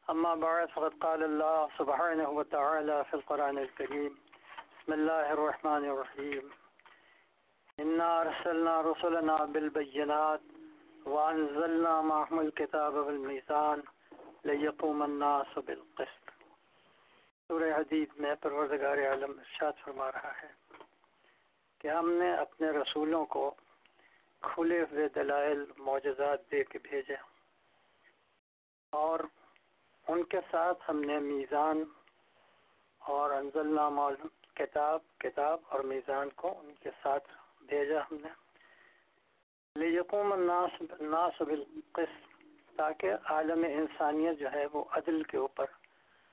أما 0.09 0.35
بعد، 0.35 0.69
فقد 0.69 0.93
قال 0.93 1.23
الله 1.23 1.69
سبحانه 1.77 2.29
وتعالى 2.29 3.05
في 3.09 3.13
القرآن 3.13 3.57
الكريم 3.57 4.17
بسم 4.79 4.93
الله 4.93 5.33
الرحمن 5.33 5.85
الرحيم. 5.85 6.49
إنا 7.79 8.21
أرسلنا 8.21 8.81
رسلنا 8.81 9.37
بالبينات 9.45 10.41
وأنزلنا 11.05 12.01
معهم 12.01 12.39
الكتاب 12.39 12.93
والميزان 12.93 13.83
ليقوم 14.45 15.03
الناس 15.03 15.57
بالقسط. 15.57 16.31
سورہ 17.47 17.69
حدید 17.75 18.09
میں 18.17 18.35
پروردگار 18.41 18.97
عالم 19.07 19.31
ارشاد 19.31 19.79
فرما 19.83 20.11
رہا 20.11 20.31
ہے 20.41 20.51
کہ 21.81 21.87
ہم 21.87 22.09
نے 22.09 22.33
اپنے 22.33 22.69
رسولوں 22.71 23.25
کو 23.25 23.53
کھلے 24.41 24.81
ہوئے 24.81 25.07
دلائل، 25.15 25.63
معجزات 25.77 26.51
دے 26.51 26.63
کے 26.63 26.79
بھیجے 26.83 27.15
اور 28.89 29.19
ان 30.07 30.23
کے 30.23 30.37
ساتھ 30.51 30.83
ہم 30.89 31.01
نے 31.01 31.19
میزان 31.19 31.83
اور 32.99 33.31
انزل 33.31 33.67
نامہ 33.75 34.01
کتاب 34.53 34.99
کتاب 35.17 35.59
اور 35.69 35.79
میزان 35.79 36.29
کو 36.29 36.59
ان 36.59 36.73
کے 36.79 36.89
ساتھ 37.01 37.27
بھیجا 37.61 37.99
ہم 37.99 38.17
نے۔ 38.21 38.29
لیقوم 39.75 40.33
الناس 40.33 40.81
الناس 40.99 41.41
بالقسط، 41.41 42.31
تاکہ 42.75 43.13
عالم 43.25 43.63
انسانیت 43.63 44.39
جو 44.39 44.51
ہے 44.51 44.65
وہ 44.73 44.83
عدل 44.91 45.23
کے 45.23 45.37
اوپر 45.37 45.65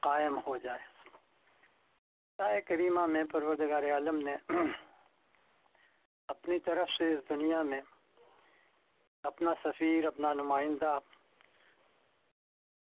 قائم 0.01 0.39
ہو 0.47 0.57
جائے۔ 0.57 0.85
آئے 2.39 2.61
کریمہ 2.61 3.07
میں 3.07 3.25
پروردگار 3.25 3.83
عالم 3.83 4.17
نے 4.17 4.37
اپنی 6.29 6.59
طرف 6.59 6.89
سے 6.99 7.13
اس 7.15 7.29
دنیا 7.29 7.63
میں 7.63 7.81
اپنا 9.23 9.53
سفیر، 9.65 10.07
اپنا 10.07 10.33
نمائندہ 10.33 10.99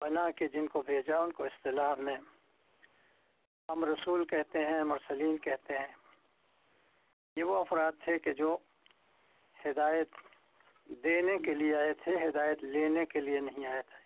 بنا 0.01 0.31
کے 0.31 0.47
جن 0.47 0.67
کو 0.67 0.81
بھیجا 0.81 1.17
ان 1.17 1.31
کو 1.31 1.43
اصطلاح 1.43 1.95
میں۔ 1.95 2.17
ہم 3.69 3.85
رسول 3.85 4.26
کہتے 4.26 4.65
ہیں، 4.65 4.84
مرسلین 4.84 5.38
کہتے 5.38 5.77
ہیں۔ 5.77 5.93
یہ 7.35 7.43
وہ 7.43 7.57
افراد 7.57 7.91
تھے 8.03 8.19
کہ 8.19 8.34
جو 8.34 8.57
ہدایت 9.65 10.07
دینے 11.03 11.38
کے 11.38 11.53
لیے 11.53 11.76
آئے 11.76 11.93
تھے، 11.93 12.30
ہدایت 12.30 12.63
لینے 12.63 13.05
کے 13.05 13.19
لیے 13.19 13.39
نہیں 13.39 13.65
آئے 13.65 13.81
تھے۔ 13.81 14.05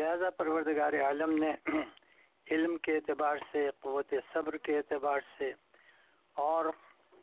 لہذا 0.00 0.30
پروردگار 0.30 0.92
عالم 0.92 1.44
نے 1.44 1.52
علم 2.50 2.78
کے 2.78 2.96
اعتبار 2.96 3.36
سے، 3.52 3.70
قوت 3.80 4.14
صبر 4.32 4.56
کے 4.56 4.78
اعتبار 4.78 5.20
سے 5.38 5.52
اور 6.34 6.64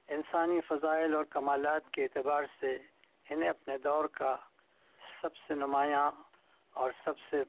انسانی 0.08 0.62
فضائل 0.62 1.16
اور 1.16 1.24
کمالات 1.24 1.92
کے 1.92 2.04
اعتبار 2.04 2.44
سے 2.60 2.78
انہیں 3.30 3.50
اپنے 3.50 3.78
دور 3.78 4.06
کا 4.06 4.38
سب 5.22 5.36
سے 5.36 5.54
نمایاں 5.54 6.12
اور 6.72 6.92
سب 7.04 7.14
سے 7.30 7.44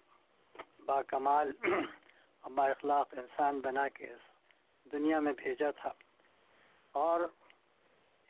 باکمال 0.86 1.50
اور 1.64 2.50
با 2.50 2.66
اخلاق 2.66 3.14
انسان 3.18 3.60
بنا 3.60 3.88
کے 3.88 4.06
دنیا 4.86 5.20
میں 5.20 5.32
بھیجا 5.36 5.70
تھا۔ 5.70 5.92
اور 6.94 7.20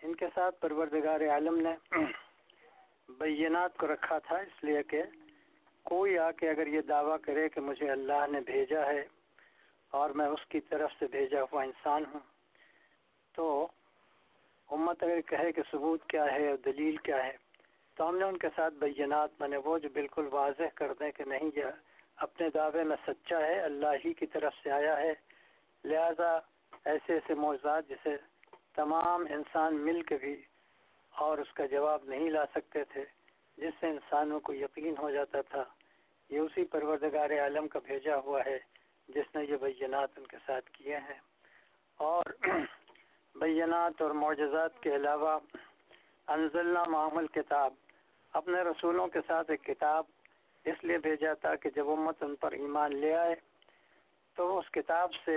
ان 0.02 0.14
کے 0.14 0.26
ساتھ 0.35 0.60
پروردگار 0.60 1.20
عالم 1.28 1.56
نے 1.60 1.74
بینات 3.18 3.76
کو 3.76 3.86
رکھا 3.86 4.18
تھا، 4.18 4.36
اس 4.39 4.64
لیے 4.64 4.82
کہ 4.82 5.02
کوئی 5.86 6.18
آ 6.18 6.31
کے 6.31 6.51
اگر 6.51 6.66
یہ 6.66 6.81
دعویٰ 6.81 7.16
کرے 7.22 7.48
کہ 7.48 7.60
مجھے 7.60 7.90
اللہ 7.90 8.26
نے 8.31 8.40
بھیجا 8.40 8.86
ہے 8.86 9.05
اور 9.93 10.10
میں 10.10 10.26
اس 10.26 10.47
کی 10.48 10.60
طرف 10.60 10.93
سے 10.98 11.06
بھیجا 11.06 11.43
ہوا 11.43 11.62
انسان 11.62 12.05
ہوں، 12.05 12.20
تو 13.35 13.66
امت 14.68 15.02
اگر 15.02 15.20
کہے 15.20 15.52
کہ 15.52 15.62
ثبوت 15.70 16.09
کیا 16.09 16.24
ہے 16.32 16.48
اور 16.48 16.56
دلیل 16.64 16.97
کیا 16.97 17.24
ہے، 17.24 17.36
تو 17.97 18.09
ہم 18.09 18.16
نے 18.18 18.24
ان 18.24 18.36
کے 18.36 18.48
ساتھ 18.56 18.74
بینات 18.74 19.31
بنے 19.39 19.56
وہ 19.56 19.78
جو 19.78 19.89
بالکل 19.93 20.28
واضح 20.32 20.74
کر 20.74 20.93
دیں 21.01 21.10
کہ 21.10 21.24
نہیں، 21.24 21.51
یہ 21.56 21.70
اپنے 22.16 22.48
دعوے 22.50 22.84
میں 22.84 22.96
سچا 23.06 23.38
ہے، 23.38 23.60
اللہ 23.60 23.86
ہی 24.04 24.14
کی 24.14 24.26
طرف 24.26 24.52
سے 24.62 24.70
آیا 24.70 24.96
ہے۔ 24.96 25.14
لہذا 25.84 26.38
ایسے 26.84 27.12
ایسے 27.12 27.34
موضوعات 27.34 27.88
جسے 27.88 28.16
تمام 28.74 29.20
انسان 29.20 29.76
مل 29.76 30.02
کے 30.02 30.16
بھی 30.16 30.42
اور 31.10 31.38
اس 31.38 31.52
کا 31.52 31.66
جواب 31.66 32.04
نہیں 32.04 32.30
لا 32.30 32.44
سکتے 32.54 32.84
تھے، 32.84 33.04
جس 33.56 33.74
سے 33.80 33.86
انسانوں 33.86 34.40
کو 34.40 34.54
یقین 34.54 34.94
ہو 34.98 35.10
جاتا 35.10 35.40
تھا۔ 35.40 35.64
یہ 36.30 36.38
اسی 36.38 36.64
پروردگار 36.64 37.30
عالم 37.30 37.68
کا 37.68 37.78
بھیجا 37.84 38.16
ہوا 38.16 38.40
ہے، 38.46 38.58
جس 39.08 39.34
نے 39.34 39.44
یہ 39.44 39.56
بینات 39.56 40.08
ان 40.16 40.26
کے 40.26 40.36
ساتھ 40.46 40.70
کیے 40.70 40.96
ہیں۔ 40.96 41.18
اور 41.96 42.24
بینات 43.34 44.02
اور 44.02 44.10
معجزات 44.10 44.82
کے 44.82 44.96
علاوہ 44.96 45.38
انزلنا 46.26 46.84
معمل 46.84 47.26
کتاب۔ 47.26 47.74
اپنے 48.32 48.62
رسولوں 48.62 49.06
کے 49.06 49.18
ساتھ 49.26 49.50
ایک 49.50 49.64
کتاب 49.64 50.04
اس 50.64 50.84
لیے 50.84 50.98
بھیجا 51.02 51.32
تھا 51.40 51.54
کہ 51.54 51.70
جب 51.74 51.90
امت 51.90 52.22
ان 52.22 52.34
پر 52.40 52.52
ایمان 52.52 52.96
لے 52.96 53.14
آئے، 53.14 53.34
تو 54.36 54.58
اس 54.58 54.70
کتاب 54.70 55.14
سے 55.24 55.36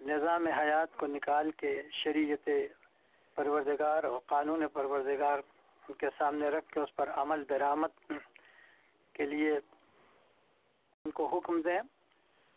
نظام 0.00 0.46
حیات 0.48 0.96
کو 0.96 1.06
نکال 1.06 1.50
کے 1.56 1.72
شریعت 1.92 2.48
پروردگار 3.36 4.04
اور 4.04 4.20
قانون 4.26 4.66
پروردگار 4.72 5.38
ان 5.84 5.94
کے 5.98 6.06
سامنے 6.18 6.48
رکھ 6.48 6.68
کے 6.72 6.80
اس 6.80 6.94
پر 6.96 7.10
عمل 7.14 7.48
درآمد 7.48 8.12
کے 9.14 9.26
لیے 9.26 9.52
ان 9.52 11.10
کو 11.10 11.26
حکم 11.26 11.60
دیں۔ 11.60 11.80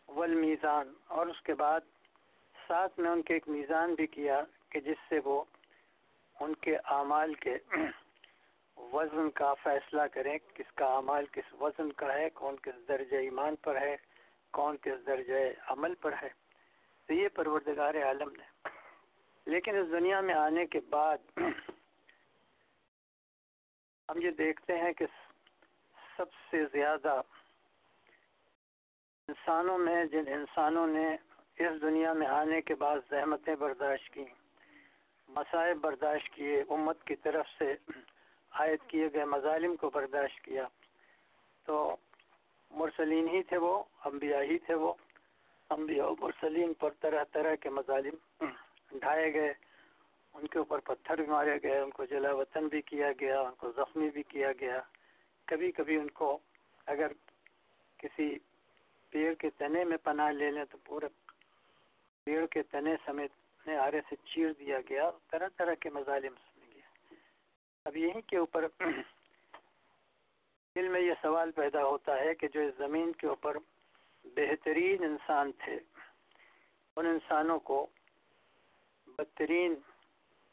والمیزان، 0.08 0.92
اور 1.06 1.26
اس 1.26 1.40
کے 1.42 1.54
بعد 1.54 1.80
ساتھ 2.56 2.98
میں 3.00 3.10
ان 3.10 3.22
کے 3.22 3.34
ایک 3.34 3.48
میزان 3.48 3.94
بھی 3.94 4.06
کیا 4.06 4.40
کہ 4.70 4.80
جس 4.80 5.08
سے 5.08 5.18
وہ 5.24 5.42
ان 6.36 6.54
کے 6.54 6.76
اعمال 6.90 7.34
کے 7.34 7.56
وزن 8.76 9.30
کا 9.30 9.54
فیصلہ 9.54 10.02
کریں 10.02 10.38
کس 10.54 10.72
کا 10.72 10.86
اعمال 10.86 11.26
کس 11.26 11.54
وزن 11.60 11.92
کا 11.92 12.14
ہے، 12.14 12.30
کون 12.30 12.56
کس 12.56 12.88
درجہ 12.88 13.16
ایمان 13.16 13.56
پر 13.56 13.80
ہے، 13.80 13.96
کون 14.50 14.76
کس 14.76 15.06
درجہ 15.06 15.34
عمل 15.66 15.94
پر 15.94 16.12
ہے۔ 16.22 16.28
تو 17.06 17.14
یہ 17.14 17.28
پروردگار 17.28 17.94
عالم 17.94 18.28
نے۔ 18.28 18.68
لیکن 19.46 19.76
اس 19.76 19.86
دنیا 19.90 20.20
میں 20.20 20.34
آنے 20.34 20.66
کے 20.66 20.80
بعد 20.90 21.18
ہم 24.08 24.20
یہ 24.20 24.30
دیکھتے 24.30 24.78
ہیں 24.78 24.92
کہ 24.92 25.06
سب 26.16 26.32
سے 26.50 26.64
زیادہ 26.72 27.20
انسانوں 29.28 29.78
میں، 29.78 30.04
جن 30.04 30.24
انسانوں 30.26 30.86
نے 30.86 31.16
اس 31.58 31.82
دنیا 31.82 32.12
میں 32.12 32.26
آنے 32.26 32.62
کے 32.62 32.74
بعد 32.74 32.96
زحمتیں 33.10 33.56
برداشت 33.56 34.14
کی 34.14 34.24
مسائب 35.28 35.76
برداشت 35.76 36.28
کیے، 36.34 36.64
امت 36.68 37.04
کی 37.04 37.16
طرف 37.16 37.46
سے 37.58 37.74
عائد 38.54 38.78
کیے 38.88 39.08
گئے، 39.14 39.24
مظالم 39.24 39.76
کو 39.76 39.90
برداشت 39.90 40.44
کیا۔ 40.44 40.66
تو 41.64 41.96
مرسلین 42.70 43.28
ہی 43.28 43.42
تھے 43.42 43.56
وہ، 43.56 43.82
انبیاء 44.04 44.42
ہی 44.42 44.58
تھے 44.58 44.74
وہ۔ 44.74 44.92
انبیاء 45.70 46.06
و 46.06 46.14
مرسلین 46.20 46.74
پر 46.74 46.90
طرح 47.00 47.24
طرح 47.24 47.54
کے 47.54 47.70
مظالم 47.70 48.44
ڈھائے 48.92 49.34
گئے۔ 49.34 49.52
ان 50.34 50.46
کے 50.46 50.58
اوپر 50.58 50.78
پتھر 50.78 51.16
بھی 51.16 51.26
مارے 51.26 51.58
گئے، 51.62 51.78
ان 51.78 51.90
کو 51.90 52.04
جلا 52.04 52.32
وطن 52.32 52.68
بھی 52.68 52.82
کیا 52.82 53.10
گیا، 53.20 53.40
ان 53.40 53.54
کو 53.54 53.72
زخمی 53.72 54.10
بھی 54.10 54.22
کیا 54.22 54.52
گیا۔ 54.60 54.80
کبھی 55.44 55.72
کبھی 55.72 55.96
ان 55.96 56.10
کو 56.10 56.38
اگر 56.86 57.12
کسی 57.96 58.38
پیڑ 59.10 59.34
کے 59.34 59.50
تنے 59.50 59.84
میں 59.84 59.96
پناہ 59.96 60.30
لے 60.30 60.50
لیں 60.50 60.64
تو 60.64 60.78
پورے 60.84 61.06
پیڑ 62.24 62.46
کے 62.46 62.62
تنے 62.62 62.96
سمیت 63.04 63.68
آرے 63.68 64.00
سے 64.08 64.16
چیر 64.16 64.52
دیا 64.58 64.78
گیا۔ 64.88 65.10
طرح 65.30 65.48
طرح 65.56 65.74
کے 65.74 65.90
مظالم 65.90 66.34
سن 66.34 66.50
گیا 66.50 66.53
اب 67.84 67.96
یہیں 67.96 68.20
کے 68.20 68.36
اوپر 68.36 68.66
دل 70.74 70.88
میں 70.88 71.00
یہ 71.00 71.12
سوال 71.22 71.52
پیدا 71.52 71.84
ہوتا 71.84 72.20
ہے 72.20 72.34
کہ 72.34 72.48
جو 72.48 72.60
اس 72.60 72.74
زمین 72.78 73.12
کے 73.12 73.26
اوپر 73.26 73.56
بہترین 74.24 75.04
انسان 75.04 75.50
تھے، 75.52 75.78
ان 76.96 77.06
انسانوں 77.06 77.58
کو 77.58 77.86
بدترین 79.06 79.74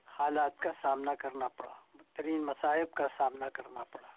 حالات 0.06 0.60
کا 0.60 0.70
سامنا 0.82 1.16
کرنا 1.16 1.48
پڑا، 1.48 1.74
بدترین 1.94 2.44
مصائب 2.44 2.92
کا 2.92 3.08
سامنا 3.18 3.50
کرنا 3.50 3.84
پڑا۔ 3.84 4.08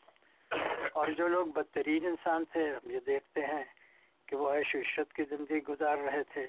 اور 0.92 1.08
جو 1.08 1.28
لوگ 1.28 1.46
بدترین 1.46 2.06
انسان 2.06 2.44
تھے، 2.44 2.74
ہم 2.74 2.90
یہ 2.90 3.00
دیکھتے 3.06 3.46
ہیں 3.46 3.64
کہ 4.26 4.36
وہ 4.36 4.50
عیش 4.50 4.74
و 4.74 4.78
عشرت 4.78 5.12
کی 5.12 5.24
زندگی 5.24 5.62
گزار 5.62 5.98
رہے 5.98 6.24
تھے۔ 6.24 6.46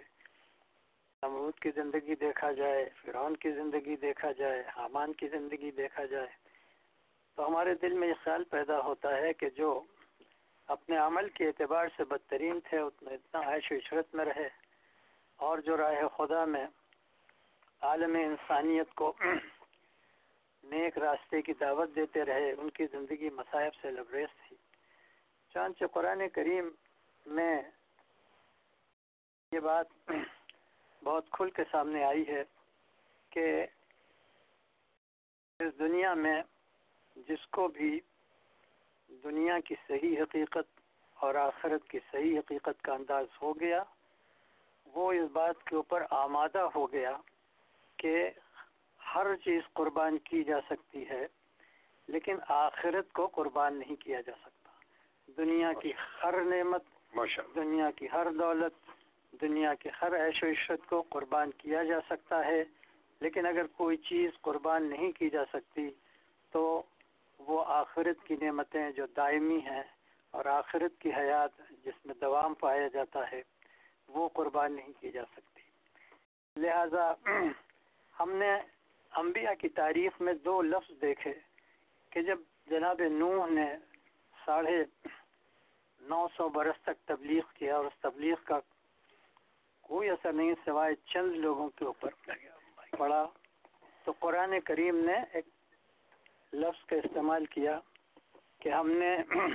امرود 1.21 1.59
کی 1.59 1.71
زندگی 1.71 2.15
دیکھا 2.15 2.51
جائے، 2.51 2.89
فرعون 3.01 3.35
کی 3.35 3.51
زندگی 3.51 3.95
دیکھا 3.95 4.31
جائے، 4.31 4.63
حامان 4.77 5.13
کی 5.13 5.27
زندگی 5.27 5.71
دیکھا 5.71 6.05
جائے۔ 6.05 6.44
تو 7.35 7.47
ہمارے 7.47 7.75
دل 7.75 7.93
میں 7.93 8.07
یہ 8.07 8.13
خیال 8.23 8.43
پیدا 8.43 8.79
ہوتا 8.79 9.17
ہے 9.17 9.33
کہ 9.33 9.49
جو 9.49 9.83
اپنے 10.67 10.97
عمل 10.97 11.29
کے 11.29 11.47
اعتبار 11.47 11.87
سے 11.97 12.03
بدترین 12.03 12.59
تھے 12.59 12.79
اتنا 12.79 13.11
اتنا 13.11 13.53
عیش 13.53 13.71
و 13.71 13.75
عشرت 13.75 14.15
میں 14.15 14.25
رہے۔ 14.25 14.49
اور 15.35 15.57
جو 15.57 15.77
راہ 15.77 16.07
خدا 16.17 16.45
میں 16.45 16.67
عالم 17.81 18.15
انسانیت 18.15 18.93
کو 18.93 19.13
نیک 20.63 20.97
راستے 20.97 21.41
کی 21.41 21.53
دعوت 21.53 21.95
دیتے 21.95 22.25
رہے، 22.25 22.51
ان 22.51 22.69
کی 22.69 22.85
زندگی 22.85 23.29
مصائب 23.29 23.73
سے 23.81 23.91
لبریز 23.91 24.47
تھی۔ 24.47 24.55
چانچہ 25.53 25.85
قرآن 25.85 26.29
کریم 26.29 26.69
میں 27.25 27.61
یہ 29.51 29.59
بات 29.59 29.85
بہت 31.03 31.29
کھل 31.31 31.49
کے 31.49 31.63
سامنے 31.71 32.03
آئی 32.03 32.23
ہے 32.27 32.43
کہ 33.29 33.65
اس 35.59 35.79
دنیا 35.79 36.13
میں 36.13 36.41
جس 37.15 37.47
کو 37.47 37.67
بھی 37.67 37.99
دنیا 39.23 39.59
کی 39.59 39.75
صحیح 39.87 40.21
حقیقت 40.21 40.67
اور 41.17 41.35
آخرت 41.35 41.87
کی 41.89 41.99
صحیح 42.11 42.37
حقیقت 42.39 42.81
کا 42.81 42.93
انداز 42.93 43.25
ہو 43.41 43.59
گیا 43.59 43.83
وہ 44.85 45.11
اس 45.13 45.31
بات 45.31 45.63
کے 45.63 45.75
اوپر 45.75 46.03
آمادہ 46.09 46.67
ہو 46.75 46.91
گیا 46.91 47.17
کہ 47.99 48.29
ہر 48.99 49.35
چیز 49.35 49.73
قربان 49.73 50.17
کی 50.17 50.43
جا 50.43 50.59
سکتی 50.69 51.09
ہے 51.09 51.25
لیکن 52.07 52.37
آخرت 52.47 53.13
کو 53.13 53.27
قربان 53.27 53.79
نہیں 53.79 53.95
کیا 53.95 54.21
جا 54.21 54.33
سکتا۔ 54.41 54.71
دنیا 55.37 55.73
کی 55.73 55.91
ہر 56.23 56.41
نعمت 56.41 56.83
دنیا 57.55 57.91
کی 57.91 58.07
ہر 58.13 58.31
دولت 58.31 58.73
دنیا 59.33 59.73
کے 59.75 59.89
ہر 60.01 60.15
عیش 60.25 60.43
و 60.43 60.47
عشرت 60.47 60.85
کو 60.89 61.01
قربان 61.01 61.51
کیا 61.51 61.83
جا 61.83 61.99
سکتا 62.09 62.45
ہے 62.45 62.63
لیکن 63.21 63.45
اگر 63.45 63.67
کوئی 63.67 63.97
چیز 63.97 64.41
قربان 64.41 64.89
نہیں 64.89 65.11
کی 65.11 65.29
جا 65.29 65.43
سکتی 65.53 65.89
تو 66.53 66.81
وہ 67.39 67.63
آخرت 67.67 68.23
کی 68.23 68.35
نعمتیں 68.41 68.89
جو 68.91 69.05
دائمی 69.05 69.59
ہیں 69.65 69.83
اور 70.33 70.45
آخرت 70.45 70.99
کی 70.99 71.13
حیات 71.13 71.57
جس 71.83 72.05
میں 72.05 72.15
دوام 72.21 72.53
پایا 72.53 72.87
جاتا 72.87 73.31
ہے، 73.31 73.41
وہ 74.09 74.27
قربان 74.33 74.75
نہیں 74.75 74.93
کی 74.99 75.11
جا 75.11 75.23
سکتی۔ 75.25 75.61
لہذا 76.55 77.13
ہم 78.19 78.31
نے 78.31 78.53
انبیاء 79.11 79.53
کی 79.53 79.69
تاریخ 79.69 80.21
میں 80.21 80.33
دو 80.33 80.61
لفظ 80.61 81.01
دیکھے 81.01 81.33
کہ 82.11 82.21
جب 82.21 82.39
جناب 82.67 83.01
نوح 83.11 83.45
نے 83.49 83.67
ساڑھے 84.45 84.83
نو 86.01 86.27
سو 86.37 86.49
برس 86.49 86.81
تک 86.81 87.07
تبلیغ 87.07 87.43
کیا 87.53 87.75
اور 87.75 87.85
اس 87.85 87.99
تبلیغ 88.01 88.35
کا 88.43 88.59
کوئی 89.81 90.09
اثر 90.09 90.33
نہیں، 90.33 90.53
سوائے 90.65 90.95
چند 91.05 91.35
لوگوں 91.35 91.69
کے 91.69 91.85
اوپر 91.85 92.09
پڑا، 92.97 93.25
تو 94.05 94.11
قرآن 94.19 94.59
کریم 94.59 94.97
نے 94.97 95.13
ایک 95.33 95.45
لفظ 96.55 96.85
کا 96.85 96.95
استعمال 96.95 97.45
کیا 97.45 97.79
کہ 98.61 98.69
ہم 98.69 98.89
نے 98.91 99.15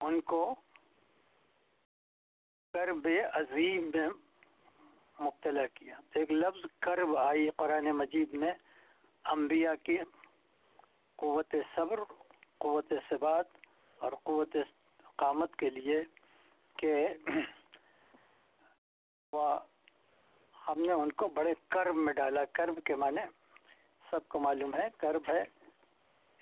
ان 0.00 0.20
کو 0.20 0.42
کرب 2.74 3.08
عظیم 3.32 3.90
میں 3.94 4.08
مبتلا 5.18 5.66
کیا۔ 5.74 5.96
تو 6.10 6.18
ایک 6.20 6.32
لفظ 6.32 6.66
کرب 6.80 7.16
آئی 7.18 7.48
قرآن 7.56 7.90
مجید 7.92 8.34
میں، 8.34 8.52
انبیاء 9.24 9.74
کی 9.82 9.96
قوت 11.18 11.54
صبر، 11.74 12.00
قوت 12.58 12.92
ثبات 13.08 13.48
اور 14.00 14.12
قوت 14.22 14.56
قامت 15.16 15.56
کے 15.56 15.70
لیے 15.70 16.02
کہ 16.78 16.92
ہم 20.68 20.80
نے 20.80 20.92
ان 20.92 21.12
کو 21.12 21.28
بڑے 21.28 21.52
کرب 21.70 21.96
میں 21.96 22.12
ڈالا۔ 22.12 22.44
کرب 22.52 22.78
کے 22.84 22.94
معنی 22.94 23.22
سب 24.12 24.28
کو 24.28 24.38
معلوم 24.38 24.74
ہے، 24.74 24.88
کرب 24.98 25.22
ہے 25.28 25.40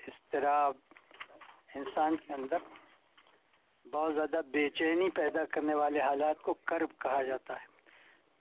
اضطراب 0.08 0.74
انسان 1.74 2.16
کے 2.16 2.32
اندر 2.32 2.56
بہت 3.90 4.14
زیادہ 4.14 4.40
بے 4.46 4.70
چینی 4.70 5.10
پیدا 5.10 5.44
کرنے 5.44 5.74
والے 5.74 6.00
حالات 6.00 6.40
کو 6.42 6.54
کرب 6.54 7.00
کہا 7.00 7.22
جاتا 7.22 7.60
ہے۔ 7.60 7.66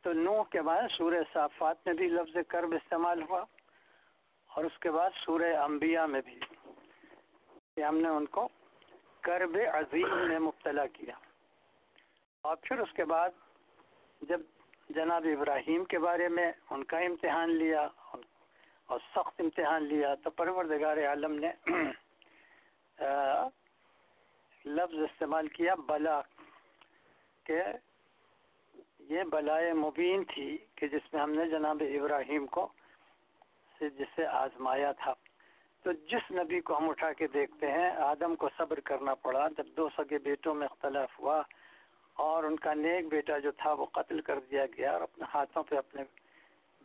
تو 0.02 0.14
نوح 0.14 0.44
کے 0.44 0.62
بعد 0.62 0.82
سورہ 0.98 1.24
صافات 1.34 1.78
میں 1.86 1.96
بھی 1.96 2.08
لفظ 2.08 2.38
کرب 2.48 2.74
استعمال 2.74 3.22
ہوا 3.22 3.44
اور 4.48 4.64
اس 4.64 4.80
کے 4.80 4.92
بعد 4.92 5.10
سورہ 5.26 5.56
انبیاء 5.56 6.06
میں 6.06 6.22
بھی۔ 6.22 6.40
کہ 7.76 7.84
ہم 7.84 7.98
نے 7.98 8.08
ان 8.08 8.26
کو 8.26 8.48
کرب 9.22 9.58
عظیم 9.74 10.28
میں 10.28 10.40
مبتلا 10.40 10.86
کیا۔ 10.86 11.16
اور 12.42 12.58
پھر 12.62 12.80
اس 12.80 12.94
کے 12.94 13.06
بعد 13.06 13.30
جب 14.22 14.42
جناب 14.90 15.26
ابراہیم 15.38 15.86
کے 15.86 16.00
بارے 16.00 16.28
میں 16.28 16.52
ان 16.70 16.84
کا 16.84 16.98
امتحان 16.98 17.56
لیا 17.56 17.88
اور 18.90 19.00
سخت 19.16 19.42
امتحان 19.42 19.84
لیا 19.84 20.14
تو 20.24 20.30
پروردگار 20.38 20.98
عالم 21.08 21.34
نے 21.40 21.52
لفظ 24.66 25.00
استعمال 25.02 25.48
کیا 25.48 25.76
بلا، 25.88 26.20
کہ 27.46 27.62
یہ 29.10 29.24
بلائے 29.32 29.72
مبین 29.76 30.24
تھی 30.34 30.50
کہ 30.76 30.88
جس 30.88 31.14
میں 31.14 31.22
ہم 31.22 31.32
نے 31.34 31.46
جناب 31.50 31.84
ابراہیم 31.88 32.46
کو 32.48 32.68
سے 33.78 33.90
جسے 34.00 34.26
آزمایا 34.26 34.92
تھا۔ 35.04 35.14
تو 35.86 35.92
جس 36.12 36.32
نبی 36.32 36.60
کو 36.62 36.78
ہم 36.78 36.90
اٹھا 36.90 37.12
کے 37.14 37.28
دیکھتے 37.34 37.72
ہیں، 37.72 37.90
آدم 38.06 38.36
کو 38.36 38.50
صبر 38.58 38.80
کرنا 38.90 39.14
پڑا۔ 39.24 39.48
جب 39.58 39.68
دو 39.78 39.88
سگے 39.98 40.18
بیٹوں 40.24 40.54
میں 40.54 40.68
اختلاف 40.68 41.20
ہوا 41.20 41.42
اور 42.18 42.44
ان 42.44 42.56
کا 42.64 42.74
نیک 42.76 43.08
بیٹا 43.12 43.38
جو 43.40 43.52
تھا 43.58 43.72
وہ 43.74 43.86
قتل 43.94 44.22
کر 44.22 44.40
دیا 44.52 44.66
گیا 44.78 44.92
اور 44.94 45.02
اپنے 45.02 45.26
ہاتھوں 45.34 45.64
پہ 45.64 45.78
اپنے 45.78 46.04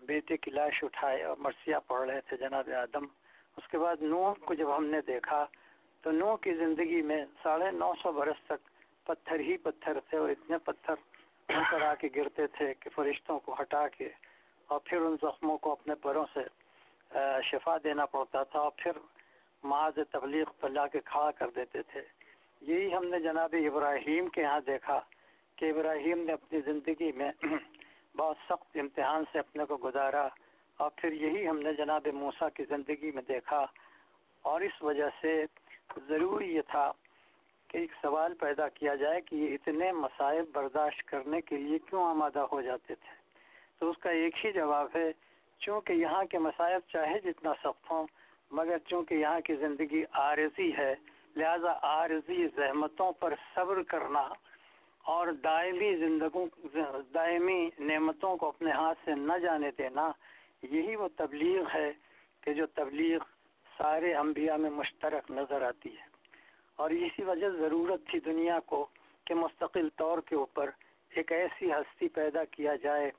بیٹے 0.07 0.37
کی 0.37 0.51
لاش 0.51 0.83
اٹھائے 0.85 1.23
اور 1.23 1.37
مرثیہ 1.39 1.77
پڑھ 1.87 2.09
رہے 2.09 2.21
تھے 2.21 2.37
جناب 2.37 2.71
آدم۔ 2.83 3.05
اس 3.57 3.69
کے 3.69 3.79
بعد 3.79 4.03
نوح 4.03 4.33
کو 4.45 4.55
جب 4.55 4.77
ہم 4.77 4.87
نے 4.87 5.01
دیکھا 5.07 5.45
تو 6.05 6.11
نوح 6.11 6.37
کی 6.37 6.55
زندگی 6.55 7.03
میں 7.03 7.25
ساڑھے 7.43 7.71
نو 7.71 7.93
سو 8.03 8.13
برس 8.13 8.43
تک 8.47 8.69
پتھر 9.07 9.41
ہی 9.41 9.57
پتھر 9.57 10.01
تھے 10.09 10.19
اور 10.19 10.29
اتنے 10.29 10.59
پتھر 10.59 10.95
ان 11.49 11.63
پر 11.71 11.83
آ 11.83 11.95
کے 11.95 12.09
گرتے 12.17 12.47
تھے 12.47 12.73
کہ 12.75 12.91
فرشتوں 12.95 13.39
کو 13.39 13.55
ہٹا 13.61 13.87
کے 13.89 14.09
اور 14.69 14.81
پھر 14.85 15.01
ان 15.01 15.17
زخموں 15.23 15.57
کو 15.59 15.73
اپنے 15.73 15.95
پروں 15.95 16.25
سے 16.35 16.45
شفا 17.43 17.77
دینا 17.85 18.07
پڑتا 18.07 18.43
تھا 18.43 18.61
اور 18.61 18.71
پھر 18.77 18.99
معاذ 19.65 19.99
تبلیغ 20.11 20.45
پر 20.61 20.71
لا 20.71 20.87
کے 20.87 21.01
کھڑا 21.05 21.31
کر 21.31 21.51
دیتے 21.57 21.83
تھے۔ 21.83 22.01
یہی 22.61 22.95
ہم 22.95 23.05
نے 23.05 23.21
جناب 23.21 23.55
ابراہیم 23.67 24.29
کے 24.29 24.43
یہاں 24.43 24.61
دیکھا 24.67 25.01
کہ 25.57 25.71
ابراہیم 25.71 26.19
نے 26.19 26.33
اپنی 26.33 26.61
زندگی 26.65 27.11
میں 27.13 27.31
بہت 28.17 28.37
سخت 28.49 28.77
امتحان 28.77 29.25
سے 29.33 29.39
اپنے 29.39 29.65
کو 29.65 29.77
گزارا 29.77 30.29
اور 30.77 30.91
پھر 30.97 31.13
یہی 31.13 31.49
ہم 31.49 31.59
نے 31.59 31.73
جناب 31.73 32.07
موسا 32.13 32.49
کی 32.49 32.65
زندگی 32.69 33.11
میں 33.15 33.23
دیکھا 33.29 33.67
اور 34.43 34.61
اس 34.61 34.83
وجہ 34.83 35.09
سے 35.21 35.45
ضروری 36.09 36.55
یہ 36.55 36.63
تھا 36.69 36.93
کہ 37.69 37.79
ایک 37.79 37.93
سوال 38.03 38.35
پیدا 38.35 38.69
کیا 38.69 38.95
جائے 38.95 39.21
کہ 39.21 39.37
یہ 39.37 39.55
اتنے 39.55 39.93
مسائب 39.93 40.45
برداشت 40.53 41.03
کرنے 41.09 41.41
کے 41.41 41.57
لیے 41.57 41.79
کیوں 41.79 42.05
آمادہ 42.05 42.39
ہو 42.39 42.61
جاتے 42.63 42.95
تھے؟ 42.95 43.15
تو 43.79 43.91
اس 43.91 43.97
کا 43.99 44.11
ایک 44.11 44.47
ہی 44.47 44.53
جواب 44.53 44.89
ہے، 44.95 45.11
چونکہ 45.59 45.93
یہاں 45.93 46.25
کے 46.25 46.39
مسائب 46.39 46.81
چاہے 46.89 47.19
جتنا 47.21 47.53
سخت 47.55 47.91
ہوں، 47.91 48.07
مگر 48.51 48.79
چونکہ 48.79 49.15
یہاں 49.15 49.41
کی 49.41 49.55
زندگی 49.55 50.05
عارضی 50.13 50.77
ہے، 50.77 50.95
لہذا 51.37 51.73
عارضی 51.83 52.47
زحمتوں 52.57 53.13
پر 53.13 53.35
صبر 53.55 53.83
کرنا 53.83 54.29
اور 55.05 55.27
دائمی 55.45 55.95
زندگوں 55.97 56.47
دائمی 57.15 57.71
نعمتوں 57.79 58.37
کو 58.37 58.49
اپنے 58.49 58.71
ہاتھ 58.73 58.99
سے 59.05 59.15
نہ 59.15 59.39
جانے 59.39 59.71
دینا، 59.79 60.11
یہی 60.63 60.97
وہ 60.97 61.09
تبلیغ 61.17 61.65
ہے 61.75 61.91
کہ 62.43 62.55
جو 62.55 62.67
تبلیغ 62.67 63.19
سارے 63.79 64.15
انبیاء 64.15 64.57
میں 64.57 64.71
مشترک 64.71 65.31
نظر 65.31 65.63
آتی 65.63 65.91
ہے۔ 65.91 66.13
اور 66.79 66.91
اسی 66.91 67.25
وجہ 67.25 67.49
ضرورت 67.49 68.07
تھی 68.11 68.21
دنیا 68.21 68.59
کو 68.61 68.87
کہ 69.27 69.35
مستقل 69.35 69.89
طور 69.97 70.19
کے 70.19 70.37
اوپر 70.37 70.71
ایک 71.11 71.33
ایسی 71.33 71.73
ہستی 71.73 72.09
پیدا 72.09 72.45
کیا 72.45 72.75
جائے 72.77 73.11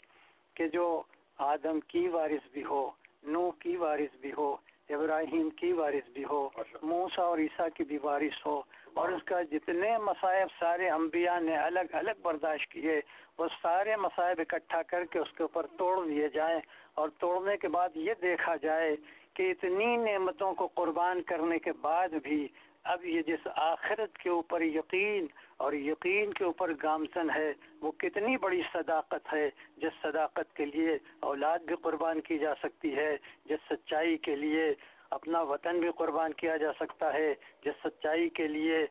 کہ 0.53 0.67
جو 0.67 1.03
آدم 1.37 1.79
کی 1.79 2.07
وارث 2.07 2.47
بھی 2.51 2.63
ہو 2.63 2.89
نو 3.23 3.51
کی 3.51 3.75
وارث 3.77 4.15
بھی 4.21 4.31
ہو 4.37 4.55
ابراہیم 4.89 5.49
کی 5.49 5.73
وارث 5.73 6.09
بھی 6.09 6.23
ہو 6.23 6.49
موسا 6.81 7.21
اور 7.21 7.37
عیسیٰ 7.37 7.67
کی 7.73 7.83
بھی 7.83 7.97
وارث 8.03 8.45
ہو۔ 8.45 8.61
اور 8.93 9.09
اس 9.09 9.23
کا 9.23 9.41
جتنے 9.41 9.97
مصائب 9.97 10.47
سارے 10.59 10.89
انبیاء 10.89 11.39
نے 11.39 11.57
الگ 11.57 11.79
الگ 11.91 12.11
برداشت 12.21 12.71
کیے 12.71 13.01
وہ 13.37 13.47
سارے 13.61 13.95
مصائب 13.95 14.41
اکٹھا 14.41 14.81
کر 14.83 15.05
کے 15.05 15.19
اس 15.19 15.31
کے 15.37 15.43
اوپر 15.43 15.65
توڑ 15.77 16.05
دیے 16.07 16.27
جائیں۔ 16.29 16.59
اور 16.93 17.09
توڑنے 17.09 17.57
کے 17.57 17.67
بعد 17.67 17.89
یہ 17.95 18.13
دیکھا 18.21 18.55
جائے 18.55 18.95
کہ 19.33 19.51
اتنی 19.51 19.97
نعمتوں 19.97 20.53
کو 20.53 20.67
قربان 20.67 21.21
کرنے 21.21 21.59
کے 21.59 21.71
بعد 21.71 22.07
بھی 22.23 22.47
اب 22.83 23.05
یہ 23.05 23.21
جس 23.27 23.47
آخرت 23.55 24.17
کے 24.17 24.29
اوپر 24.29 24.61
یقین 24.61 25.25
اور 25.57 25.73
یقین 25.73 26.33
کے 26.33 26.43
اوپر 26.43 26.71
گامزن 26.83 27.29
ہے، 27.29 27.53
وہ 27.81 27.91
کتنی 27.91 28.37
بڑی 28.37 28.61
صداقت 28.73 29.33
ہے 29.33 29.49
جس 29.77 30.01
صداقت 30.01 30.55
کے 30.55 30.65
لیے 30.65 30.97
اولاد 31.19 31.59
بھی 31.59 31.75
قربان 31.75 32.21
کی 32.21 32.37
جا 32.37 32.53
سکتی 32.63 32.95
ہے، 32.95 33.17
جس 33.45 33.59
سچائی 33.69 34.17
کے 34.17 34.35
لیے 34.35 34.73
اپنا 35.09 35.41
وطن 35.41 35.79
بھی 35.79 35.91
قربان 35.97 36.33
کیا 36.33 36.57
جا 36.57 36.71
سکتا 36.79 37.13
ہے، 37.13 37.33
جس 37.65 37.81
سچائی 37.83 38.29
کے 38.29 38.47
لیے 38.47 38.85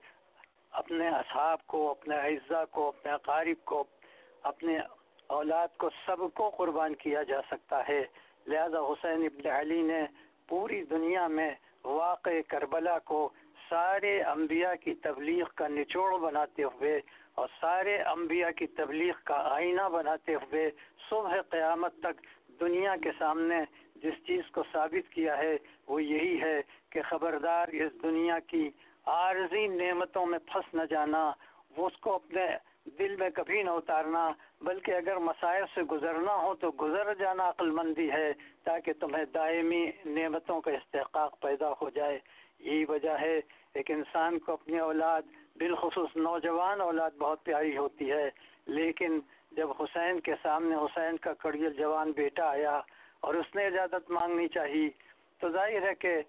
اپنے 0.71 1.09
اصحاب 1.09 1.67
کو، 1.67 1.91
اپنے 1.91 2.17
اعزا 2.17 2.65
کو، 2.65 2.89
اپنے 2.89 3.13
اقارب 3.13 3.65
کو، 3.65 3.85
اپنے 4.43 4.79
اولاد 5.27 5.69
کو، 5.77 5.91
سب 6.07 6.17
کو 6.35 6.51
قربان 6.51 6.95
کیا 6.95 7.23
جا 7.23 7.41
سکتا 7.51 7.89
ہے۔ 7.89 8.05
لہذا 8.47 8.81
حسین 8.81 9.25
ابن 9.25 9.51
علی 9.51 9.83
نے 9.83 10.05
پوری 10.49 10.85
دنیا 10.85 11.27
میں 11.27 11.51
واقع 11.85 12.31
کربلا 12.49 12.99
کو 12.99 13.31
سارے 13.69 14.13
انبیاء 14.23 14.75
کی 14.81 14.95
تبلیغ 15.03 15.45
کا 15.55 15.69
نچوڑ 15.69 16.11
بناتے 16.21 16.65
ہوئے 16.65 16.99
اور 17.35 17.49
سارے 17.61 17.97
انبیاء 18.13 18.51
کی 18.57 18.67
تبلیغ 18.77 19.15
کا 19.25 19.39
آئینہ 19.55 19.89
بناتے 19.93 20.35
ہوئے 20.35 20.71
صبح 21.09 21.41
قیامت 21.51 21.99
تک 22.03 22.21
دنیا 22.61 22.95
کے 23.03 23.11
سامنے 23.19 23.61
جس 24.03 24.15
چیز 24.27 24.51
کو 24.53 24.63
ثابت 24.73 25.13
کیا 25.13 25.37
ہے 25.39 25.57
وہ 25.89 26.03
یہی 26.03 26.41
ہے 26.41 26.61
کہ 26.93 27.03
خبردار 27.09 27.69
اس 27.81 28.03
دنیا 28.03 28.39
کی 28.47 28.69
عارضی 29.15 29.67
نعمتوں 29.69 30.27
میں 30.27 30.39
پھنس 30.53 30.75
نہ 30.75 30.85
جانا 30.91 31.31
وہ 31.77 31.87
اس 31.87 31.97
کو 32.01 32.15
اپنے 32.15 32.47
دل 32.99 33.15
میں 33.17 33.29
کبھی 33.35 33.63
نہ 33.63 33.71
اتارنا، 33.71 34.31
بلکہ 34.61 34.93
اگر 34.93 35.17
مسائل 35.19 35.65
سے 35.75 35.83
گزرنا 35.91 36.35
ہو 36.37 36.55
تو 36.55 36.71
گزر 36.81 37.13
جانا 37.19 37.49
عقل 37.49 37.71
مندی 37.71 38.11
ہے 38.11 38.33
تاکہ 38.65 38.93
تمہیں 39.01 39.25
دائمی 39.35 39.85
نعمتوں 40.07 40.61
کا 40.61 40.71
استحقاق 40.71 41.41
پیدا 41.41 41.71
ہو 41.81 41.89
جائے۔ 41.91 42.19
یہی 42.59 42.85
وجہ 42.85 43.17
ہے 43.21 43.41
ایک 43.75 43.91
انسان 43.91 44.39
کو 44.39 44.53
اپنی 44.53 44.79
اولاد، 44.79 45.23
بالخصوص 45.57 46.17
نوجوان 46.17 46.81
اولاد 46.81 47.11
بہت 47.11 47.45
پیاری 47.45 47.77
ہوتی 47.77 48.11
ہے، 48.11 48.31
لیکن 48.67 49.21
جب 49.53 49.71
حسین 49.81 50.21
کے 50.21 50.35
سامنے 50.43 50.77
حسین 50.77 51.17
کا 51.17 51.33
کڑیل 51.35 51.73
جوان 51.73 52.13
بیٹا 52.13 52.51
آیا 52.51 52.81
اور 53.21 53.35
اس 53.35 53.55
نے 53.55 53.67
اجازت 53.67 54.11
مانگنی 54.11 54.49
چاہی، 54.49 54.89
تو 55.39 55.51
ظاہر 55.51 55.83
ہے 55.83 55.95
کہ 55.95 56.23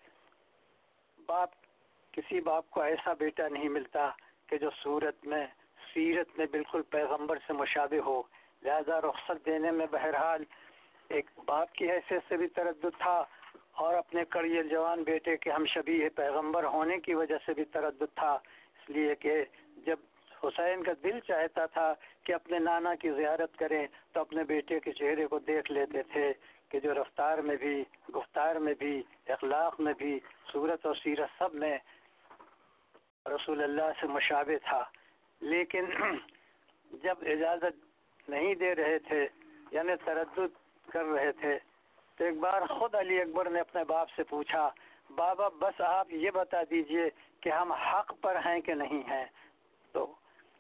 باپ، 1.26 1.50
کسی 2.12 2.42
باپ 2.42 2.70
کو 2.70 2.82
ایسا 2.82 3.14
بیٹا 3.14 3.48
نہیں 3.48 3.70
ملتا 3.70 4.10
کہ 4.48 4.58
جو 4.58 4.70
صورت 4.84 5.26
میں، 5.26 5.46
سیرت 5.94 6.38
میں 6.38 6.46
بالکل 6.52 6.82
پیغمبر 6.82 7.38
سے 7.48 7.54
مشابہ 7.54 8.00
ہو۔ 8.06 8.22
لہذا 8.64 9.02
رخصت 9.02 9.46
دینے 9.46 9.72
میں 9.72 9.86
بہرحال 9.92 10.44
ایک 11.10 11.30
باپ 11.46 11.74
کی 11.74 11.92
حیثیت 11.92 12.22
سے 12.30 12.38
بھی 12.38 12.48
تردد 12.48 12.98
تھا۔ 12.98 13.24
اور 13.76 13.94
اپنے 13.94 14.26
کڑیل 14.26 14.70
جوان 14.70 15.04
بیٹے 15.04 15.38
کے 15.38 15.52
ہم 15.52 15.66
شبیہ 15.66 16.10
پیغمبر 16.16 16.64
ہونے 16.64 16.98
کی 16.98 17.14
وجہ 17.14 17.36
سے 17.46 17.54
بھی 17.54 17.66
تردد 17.66 18.16
تھا۔ 18.16 18.34
اس 18.34 18.90
لیے 18.90 19.16
کہ 19.16 19.44
جب 19.86 19.98
حسین 20.44 20.84
کا 20.84 20.92
دل 21.04 21.20
چاہتا 21.20 21.66
تھا 21.66 21.94
کہ 22.24 22.34
اپنے 22.34 22.60
نانا 22.60 22.96
کی 22.96 23.12
زیارت 23.12 23.58
کریں، 23.58 23.88
تو 24.14 24.20
اپنے 24.20 24.44
بیٹے 24.44 24.80
کے 24.80 24.92
چہرے 24.92 25.28
کو 25.28 25.40
دیکھ 25.40 25.72
لیتے 25.72 26.04
تھے 26.04 26.34
کہ 26.70 26.80
جو 26.80 26.94
رفتار 26.94 27.38
میں 27.38 27.56
بھی، 27.56 27.84
گفتار 28.16 28.56
میں 28.56 28.74
بھی، 28.80 29.04
اخلاق 29.28 29.80
میں 29.80 29.94
بھی، 29.98 30.20
صورت 30.52 30.86
اور 30.86 30.96
سیرت 30.96 31.30
سب 31.38 31.54
میں 31.54 31.78
رسول 33.26 33.64
اللہ 33.64 33.92
سے 34.02 34.08
مشابہ 34.08 34.58
تھا۔ 34.64 34.84
لیکن 35.42 35.86
جب 37.04 37.16
اجازت 37.22 38.30
نہیں 38.30 38.56
دے 38.56 38.76
رہے 38.76 39.00
تھے 39.00 39.28
یعنی 39.72 39.94
تردد 40.06 40.58
کر 40.92 41.06
رہے 41.06 41.32
تھے 41.32 41.58
تو 42.16 42.24
ایک 42.24 42.38
بار 42.40 42.66
خود 42.70 42.96
علی 42.96 43.22
اکبر 43.22 43.50
نے 43.50 43.60
اپنے 43.60 43.84
باپ 43.84 44.10
سے 44.16 44.24
پوچھا، 44.24 44.70
بابا، 45.16 45.48
بس 45.60 45.82
آپ 45.82 46.14
یہ 46.14 46.32
بتا 46.32 46.62
دیجیے 46.70 47.10
کہ 47.42 47.50
ہم 47.50 47.72
حق 47.72 48.14
پر 48.22 48.36
ہیں 48.46 48.60
کہ 48.62 48.74
نہیں 48.74 49.04
ہیں؟ 49.10 49.26
تو 49.94 50.06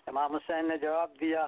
امام 0.07 0.35
حسین 0.35 0.67
نے 0.67 0.77
جواب 0.77 1.19
دیا، 1.21 1.45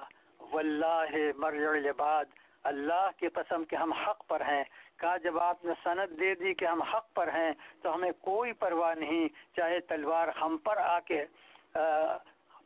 واللہ 0.52 1.16
مرجع 1.36 1.70
العباد، 1.70 2.24
اللہ 2.64 3.08
کی 3.16 3.28
قسم 3.28 3.64
کہ 3.64 3.76
ہم 3.76 3.92
حق 3.92 4.26
پر 4.28 4.40
ہیں۔ 4.40 4.64
کہا، 4.96 5.16
جب 5.16 5.38
آپ 5.38 5.64
نے 5.64 5.72
سند 5.84 6.18
دے 6.20 6.34
دی 6.34 6.54
کہ 6.54 6.64
ہم 6.64 6.82
حق 6.82 7.12
پر 7.14 7.28
ہیں، 7.28 7.52
تو 7.82 7.94
ہمیں 7.94 8.10
کوئی 8.20 8.52
پرواہ 8.52 8.94
نہیں، 8.94 9.28
چاہے 9.56 9.80
تلوار 9.80 10.28
ہم 10.40 10.56
پر 10.64 10.76
آ 10.76 10.98
کے 11.00 11.24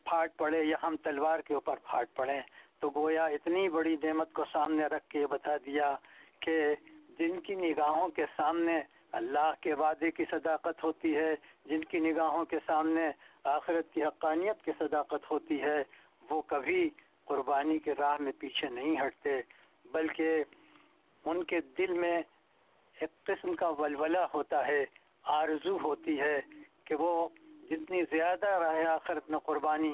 پھاٹ 0.05 0.36
پڑے 0.36 0.62
یا 0.64 0.77
ہم 0.82 0.97
تلوار 1.02 1.40
کے 1.40 1.55
اوپر 1.55 1.77
پھاٹ 1.85 2.14
پڑے 2.14 2.40
تو 2.81 2.90
گویا 2.90 3.24
اتنی 3.27 3.69
بڑی 3.69 3.97
نعمت 4.02 4.32
کو 4.32 4.44
سامنے 4.52 4.86
رکھ 4.86 5.09
کے 5.09 5.27
بتا 5.27 5.56
دیا 5.56 5.94
کہ 6.40 6.74
جن 7.18 7.40
کی 7.40 7.55
نگاہوں 7.55 8.09
کے 8.09 8.24
سامنے 8.36 8.80
اللہ 9.12 9.52
کے 9.60 9.74
وعدے 9.74 10.10
کی 10.10 10.24
صداقت 10.30 10.84
ہوتی 10.84 11.16
ہے، 11.16 11.34
جن 11.64 11.84
کی 11.84 11.98
نگاہوں 11.98 12.44
کے 12.44 12.59
سامنے 12.66 13.10
آخرت 13.44 13.93
کی 13.94 14.05
حقانیت 14.05 14.64
کی 14.64 14.72
صداقت 14.78 15.30
ہوتی 15.30 15.62
ہے، 15.62 15.82
وہ 16.30 16.40
کبھی 16.43 16.90
قربانی 17.24 17.78
کے 17.78 17.94
راہ 17.98 18.16
میں 18.20 18.32
پیچھے 18.39 18.68
نہیں 18.68 18.97
ہٹتے، 19.06 19.40
بلکہ 19.93 20.43
ان 21.24 21.44
کے 21.44 21.60
دل 21.78 21.93
میں 21.93 22.22
ایک 23.01 23.24
قسم 23.24 23.55
کا 23.55 23.68
ولولہ 23.68 24.26
ہوتا 24.34 24.66
ہے، 24.66 24.84
آرزو 25.22 25.78
ہوتی 25.84 26.20
ہے 26.20 26.40
کہ 26.84 26.94
وہ 26.94 27.28
جتنی 27.70 28.02
زیادہ 28.10 28.47
راہ 28.47 28.84
آخرت 28.86 29.30
میں 29.30 29.39
قربانی 29.39 29.93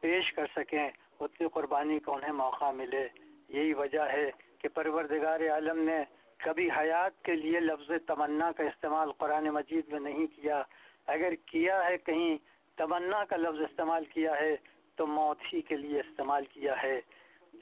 پیش 0.00 0.32
کر 0.32 0.46
سکیں، 0.56 0.88
اتنی 1.20 1.48
قربانی 1.48 1.98
کا 1.98 2.12
انہیں 2.12 2.32
موقع 2.32 2.70
ملے۔ 2.70 3.06
یہی 3.48 3.72
وجہ 3.74 4.02
ہے 4.12 4.30
کہ 4.58 4.68
پروردگار 4.68 5.40
عالم 5.40 5.78
نے 5.78 5.98
کبھی 6.44 6.68
حیات 6.78 7.24
کے 7.24 7.34
لیے 7.34 7.60
لفظ 7.60 7.90
تمنا 8.06 8.52
کا 8.52 8.62
استعمال 8.62 9.12
قرآن 9.12 9.44
مجید 9.44 9.92
میں 9.92 10.00
نہیں 10.00 10.26
کیا۔ 10.26 10.62
اگر 11.06 11.34
کیا 11.46 11.84
ہے 11.84 11.98
کہیں 11.98 12.38
تمنا 12.76 13.24
کا 13.24 13.36
لفظ 13.36 13.60
استعمال 13.60 14.04
کیا 14.04 14.40
ہے، 14.40 14.56
تو 14.96 15.06
موت 15.06 15.38
ہی 15.52 15.60
کے 15.60 15.76
لیے 15.76 16.00
استعمال 16.00 16.44
کیا 16.44 16.82
ہے۔ 16.82 17.00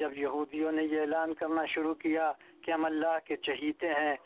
جب 0.00 0.18
یہودیوں 0.18 0.72
نے 0.72 0.84
یہ 0.84 1.00
اعلان 1.00 1.34
کرنا 1.34 1.66
شروع 1.66 1.94
کیا 1.94 2.32
کہ 2.64 2.70
ہم 2.70 2.84
اللہ 2.84 3.18
کے 3.24 3.36
چہیتے 3.36 3.88
ہیں، 3.88 4.16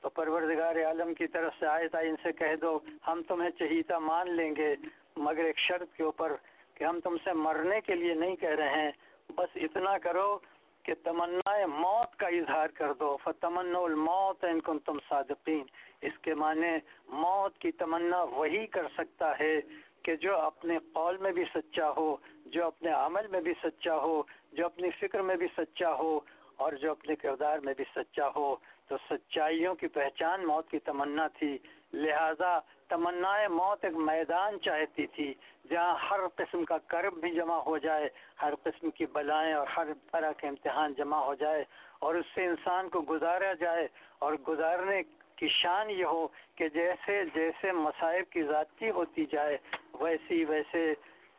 تو 0.00 0.08
پروردگار 0.08 0.76
عالم 0.76 1.14
کی 1.14 1.26
طرف 1.26 1.52
سے 1.58 1.66
آئے 1.66 1.88
تھا 1.88 1.98
ان 1.98 2.14
سے 2.22 2.32
کہہ 2.32 2.56
دو، 2.60 2.78
ہم 3.06 3.22
تمہیں 3.28 3.50
چہیتا 3.50 3.98
مان 3.98 4.30
لیں 4.30 4.56
گے۔ 4.56 4.74
مگر 5.16 5.44
ایک 5.44 5.58
شرط 5.58 5.96
کے 5.96 6.02
اوپر 6.02 6.32
کہ 6.74 6.84
ہم 6.84 7.00
تم 7.00 7.16
سے 7.24 7.32
مرنے 7.32 7.80
کے 7.80 7.94
لیے 7.94 8.14
نہیں 8.14 8.36
کہہ 8.36 8.48
رہے 8.48 8.68
ہیں۔ 8.68 8.90
بس 9.36 9.48
اتنا 9.56 9.98
کرو 9.98 10.38
کہ 10.86 10.94
تمنا 11.02 11.66
موت 11.66 12.16
کا 12.16 12.26
اظہار 12.26 12.68
کر 12.68 12.92
دو 12.92 13.16
فتمن 13.24 13.76
الموت 13.76 14.44
ان 14.44 14.60
کن 14.60 14.78
تم 14.78 14.98
صادقین۔ 15.08 15.64
اس 16.00 16.18
کے 16.22 16.34
معنی 16.34 16.72
موت 17.08 17.58
کی 17.58 17.72
تمنا 17.72 18.22
وہی 18.22 18.66
کر 18.66 18.86
سکتا 18.98 19.38
ہے 19.38 19.60
کہ 20.02 20.16
جو 20.16 20.38
اپنے 20.38 20.78
قول 20.92 21.16
میں 21.16 21.32
بھی 21.32 21.44
سچا 21.54 21.90
ہو، 21.96 22.16
جو 22.46 22.66
اپنے 22.66 22.90
عمل 22.90 23.26
میں 23.26 23.40
بھی 23.40 23.54
سچا 23.64 23.96
ہو، 23.96 24.22
جو 24.52 24.66
اپنی 24.66 24.90
فکر 24.90 25.22
میں 25.22 25.36
بھی 25.36 25.46
سچا 25.56 25.92
ہو 25.94 26.20
اور 26.56 26.72
جو 26.72 26.90
اپنے 26.90 27.16
کردار 27.16 27.58
میں 27.58 27.74
بھی 27.76 27.84
سچا 27.96 28.28
ہو۔ 28.36 28.56
تو 28.88 28.96
سچائیوں 29.10 29.74
کی 29.74 29.88
پہچان 29.88 30.46
موت 30.46 30.70
کی 30.70 30.78
تمنا 30.78 31.26
تھی۔ 31.26 31.58
لہذا 31.92 32.58
تمنا 32.90 33.32
موت 33.50 33.84
ایک 33.84 33.96
میدان 34.08 34.58
چاہتی 34.64 35.06
تھی، 35.14 35.32
جہاں 35.70 35.94
ہر 36.10 36.20
قسم 36.36 36.64
کا 36.64 36.78
کرب 36.86 37.14
بھی 37.20 37.30
جمع 37.34 37.58
ہو 37.66 37.76
جائے، 37.78 38.08
ہر 38.42 38.54
قسم 38.62 38.90
کی 38.90 39.06
بلائیں 39.12 39.52
اور 39.54 39.66
ہر 39.76 39.92
طرح 40.12 40.32
کے 40.38 40.48
امتحان 40.48 40.94
جمع 40.98 41.18
ہو 41.24 41.34
جائے 41.34 41.64
اور 41.98 42.14
اس 42.14 42.26
سے 42.34 42.46
انسان 42.46 42.88
کو 42.88 43.02
گزارا 43.10 43.52
جائے 43.60 43.86
اور 44.18 44.34
گزارنے 44.48 45.02
کی 45.36 45.48
شان 45.52 45.90
یہ 45.90 46.04
ہو 46.04 46.26
کہ 46.56 46.68
جیسے 46.68 47.22
جیسے 47.34 47.72
مصائب 47.72 48.30
کی 48.32 48.42
ذاتی 48.42 48.90
ہوتی 48.90 49.24
جائے، 49.32 49.56
ویسی 50.00 50.44
ویسے 50.44 50.82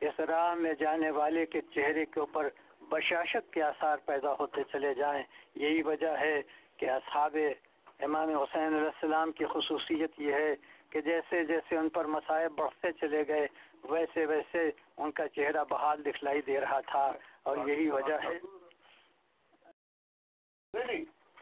اس 0.02 0.20
راہ 0.20 0.54
میں 0.56 0.74
جانے 0.80 1.10
والے 1.12 1.46
کے 1.46 1.62
چہرے 1.76 2.06
کے 2.06 2.20
اوپر 2.20 2.50
بشاشت 2.90 3.52
کے 3.54 3.64
آثار 3.64 3.98
پیدا 4.06 4.34
ہوتے 4.40 4.64
چلے 4.72 4.94
جائیں۔ 4.94 5.24
یہی 5.56 5.82
وجہ 5.84 6.14
ہے 6.20 6.42
کہ 6.78 6.90
اصحاب 6.90 7.38
امام 8.00 8.30
حسین 8.30 8.68
علیہ 8.68 8.92
السلام 8.94 9.32
کی 9.32 9.46
خصوصیت 9.54 10.20
یہ 10.22 10.34
ہے 10.34 10.54
کہ 10.92 11.02
جیسے 11.02 11.44
جیسے 11.46 11.78
ان 11.78 11.90
پر 11.90 12.06
مسائب 12.16 12.52
بڑھتے 12.58 12.92
چلے 13.00 13.24
گئے، 13.28 13.48
ویسے 13.90 14.26
ویسے 14.26 14.70
ان 14.98 15.12
کا 15.12 15.28
چہرہ 15.36 15.64
بحال 15.70 16.06
دکھلائی 16.06 16.42
دے 16.48 16.60
رہا 16.62 16.80
تھا 16.88 17.06
اور 17.44 17.58
یہی 17.68 17.90
وجہ 17.90 18.18
ہے۔ 18.24 18.38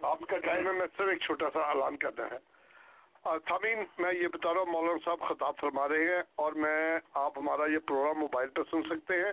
آپ 0.04 0.20
کا 0.30 0.38
ٹائم 0.46 0.68
ہے 0.68 0.72
میں 0.74 0.88
صرف 0.98 1.08
ایک 1.10 1.22
چھوٹا 1.22 1.50
سا 1.54 1.60
اعلان 1.70 1.98
کرنا 1.98 2.26
ہے 2.32 2.38
سامعین 3.50 3.84
میں 3.98 4.14
یہ 4.14 4.28
بتا 4.34 4.54
رہا 4.54 4.62
ہوں، 4.62 4.72
مولانا 4.72 5.00
صاحب 5.06 5.28
خطاب 5.30 5.54
فرما 5.60 5.88
رہے 5.88 6.04
ہیں 6.10 6.22
اور 6.44 6.52
میں، 6.64 7.00
آپ 7.22 7.38
ہمارا 7.38 7.66
یہ 7.72 7.80
پروگرام 7.88 8.20
موبائل 8.20 8.50
پہ 8.56 8.62
سن 8.72 8.82
سکتے 8.90 9.14
ہیں۔ 9.18 9.32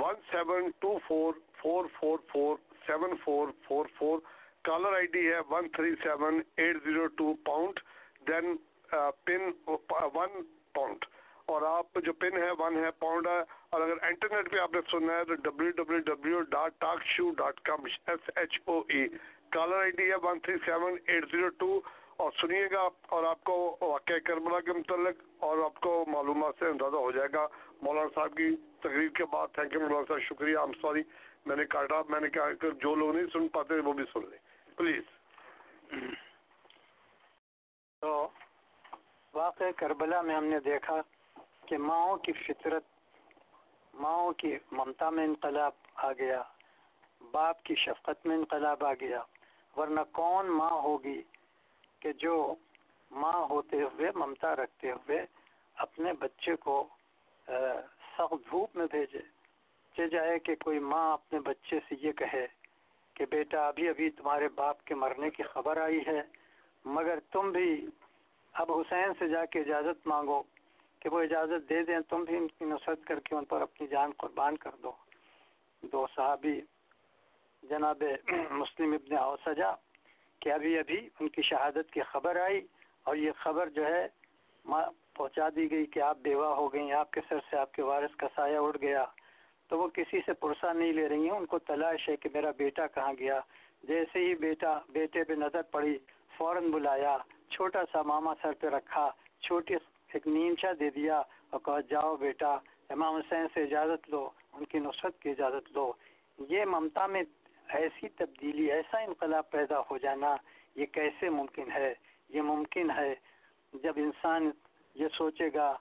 One 0.00 0.14
seven 0.30 0.70
two 0.80 0.98
four 1.06 1.34
four 1.60 1.84
four 1.98 2.18
four 2.32 2.56
seven 2.86 3.16
four 3.24 3.48
four 3.66 3.86
four 3.98 4.18
caller 4.64 4.92
ID 4.94 5.06
D 5.12 5.26
ہے 5.32 5.38
one 5.50 5.68
three 5.76 5.94
seven 6.02 6.40
eight 6.56 6.76
zero 6.84 7.06
two 7.18 7.32
pound 7.44 7.80
then 8.28 8.56
pin 8.90 9.50
one 10.14 10.42
pound 10.74 11.04
اور 11.46 11.62
آپ 11.62 11.98
جو 12.04 12.12
پن 12.12 12.36
ہے 12.42 12.50
ون 12.58 12.76
ہے 12.84 12.90
پاؤنڈ 12.98 13.26
ہے. 13.26 13.40
اور 13.70 13.80
اگر 13.80 14.02
انٹرنیٹ 14.06 14.50
پہ 14.52 14.58
آپ 14.58 14.72
نے 14.74 14.80
سننا 14.90 15.16
ہے، 15.16 15.24
تو 15.24 15.34
W 15.44 15.70
W 15.76 16.00
W 16.06 16.40
dot 16.50 16.80
talk 16.80 17.04
show 17.06 17.30
dot 17.36 17.60
com 17.68 17.84
S 17.84 18.30
H 18.36 18.58
O 18.64 18.80
E 18.88 19.06
caller 19.52 19.78
ID 19.78 19.90
D 19.98 20.10
ہے 20.10 20.16
one 20.22 20.40
three 20.44 20.56
seven 20.64 20.96
eight 21.06 21.30
zero 21.32 21.48
two 21.58 21.80
اور 22.16 22.30
سنیے 22.40 22.66
گا 22.72 22.88
اور 23.08 23.24
آپ 23.24 23.42
کو 23.44 23.54
واقعہ 23.80 24.18
کربلا 24.26 24.60
کے 24.66 24.72
متعلق 24.72 25.22
اور 25.48 25.64
آپ 25.64 25.80
کو 25.80 26.04
معلومات 26.08 26.54
سے 26.58 26.66
اندازہ 26.66 26.96
ہو 26.96 27.10
جائے 27.12 27.28
گا. 27.32 27.46
مولانا 27.82 28.08
صاحب 28.14 28.36
کی 28.36 28.54
تقریر 28.80 29.08
کے 29.16 29.24
بعد 29.32 29.54
تھینک 29.54 29.72
یو 29.72 29.80
مولانا 29.80 30.04
صاحب، 30.08 30.20
شکریہ 30.28 30.56
آم 30.58 30.72
سوری 30.80 31.02
میں 31.46 31.56
نے 31.56 31.64
کاٹا 31.74 32.00
میں 32.08 32.20
نے 32.20 32.28
کہا 32.30 32.52
کہ 32.60 32.70
جو 32.82 32.94
لوگ 32.94 33.14
نہیں 33.14 33.26
سن 33.32 33.48
پاتے 33.48 33.80
وہ 33.80 33.92
بھی 33.92 34.04
سن 34.12 34.28
لیں. 34.30 34.38
پلیز 34.78 35.04
تو 38.02 38.28
واقع 39.34 39.70
کربلا 39.76 40.20
میں 40.20 40.34
ہم 40.34 40.44
نے 40.44 40.58
دیکھا 40.60 41.00
کہ 41.66 41.78
ماؤں 41.78 42.16
کی 42.16 42.32
فطرت، 42.32 42.84
ماؤں 43.94 44.32
کی 44.32 44.54
ممتا 44.72 45.10
میں 45.10 45.24
انقلاب 45.24 45.72
آ 45.94 46.12
گیا، 46.12 46.42
باپ 47.20 47.62
کی 47.62 47.74
شفقت 47.74 48.26
میں 48.26 48.36
انقلاب 48.36 48.84
آ 48.84 48.92
گیا۔ 49.00 49.22
ورنہ 49.76 50.00
کون 50.12 50.46
ماں 50.50 50.70
ہوگی 50.70 51.20
کہ 52.00 52.12
جو 52.12 52.54
ماں 53.10 53.40
ہوتے 53.50 53.82
ہوئے، 53.82 54.10
ممتا 54.14 54.54
رکھتے 54.56 54.90
ہوئے 54.90 55.24
اپنے 55.76 56.12
بچے 56.12 56.56
کو 56.56 56.86
سخت 57.46 58.50
دھوپ 58.50 58.76
میں 58.76 58.86
بھیجے۔ 58.90 59.22
چہ 59.96 60.06
جائے 60.06 60.38
کہ 60.38 60.54
کوئی 60.54 60.78
ماں 60.78 61.12
اپنے 61.12 61.38
بچے 61.40 61.78
سے 61.88 61.94
یہ 62.02 62.12
کہے 62.12 62.46
کہ 63.16 63.26
بیٹا، 63.30 63.66
ابھی 63.68 63.88
ابھی 63.88 64.10
تمہارے 64.10 64.48
باپ 64.54 64.84
کے 64.84 64.94
مرنے 64.94 65.30
کی 65.30 65.42
خبر 65.42 65.76
آئی 65.82 66.00
ہے، 66.06 66.20
مگر 66.84 67.18
تم 67.32 67.50
بھی 67.52 67.86
اب 68.60 68.70
حسین 68.72 69.12
سے 69.18 69.28
جا 69.28 69.44
کے 69.44 69.60
اجازت 69.60 70.06
مانگو 70.06 70.42
کہ 71.00 71.08
وہ 71.08 71.20
اجازت 71.20 71.68
دے 71.70 71.82
دیں، 71.82 71.98
تم 72.08 72.24
بھی 72.24 72.36
ان 72.36 72.46
کی 72.48 72.64
نصرت 72.64 73.04
کر 73.04 73.20
کے 73.20 73.34
ان 73.34 73.44
پر 73.44 73.60
اپنی 73.60 73.86
جان 73.86 74.10
قربان 74.18 74.56
کر 74.56 74.70
دو۔ 74.82 74.92
دو 75.82 76.06
صحابی 76.16 76.60
جناب 77.62 78.02
مسلم 78.50 78.92
ابن 78.92 79.16
اوسجا 79.16 79.70
کہ 80.40 80.52
ابھی 80.52 80.78
ابھی 80.78 80.98
ان 81.20 81.28
کی 81.28 81.42
شہادت 81.42 81.92
کی 81.92 82.00
خبر 82.02 82.40
آئی 82.40 82.60
اور 83.06 83.16
یہ 83.16 83.30
خبر 83.38 83.68
جو 83.68 83.86
ہے 83.86 84.06
پہنچا 84.64 85.48
دی 85.56 85.70
گئی 85.70 85.86
کہ 85.86 86.00
آپ 86.00 86.18
بیوہ 86.22 86.54
ہو 86.56 86.72
گئی 86.72 86.92
آپ 86.92 87.10
کے 87.10 87.20
سر 87.28 87.38
سے 87.50 87.56
آپ 87.56 87.72
کے 87.72 87.82
وارث 87.82 88.16
کا 88.16 88.26
سایہ 88.34 88.58
اڑ 88.58 88.76
گیا۔ 88.82 89.04
تو 89.70 89.78
وہ 89.78 89.88
کسی 89.88 90.20
سے 90.26 90.32
پرسہ 90.32 90.72
نہیں 90.72 90.92
لے 90.92 91.08
رہی 91.08 91.24
ہیں، 91.24 91.36
ان 91.36 91.46
کو 91.46 91.58
تلاش 91.58 92.08
ہے 92.08 92.16
کہ 92.16 92.28
میرا 92.34 92.50
بیٹا 92.56 92.86
کہاں 92.86 93.12
گیا۔ 93.18 93.40
جیسے 93.88 94.18
ہی 94.18 94.34
بیٹا، 94.34 94.78
بیٹے 94.88 95.24
پہ 95.24 95.32
نظر 95.32 95.62
پڑی، 95.70 95.98
فوراً 96.36 96.70
بلایا۔ 96.70 97.16
چھوٹا 97.50 97.82
سا 97.92 98.02
ماما 98.02 98.32
سر 98.42 98.52
پہ 98.52 98.66
رکھا، 98.66 99.10
چھوٹی 99.42 99.74
ایک 100.12 100.26
نیمچا 100.26 100.72
دے 100.80 100.90
دیا 100.90 101.22
اور 101.50 101.60
کہا، 101.60 101.80
جاؤ 101.80 102.16
بیٹا، 102.16 102.52
امام 102.90 103.16
حسین 103.16 103.46
سے 103.54 103.62
اجازت 103.62 104.08
لو، 104.10 104.28
ان 104.52 104.64
کی 104.64 104.78
نصرت 104.78 105.18
کی 105.22 105.30
اجازت 105.30 105.72
لو۔ 105.72 105.92
یہ 106.38 106.64
ممتا 106.64 107.06
میں 107.06 107.22
ایسی 107.68 108.08
تبدیلی، 108.08 108.70
ایسا 108.72 108.98
انقلاب 108.98 109.50
پیدا 109.50 109.80
ہو 109.90 109.98
جانا، 109.98 110.34
یہ 110.76 110.86
کیسے 110.86 111.30
ممکن 111.30 111.70
ہے؟ 111.74 111.94
یہ 112.28 112.42
ممکن 112.42 112.90
ہے 112.90 113.14
جب 113.72 113.92
انسان 113.96 114.50
یہ 114.94 115.08
سوچے 115.16 115.48
گا 115.54 115.72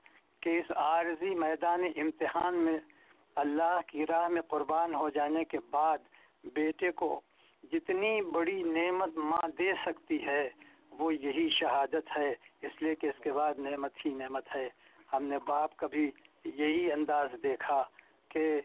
کہ 0.42 0.60
اس 0.60 0.72
عارضی 0.76 1.36
میدان 1.36 1.84
امتحان 1.96 2.56
میں 2.56 2.78
اللہ 3.36 3.80
کی 3.88 4.06
راہ 4.06 4.28
میں 4.28 4.42
قربان 4.48 4.94
ہو 4.96 5.10
جانے 5.10 5.44
کے 5.44 5.58
بعد 5.70 5.98
بیٹے 6.54 6.92
کو 6.92 7.10
جتنی 7.72 8.22
بڑی 8.22 8.62
نعمت 8.64 9.18
ماں 9.18 9.48
دے 9.58 9.72
سکتی 9.86 10.26
ہے 10.26 10.50
وہ 11.00 11.14
یہی 11.14 11.50
شہادت 11.50 12.18
ہے، 12.18 12.36
اس 12.62 12.82
لیے 12.82 12.96
کہ 12.96 13.08
اس 13.08 13.20
کے 13.24 13.32
بعد 13.32 13.60
نعمت 13.60 14.06
ہی 14.06 14.14
نعمت 14.14 14.56
ہے۔ 14.56 14.70
ہم 15.14 15.24
نے 15.24 15.38
باپ 15.48 15.76
کا 15.78 15.88
بھی 15.88 16.12
یہی 16.46 16.92
انداز 16.92 17.30
دیکھا 17.44 17.84
کہ 18.30 18.62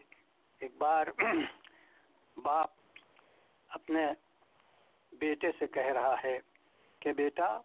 ایک 0.59 0.71
بار 0.77 1.07
باپ 2.37 2.69
اپنے 3.69 4.05
بیٹے 5.11 5.51
سے 5.59 5.67
کہہ 5.67 5.93
رہا 5.93 6.15
ہے 6.23 6.39
کہ 6.99 7.13
بیٹا، 7.13 7.61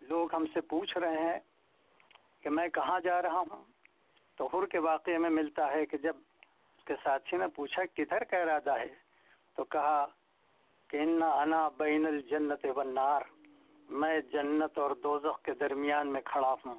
لوگ 0.00 0.34
ہم 0.34 0.44
سے 0.54 0.60
پوچھ 0.60 0.98
رہے 0.98 1.22
ہیں 1.22 1.38
کہ 2.40 2.50
میں 2.50 2.68
کہاں 2.68 3.00
جا 3.00 3.22
رہا 3.22 3.38
ہوں؟ 3.38 3.64
تو 4.36 4.48
ہر 4.54 4.66
کے 4.66 4.78
واقعے 4.78 5.18
میں 5.18 5.30
ملتا 5.30 5.70
ہے 5.72 5.86
کہ 5.86 5.98
جب 5.98 6.16
اس 6.78 6.84
کے 6.84 6.94
ساتھی 7.02 7.36
نے 7.36 7.46
پوچھا 7.54 7.82
کدھر 7.94 8.24
کا 8.24 8.36
ارادہ 8.36 8.78
ہے، 8.78 8.94
تو 9.56 9.64
کہا 9.64 10.06
کہ 10.88 10.96
ان 10.96 11.22
انا 11.22 11.68
بین 11.68 12.06
الجنت 12.06 12.66
والنار۔ 12.74 13.22
میں 13.90 14.18
جنت 14.32 14.78
اور 14.78 14.90
دوزخ 15.02 15.42
کے 15.42 15.52
درمیان 15.60 16.12
میں 16.12 16.20
کھڑا 16.24 16.54
ہوں۔ 16.66 16.74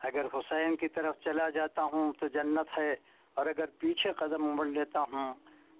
اگر 0.00 0.26
حسین 0.34 0.76
کی 0.76 0.88
طرف 0.88 1.20
چلا 1.24 1.48
جاتا 1.50 1.82
ہوں 1.82 2.12
تو 2.20 2.26
جنت 2.28 2.78
ہے، 2.78 2.94
اور 3.34 3.46
اگر 3.46 3.66
پیچھے 3.78 4.12
قدم 4.12 4.44
مڑ 4.56 4.66
لیتا 4.66 5.02
ہوں 5.12 5.34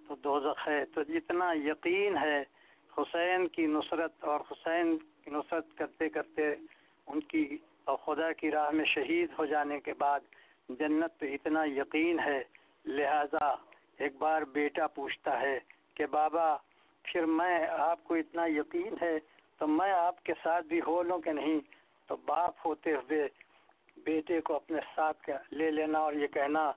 تو 0.09 0.15
دوزخ 0.15 0.67
ہے۔ 0.69 0.85
تو 0.85 1.03
جتنا 1.03 1.53
یقین 1.53 2.17
ہے، 2.17 2.43
حسین 2.99 3.47
کی 3.49 3.67
نصرت 3.67 4.25
اور 4.25 4.41
حسین 4.51 4.97
کی 5.25 5.31
نصرت 5.31 5.77
کرتے 5.79 6.09
کرتے 6.09 6.51
ان 7.07 7.21
کی 7.21 7.47
اور 7.85 7.97
خدا 7.97 8.33
کی 8.33 8.51
راہ 8.51 8.71
میں 8.71 8.85
شہید 8.85 9.39
ہو 9.39 9.45
جانے 9.47 9.81
کے 9.81 9.93
بعد 9.99 10.21
جنت 10.69 11.19
پہ 11.19 11.33
اتنا 11.35 11.65
یقین 11.65 12.21
ہے۔ 12.21 12.43
لہذا 12.85 13.55
ایک 13.99 14.17
بار 14.19 14.43
بیٹا 14.53 14.87
پوچھتا 14.87 15.41
ہے 15.41 15.59
کہ 15.95 16.07
بابا، 16.07 16.57
پھر 17.05 17.27
میں 17.27 17.67
آپ 17.69 18.05
کو 18.05 18.15
اتنا 18.15 18.47
یقین 18.47 18.95
ہے 19.01 19.19
تو 19.59 19.67
میں 19.67 19.93
آپ 19.93 20.23
کے 20.23 20.33
ساتھ 20.43 20.67
بھی 20.67 20.81
ہو 20.87 21.03
لوں 21.03 21.19
کہ 21.19 21.33
نہیں؟ 21.33 21.61
تو 22.07 22.17
باپ 22.17 22.55
ہوتے 22.65 22.93
ہوئے 22.93 23.29
بیٹے 23.97 24.41
کو 24.41 24.57
اپنے 24.57 24.79
ساتھ 24.95 25.31
لے 25.53 25.71
لینا 25.71 25.99
اور 25.99 26.13
یہ 26.13 26.27
کہنا، 26.27 26.73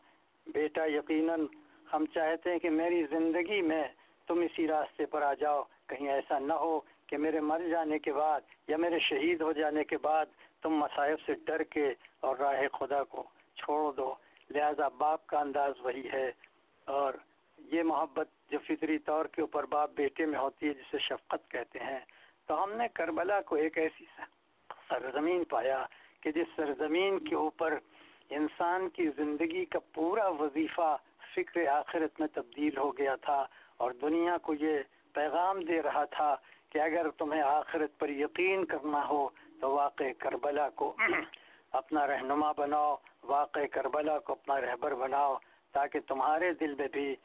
بیٹا، 0.48 0.86
یقیناً 0.86 1.46
ہم 1.94 2.06
چاہتے 2.14 2.52
ہیں 2.52 2.60
کہ 2.60 2.70
میری 2.70 3.04
زندگی 3.04 3.62
میں 3.62 3.84
تم 4.28 4.40
اسی 4.40 4.68
راستے 4.68 5.06
پر 5.06 5.22
آ 5.22 5.34
جاؤ۔ 5.34 5.64
کہیں 5.88 6.10
ایسا 6.10 6.40
نہ 6.40 6.54
ہو 6.54 6.80
کہ 7.08 7.18
میرے 7.18 7.40
مر 7.40 7.62
جانے 7.72 8.00
کے 8.00 8.14
بعد 8.14 8.42
یا 8.68 8.78
میرے 8.78 9.00
شہید 9.00 9.42
ہو 9.42 9.52
جانے 9.52 9.84
کے 9.84 9.98
بعد 9.98 10.26
تم 10.62 10.70
مصائب 10.70 11.18
سے 11.26 11.34
ڈر 11.34 11.64
کے 11.64 11.94
اور 12.20 12.36
راہ 12.38 12.68
خدا 12.74 13.04
کو 13.04 13.24
چھوڑ 13.56 13.94
دو۔ 13.94 14.16
لہذا 14.50 14.88
باپ 14.88 15.28
کا 15.28 15.40
انداز 15.40 15.74
وہی 15.80 16.10
ہے۔ 16.14 16.32
اور 16.86 17.14
یہ 17.58 17.84
محبت 17.84 18.28
جو 18.52 18.58
فطری 18.68 18.98
طور 18.98 19.26
کے 19.26 19.42
اوپر 19.42 19.66
باپ 19.66 19.92
بیٹے 19.96 20.26
میں 20.26 20.40
ہوتی 20.40 20.68
ہے، 20.68 20.74
جسے 20.74 20.98
شفقت 20.98 21.52
کہتے 21.52 21.80
ہیں۔ 21.80 22.00
تو 22.50 22.64
ہم 22.64 22.72
نے 22.72 22.88
کربلا 22.94 23.40
کو 23.42 23.56
ایک 23.56 23.78
ایسی 23.78 24.06
سرزمین 24.90 25.44
پایا 25.44 25.86
کہ 26.22 26.32
جس 26.32 26.56
سرزمین 26.56 27.20
کے 27.20 27.36
اوپر 27.36 27.78
انسان 28.30 28.90
کی 28.90 29.06
زندگی 29.18 29.66
کا 29.66 29.80
پورا 29.94 30.28
وظیفہ 30.40 30.96
فکر 31.36 31.68
آخرت 31.68 32.20
میں 32.20 32.28
تبدیل 32.34 32.78
ہو 32.78 32.90
گیا 32.98 33.16
تھا 33.16 33.46
اور 33.78 33.92
دنیا 34.02 34.38
کو 34.38 34.54
یہ 34.54 34.80
پیغام 35.16 35.60
دے 35.60 35.82
رہا 35.82 36.04
تھا 36.06 36.36
کہ 36.70 36.80
اگر 36.80 37.10
تمہیں 37.18 37.42
آخرت 37.42 37.98
پر 38.00 38.10
یقین 38.10 38.66
کرنا 38.66 39.06
ہو 39.08 39.30
تو 39.62 39.70
واقع 39.72 40.10
کربلا 40.18 40.68
کو 40.70 40.96
اپنا 41.72 42.08
رہنما 42.08 42.52
بناؤ، 42.52 42.96
واقع 43.24 43.66
کربلا 43.72 44.18
کو 44.20 44.34
اپنا 44.34 44.60
رہبر 44.62 44.96
بناؤ 44.96 45.38
تاکہ 45.74 46.00
تمہارے 46.08 46.52
دل 46.54 46.74
میں 46.74 46.88
بھی 46.88 47.16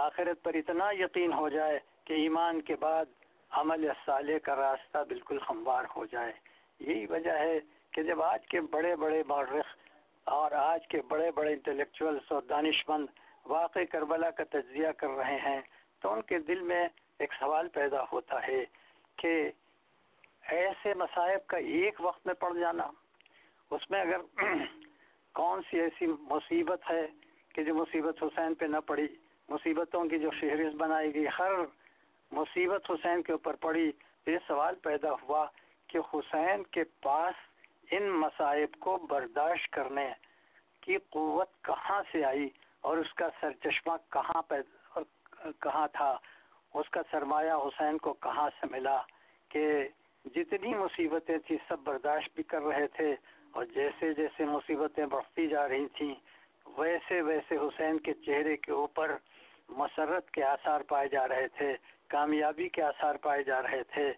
آخرت 0.00 0.42
پر 0.42 0.54
اتنا 0.54 0.90
یقین 0.98 1.32
ہو 1.32 1.48
جائے 1.48 1.78
کہ 2.04 2.12
ایمان 2.12 2.60
کے 2.62 2.76
بعد 2.80 3.19
عمل 3.50 3.86
صالح 4.06 4.38
کا 4.38 4.56
راستہ 4.56 4.98
بالکل 5.08 5.38
ہموار 5.50 5.84
ہو 5.96 6.04
جائے۔ 6.06 6.32
یہی 6.80 7.06
وجہ 7.06 7.32
ہے 7.32 7.58
کہ 7.92 8.02
جب 8.02 8.22
آج 8.22 8.46
کے 8.46 8.60
بڑے 8.60 8.96
بڑے 8.96 9.22
مورخ 9.28 9.76
اور 10.26 10.52
آج 10.52 10.86
کے 10.86 11.00
بڑے 11.08 11.30
بڑے 11.30 11.52
انٹلیکچوئلس 11.52 12.32
اور 12.32 12.42
دانش 12.42 12.88
مند 12.88 13.06
واقع 13.46 13.78
کربلا 13.92 14.30
کا 14.30 14.44
تجزیہ 14.50 14.88
کر 14.96 15.08
رہے 15.08 15.38
ہیں، 15.38 15.60
تو 16.02 16.12
ان 16.12 16.22
کے 16.22 16.38
دل 16.38 16.60
میں 16.60 16.88
ایک 17.18 17.32
سوال 17.38 17.68
پیدا 17.68 18.02
ہوتا 18.12 18.46
ہے 18.48 18.64
کہ 19.18 19.50
ایسے 20.50 20.94
مصائب 20.94 21.46
کا 21.46 21.56
ایک 21.56 22.00
وقت 22.00 22.26
میں 22.26 22.34
پڑ 22.34 22.52
جانا، 22.54 22.90
اس 23.70 23.90
میں 23.90 24.00
اگر 24.00 24.20
کون 25.34 25.60
سی 25.70 25.80
ایسی 25.80 26.06
مصیبت 26.06 26.90
ہے 26.90 27.06
کہ 27.54 27.62
جو 27.62 27.74
مصیبت 27.74 28.22
حسین 28.22 28.54
پہ 28.54 28.64
نہ 28.64 28.80
پڑی، 28.86 29.06
مصیبتوں 29.48 30.04
کی 30.04 30.18
جو 30.18 30.30
فہرست 30.40 30.76
بنائی 30.76 31.14
گئی، 31.14 31.26
ہر 31.38 31.52
مصیبت 32.32 32.90
حسین 32.90 33.22
کے 33.22 33.32
اوپر 33.32 33.56
پڑی۔ 33.60 33.90
یہ 34.26 34.38
سوال 34.46 34.74
پیدا 34.82 35.12
ہوا 35.22 35.44
کہ 35.88 35.98
حسین 36.12 36.62
کے 36.70 36.84
پاس 37.02 37.34
ان 37.90 38.08
مصائب 38.20 38.78
کو 38.78 38.96
برداشت 39.10 39.72
کرنے 39.72 40.08
کی 40.80 40.96
قوت 41.10 41.50
کہاں 41.64 42.02
سے 42.12 42.24
آئی 42.24 42.48
اور 42.80 42.98
اس 42.98 43.12
کا 43.14 43.28
سر 43.40 43.52
چشمہ 43.64 43.96
کہاں 44.12 44.42
کہاں 45.60 45.86
تھا؟ 45.92 46.16
اس 46.74 46.88
کا 46.90 47.00
سرمایہ 47.10 47.52
حسین 47.64 47.98
کو 47.98 48.12
کہاں 48.12 48.48
سے 48.60 48.66
ملا 48.70 48.96
کہ 49.50 49.66
جتنی 50.24 50.74
مصیبتیں 50.74 51.38
تھیں 51.46 51.56
سب 51.68 51.78
برداشت 51.84 52.34
بھی 52.34 52.42
کر 52.42 52.62
رہے 52.62 52.86
تھے 52.86 53.14
اور 53.52 53.64
جیسے 53.74 54.12
جیسے 54.14 54.44
مصیبتیں 54.44 55.06
بڑھتی 55.06 55.46
جا 55.48 55.68
رہی 55.68 55.86
تھیں، 55.96 56.14
ویسے 56.78 57.20
ویسے 57.22 57.56
حسین 57.56 57.98
کے 57.98 58.14
چہرے 58.26 58.56
کے 58.56 58.72
اوپر 58.72 59.16
مسرت 59.68 60.30
کے 60.30 60.44
آثار 60.44 60.80
پائے 60.88 61.08
جا 61.08 61.26
رہے 61.28 61.48
تھے۔ 61.48 61.72
کامیابی 62.10 62.68
کے 62.68 62.82
آثار 62.82 63.14
پائے 63.22 63.42
جا 63.42 63.62
رہے 63.62 63.82
تھے۔ 63.92 64.12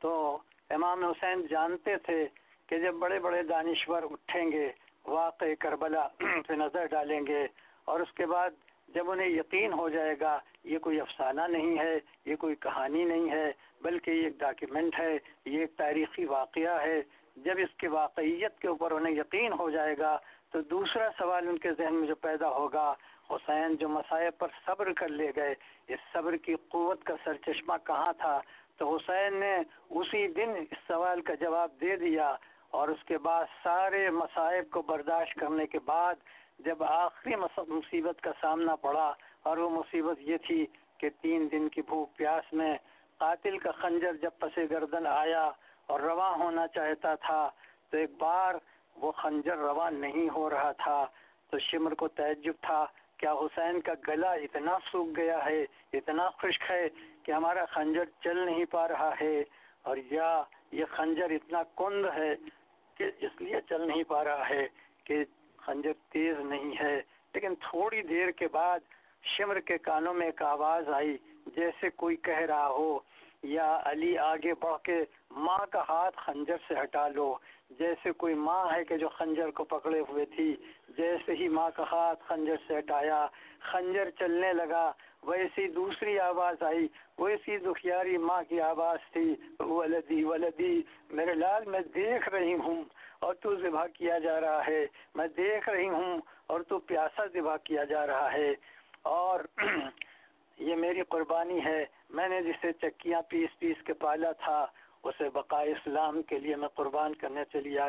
تو 0.00 0.38
امام 0.70 1.04
حسین 1.04 1.46
جانتے 1.50 1.96
تھے 1.96 2.26
کہ 2.68 2.78
جب 2.78 2.94
بڑے 2.94 3.18
بڑے 3.18 3.42
دانشور 3.42 4.02
اٹھیں 4.10 4.50
گے، 4.52 4.70
واقع 5.06 5.44
کربلا 5.60 6.06
پہ 6.46 6.54
نظر 6.54 6.86
ڈالیں 6.86 7.20
گے 7.26 7.46
اور 7.84 8.00
اس 8.00 8.12
کے 8.12 8.26
بعد 8.26 8.50
جب 8.94 9.10
انہیں 9.10 9.28
یقین 9.28 9.72
ہو 9.72 9.88
جائے 9.88 10.14
گا، 10.20 10.38
یہ 10.64 10.78
کوئی 10.78 11.00
افسانہ 11.00 11.46
نہیں 11.48 11.78
ہے، 11.78 11.98
یہ 12.24 12.36
کوئی 12.36 12.54
کہانی 12.60 13.04
نہیں 13.04 13.30
ہے، 13.30 13.50
بلکہ 13.82 14.10
یہ 14.10 14.24
ایک 14.24 14.38
ڈاکیومنٹ 14.38 14.98
ہے، 14.98 15.12
یہ 15.44 15.60
ایک 15.60 15.76
تاریخی 15.76 16.24
واقعہ 16.24 16.80
ہے۔ 16.82 17.00
جب 17.36 17.58
اس 17.58 17.74
کی 17.76 17.86
واقعیت 17.86 18.58
کے 18.58 18.68
اوپر 18.68 18.90
انہیں 18.90 19.14
یقین 19.14 19.52
ہو 19.52 19.68
جائے 19.70 19.94
گا 19.98 20.16
تو 20.52 20.60
دوسرا 20.70 21.08
سوال 21.18 21.48
ان 21.48 21.58
کے 21.58 21.72
ذہن 21.78 21.94
میں 21.94 22.08
جو 22.08 22.14
پیدا 22.14 22.48
ہوگا 22.48 22.94
حسین 23.30 23.74
جو 23.76 23.88
مسائب 23.88 24.38
پر 24.38 24.48
صبر 24.66 24.92
کر 24.92 25.08
لے 25.08 25.30
گئے، 25.36 25.54
اس 25.88 26.00
صبر 26.12 26.36
کی 26.36 26.54
قوت 26.68 27.04
کا 27.04 27.14
سر 27.24 27.36
چشمہ 27.46 27.76
کہاں 27.84 28.12
تھا؟ 28.18 28.40
تو 28.78 28.94
حسین 28.94 29.34
نے 29.40 29.54
اسی 29.90 30.26
دن 30.28 30.50
اس 30.60 30.78
سوال 30.86 31.20
کا 31.20 31.34
جواب 31.40 31.70
دے 31.80 31.96
دیا 31.96 32.34
اور 32.70 32.88
اس 32.88 33.04
کے 33.04 33.18
بعد 33.18 33.44
سارے 33.62 34.08
مسائب 34.10 34.70
کو 34.70 34.82
برداشت 34.82 35.38
کرنے 35.40 35.66
کے 35.66 35.78
بعد 35.84 36.14
جب 36.58 36.82
آخری 36.82 37.36
مصیبت 37.36 38.20
کا 38.20 38.30
سامنا 38.40 38.74
پڑا 38.76 39.12
اور 39.42 39.56
وہ 39.56 39.70
مصیبت 39.70 40.20
یہ 40.20 40.36
تھی 40.46 40.64
کہ 40.98 41.08
تین 41.20 41.48
دن 41.52 41.68
کی 41.68 41.82
بھوک 41.82 42.16
پیاس 42.16 42.52
میں 42.52 42.76
قاتل 43.20 43.58
کا 43.58 43.70
خنجر 43.70 44.16
جب 44.22 44.30
پس 44.38 44.58
گردن 44.70 45.06
آیا 45.06 45.50
اور 45.86 46.00
رواں 46.00 46.32
ہونا 46.38 46.66
چاہتا 46.66 47.14
تھا، 47.14 47.48
تو 47.90 47.96
ایک 47.96 48.10
بار 48.18 48.54
وہ 48.96 49.12
خنجر 49.12 49.56
رواں 49.58 49.90
نہیں 49.90 50.28
ہو 50.34 50.48
رہا 50.50 50.72
تھا، 50.72 51.04
تو 51.50 51.58
شمر 51.58 51.94
کو 51.94 52.08
تعجب 52.08 52.52
تھا۔ 52.60 52.84
کیا 53.18 53.32
حسین 53.32 53.80
کا 53.80 53.92
گلا 54.08 54.32
اتنا 54.32 54.78
سوکھ 54.92 55.20
گیا 55.20 55.44
ہے، 55.44 55.66
اتنا 55.92 56.30
خشک 56.30 56.70
ہے 56.70 56.88
کہ 57.22 57.32
ہمارا 57.32 57.64
خنجر 57.64 58.04
چل 58.24 58.46
نہیں 58.46 58.64
پا 58.64 58.88
رہا 58.88 59.14
ہے۔ 59.20 59.44
اور 59.82 59.96
یا 60.10 60.42
یہ 60.72 60.84
خنجر 60.90 61.30
اتنا 61.30 61.62
کند 61.76 62.06
ہے 62.16 62.34
کہ 62.94 63.04
اس 63.20 63.40
لیے 63.40 63.60
چل 63.68 63.88
نہیں 63.88 64.02
پا 64.04 64.24
رہا 64.24 64.48
ہے 64.48 64.68
کہ 65.04 65.24
خنجر 65.56 65.92
تیز 66.10 66.38
نہیں 66.38 66.74
ہے۔ 66.80 67.00
لیکن 67.34 67.54
تھوڑی 67.54 68.02
دیر 68.02 68.30
کے 68.30 68.48
بعد 68.48 68.78
شمر 69.22 69.60
کے 69.60 69.78
کانوں 69.78 70.14
میں 70.14 70.26
ایک 70.26 70.42
آواز 70.42 70.88
آئی، 70.88 71.16
جیسے 71.56 71.90
کوئی 71.90 72.16
کہہ 72.16 72.46
رہا 72.48 72.68
ہو، 72.68 72.98
یا 73.42 73.80
علی 73.84 74.18
آگے 74.18 74.54
بڑھ 74.54 74.82
کے 74.82 75.04
ماں 75.30 75.66
کا 75.66 75.82
ہاتھ 75.88 76.16
خنجر 76.16 76.56
سے 76.68 76.74
ہٹا 76.82 77.08
لو۔ 77.08 77.34
جیسے 77.70 78.12
کوئی 78.12 78.34
ماں 78.34 78.64
ہے 78.72 78.84
کہ 78.84 78.96
جو 78.96 79.08
خنجر 79.08 79.50
کو 79.50 79.64
پکڑے 79.64 80.00
ہوئے 80.00 80.24
تھی، 80.24 80.56
جیسے 80.88 81.32
ہی 81.32 81.48
ماں 81.48 81.70
کا 81.70 81.82
ہاتھ 81.92 82.22
خنجر 82.24 82.56
سے 82.66 82.78
ہٹایا، 82.78 83.26
خنجر 83.60 84.10
چلنے 84.10 84.52
لگا، 84.52 84.92
ویسی 85.22 85.68
دوسری 85.68 86.18
آواز 86.18 86.62
آئی، 86.62 86.88
ویسی 87.18 87.58
دکھیاری 87.58 88.16
ماں 88.16 88.42
کی 88.42 88.60
آواز 88.60 88.98
تھی، 89.12 89.34
ولدی 89.60 90.24
ولدی، 90.24 90.82
میرے 91.10 91.34
لال، 91.34 91.64
میں 91.64 91.80
دیکھ 91.94 92.28
رہی 92.28 92.54
ہوں 92.54 92.84
اور 93.20 93.34
تو 93.34 93.56
ذبح 93.56 93.86
کیا 93.86 94.18
جا 94.18 94.40
رہا 94.40 94.66
ہے، 94.66 94.86
میں 95.14 95.26
دیکھ 95.36 95.68
رہی 95.68 95.88
ہوں 95.88 96.20
اور 96.46 96.60
تو 96.60 96.78
پیاسا 96.78 97.26
ذبح 97.26 97.56
کیا 97.56 97.84
جا 97.84 98.06
رہا 98.06 98.32
ہے۔ 98.32 98.54
اور 99.02 99.40
یہ 100.58 100.76
میری 100.76 101.02
قربانی 101.02 101.64
ہے، 101.64 101.84
میں 102.10 102.28
نے 102.28 102.42
جسے 102.42 102.72
چکیاں 102.72 103.22
پیس 103.22 103.58
پیس 103.58 103.82
کے 103.84 103.92
پالا 103.92 104.32
تھا 104.32 104.66
اسے 105.08 105.28
بقائے 105.34 105.72
اسلام 105.72 106.22
کے 106.22 106.38
لیے 106.38 106.56
میں 106.56 106.68
قربان 106.74 107.14
کرنے 107.14 107.44
چلی 107.52 107.78
آ 107.78 107.88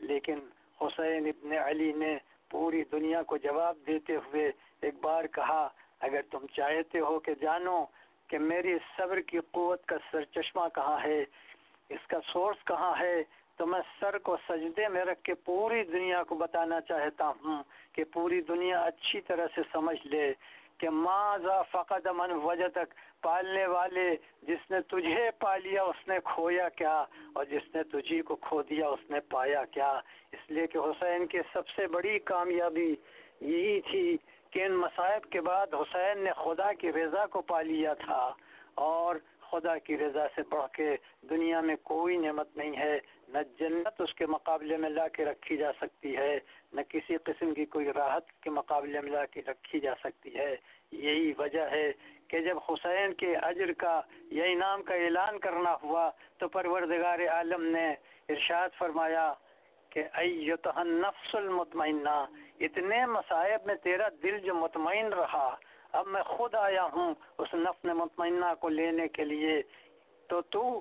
لیکن 0.00 0.38
حسین 0.80 1.26
ابن 1.26 1.52
علی 1.58 1.92
نے 1.96 2.16
پوری 2.50 2.82
دنیا 2.92 3.22
کو 3.22 3.36
جواب 3.36 3.76
دیتے 3.86 4.16
ہوئے 4.16 4.50
ایک 4.82 4.94
بار 5.00 5.24
کہا، 5.32 5.68
اگر 6.00 6.22
تم 6.30 6.46
چاہتے 6.52 6.98
ہو 6.98 7.18
کہ 7.20 7.34
جانو 7.40 7.84
کہ 8.30 8.38
میری 8.38 8.76
صبر 8.96 9.20
کی 9.20 9.38
قوت 9.50 9.84
کا 9.86 9.96
سر 10.10 10.24
چشمہ 10.34 10.66
کہاں 10.74 10.98
ہے، 11.04 11.20
اس 11.90 12.06
کا 12.06 12.18
سورس 12.32 12.64
کہاں 12.64 12.94
ہے، 13.00 13.14
تو 13.58 13.66
میں 13.66 13.80
سر 14.00 14.18
کو 14.18 14.36
سجدے 14.48 14.88
میں 14.88 15.04
رکھ 15.04 15.22
کے 15.22 15.34
پوری 15.44 15.82
دنیا 15.92 16.22
کو 16.22 16.34
بتانا 16.34 16.80
چاہتا 16.80 17.28
ہوں 17.40 17.62
کہ 17.94 18.04
پوری 18.12 18.40
دنیا 18.48 18.80
اچھی 18.80 19.20
طرح 19.20 19.46
سے 19.54 19.60
سمجھ 19.72 20.06
لے۔ 20.06 20.32
کہ 20.82 20.90
ماضا 20.90 21.62
فقد 21.62 22.06
من 22.06 22.30
وجہ 22.32 22.68
تک 22.68 22.94
پالنے 23.22 23.66
والے 23.66 24.16
جس 24.42 24.70
نے 24.70 24.80
تجھے 24.80 25.30
پا 25.38 25.56
لیا 25.56 25.82
اس 25.82 26.08
نے 26.08 26.14
کھویا 26.24 26.68
کیا؟ 26.68 27.04
اور 27.32 27.44
جس 27.44 27.74
نے 27.74 27.82
تجھی 27.82 28.22
کو 28.22 28.36
کھو 28.36 28.62
دیا 28.62 28.88
اس 28.88 29.10
نے 29.10 29.20
پایا 29.20 29.64
کیا؟ 29.64 30.00
اس 30.32 30.50
لیے 30.50 30.66
کہ 30.66 30.78
حسین 30.78 31.26
کی 31.26 31.38
سب 31.52 31.68
سے 31.68 31.86
بڑی 31.86 32.18
کامیابی 32.18 32.94
یہی 33.40 33.80
تھی 33.80 34.16
کہ 34.50 34.64
ان 34.64 34.72
مصائب 34.72 35.30
کے 35.30 35.40
بعد 35.40 35.74
حسین 35.74 36.18
نے 36.18 36.30
خدا 36.36 36.72
کی 36.72 36.92
رضا 36.92 37.26
کو 37.26 37.40
پا 37.42 37.62
لیا 37.62 37.94
تھا۔ 37.94 38.34
اور 38.74 39.16
خدا 39.52 39.78
کی 39.78 39.98
رضا 39.98 40.26
سے 40.34 40.42
بڑھ 40.50 40.70
کے 40.72 40.96
دنیا 41.30 41.60
میں 41.60 41.76
کوئی 41.82 42.16
نعمت 42.16 42.56
نہیں 42.56 42.76
ہے، 42.76 42.98
نہ 43.28 43.38
جنت 43.58 44.00
اس 44.00 44.14
کے 44.14 44.26
مقابلے 44.26 44.76
میں 44.76 44.90
لا 44.90 45.08
کے 45.08 45.24
رکھی 45.24 45.56
جا 45.56 45.70
سکتی 45.80 46.16
ہے، 46.16 46.38
نہ 46.72 46.80
کسی 46.88 47.16
قسم 47.16 47.52
کی 47.54 47.64
کوئی 47.64 47.92
راحت 47.92 48.32
کے 48.42 48.50
مقابلے 48.50 49.00
میں 49.00 49.12
لا 49.12 49.24
کے 49.26 49.42
رکھی 49.46 49.80
جا 49.80 49.94
سکتی 50.04 50.34
ہے۔ 50.34 50.54
یہی 50.92 51.32
وجہ 51.38 51.68
ہے 51.70 51.90
کہ 52.28 52.40
جب 52.40 52.58
حسین 52.68 53.12
کے 53.14 53.34
اجر 53.36 53.72
کا 53.72 54.00
یا 54.30 54.44
انعام 54.44 54.82
کا 54.82 54.94
اعلان 54.94 55.38
کرنا 55.38 55.74
ہوا 55.82 56.10
تو 56.38 56.48
پروردگار 56.48 57.18
عالم 57.28 57.64
نے 57.64 57.88
ارشاد 58.28 58.78
فرمایا 58.78 59.32
کہ 59.90 60.02
ایتہ 60.12 60.82
نفس 60.84 61.34
المطمئنہ، 61.34 62.16
اتنے 62.60 63.04
مصائب 63.06 63.66
میں 63.66 63.74
تیرا 63.82 64.08
دل 64.22 64.38
جو 64.38 64.54
مطمئن 64.54 65.12
رہا 65.12 65.48
اب 65.92 66.06
میں 66.06 66.22
خود 66.22 66.54
آیا 66.54 66.84
ہوں 66.84 67.14
اس 67.38 67.54
نفس 67.54 67.84
مطمئنہ 67.84 68.54
کو 68.60 68.68
لینے 68.68 69.08
کے 69.08 69.24
لیے۔ 69.24 69.62
تو 70.28 70.40
تو، 70.40 70.80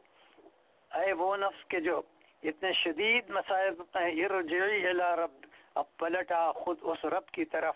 اے 0.94 1.14
وہ 1.14 1.38
نفس 1.38 1.66
کے 1.66 1.80
جو 1.80 2.02
اتنے 2.44 2.74
شدید 2.74 3.30
مسائب 3.30 3.82
ارجعی 3.94 4.88
الی 4.88 5.04
رب۔ 5.04 5.46
اب 5.76 5.98
پلٹا 5.98 6.52
خود 6.52 6.78
اس 6.82 7.06
رب 7.06 7.26
کی 7.26 7.46
طرف 7.46 7.76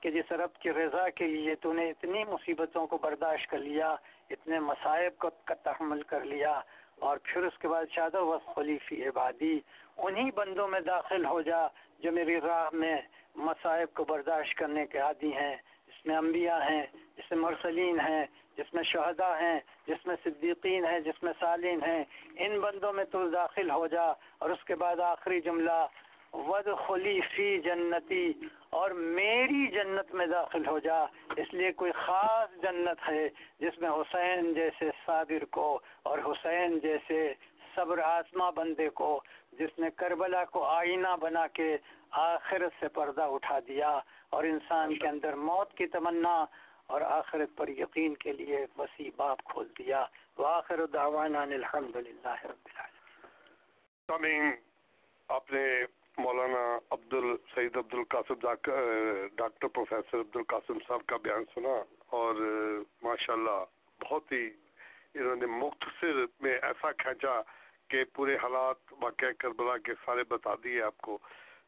کہ 0.00 0.10
جس 0.10 0.32
رب 0.32 0.54
کی 0.54 0.72
رضا 0.72 1.08
کے 1.08 1.26
لیے 1.26 1.54
تو 1.54 1.72
نے 1.72 1.90
اتنی 1.90 2.24
مصیبتوں 2.24 2.86
کو 2.86 2.98
برداشت 2.98 3.50
کر 3.50 3.58
لیا، 3.58 3.94
اتنے 4.30 4.60
مصائب 4.60 5.12
کو 5.18 5.30
تحمل 5.46 6.02
کر 6.02 6.20
لیا۔ 6.20 6.60
اور 6.98 7.16
پھر 7.22 7.42
اس 7.42 7.58
کے 7.58 7.68
بعد 7.68 7.84
شاد 7.90 8.14
و 8.14 8.38
خلیفی 8.38 9.08
عبادی۔ 9.08 9.60
انہی 9.96 10.30
بندوں 10.30 10.68
میں 10.68 10.80
داخل 10.80 11.26
ہو 11.26 11.42
جا 11.42 11.66
جو 11.98 12.12
میری 12.12 12.40
راہ 12.40 12.68
میں 12.72 12.96
مصائب 13.34 13.94
کو 13.94 14.04
برداشت 14.04 14.54
کرنے 14.54 14.86
کے 14.86 14.98
عادی 14.98 15.32
ہیں۔ 15.32 15.56
جس 16.04 16.08
میں 16.08 16.16
انبیاء 16.16 16.58
ہیں، 16.70 16.86
جس 17.16 17.30
میں 17.30 17.38
مرسلین 17.38 18.00
ہیں، 18.00 18.24
جس 18.56 18.74
میں 18.74 18.82
شہداء 18.82 19.36
ہیں، 19.40 19.60
جس 19.86 20.06
میں 20.06 20.16
صدیقین 20.24 20.84
ہیں، 20.84 20.98
جس 21.00 21.22
میں 21.22 21.32
سالین 21.40 21.80
ہیں۔ 21.82 22.04
ان 22.36 22.58
بندوں 22.60 22.92
میں 22.92 23.04
تو 23.04 23.28
داخل 23.28 23.70
ہو 23.70 23.86
جا 23.86 24.04
اور 24.38 24.50
اس 24.50 24.64
کے 24.64 24.74
بعد 24.74 25.00
آخری 25.00 25.40
جملہ 25.40 25.78
ود 26.32 26.68
خلی 26.86 27.20
فی 27.36 27.58
جنتی 27.58 28.32
اور 28.70 28.90
میری 28.90 29.66
جنت 29.66 30.14
میں 30.14 30.26
داخل 30.26 30.66
ہو 30.66 30.78
جا۔ 30.78 31.00
اس 31.36 31.54
لیے 31.54 31.72
کوئی 31.72 31.92
خاص 31.92 32.62
جنت 32.62 33.08
ہے 33.08 33.28
جس 33.60 33.78
میں 33.78 33.90
حسین 33.90 34.52
جیسے 34.54 34.90
صابر 35.06 35.44
کو 35.44 35.80
اور 36.02 36.18
حسین 36.18 36.78
جیسے 36.82 37.32
صبر 37.74 37.98
آسما 37.98 38.50
بندے 38.50 38.88
کو، 38.88 39.20
جس 39.52 39.78
نے 39.78 39.88
کربلا 39.96 40.44
کو 40.44 40.64
آئینہ 40.64 41.16
بنا 41.20 41.46
کے 41.46 41.76
آخرت 42.14 42.72
سے 42.80 42.88
پردہ 42.88 43.22
اٹھا 43.22 43.58
دیا 43.68 44.00
اور 44.30 44.44
انسان 44.44 44.94
کے 44.94 45.08
اندر 45.08 45.34
موت 45.34 45.72
کی 45.72 45.86
تمنا 45.86 46.44
اور 46.86 47.00
آخرت 47.00 47.56
پر 47.56 47.68
یقین 47.68 48.14
کے 48.14 48.32
لیے 48.32 48.56
ایک 48.56 48.78
وسیع 48.80 49.10
باب 49.16 49.38
کھول 49.44 49.68
دیا۔ 49.78 50.04
تو 50.36 50.44
آخر 50.44 50.86
دعوانا 50.86 51.42
الحمد 51.42 51.96
للہ 51.96 52.34
رب 52.44 52.68
سامعین، 54.08 54.50
آپ 55.28 55.52
نے 55.52 55.64
مولانا 56.18 56.78
عبد 56.90 57.14
ال 57.14 57.34
عبد 57.56 57.94
القاسم 57.94 58.34
ڈاکٹر 58.34 59.68
پروفیسر 59.68 60.20
عبد 60.20 60.36
القاسم 60.36 60.78
صاحب 60.88 61.06
کا 61.06 61.16
بیان 61.16 61.44
سنا 61.54 61.82
اور 62.06 62.34
ماشاءاللہ 63.02 63.64
بہت 64.00 64.32
ہی 64.32 64.50
انہوں 65.14 65.36
نے 65.36 65.46
مختصر 65.46 66.24
میں 66.40 66.58
ایسا 66.62 66.92
کھینچا 66.92 67.40
کہ 67.88 68.04
پورے 68.12 68.36
حالات 68.36 68.92
واقع 69.00 69.26
کربلا 69.38 69.78
کے 69.78 69.92
سارے 70.04 70.24
بتا 70.28 70.54
دیے 70.64 70.82
آپ 70.82 70.98
کو۔ 70.98 71.18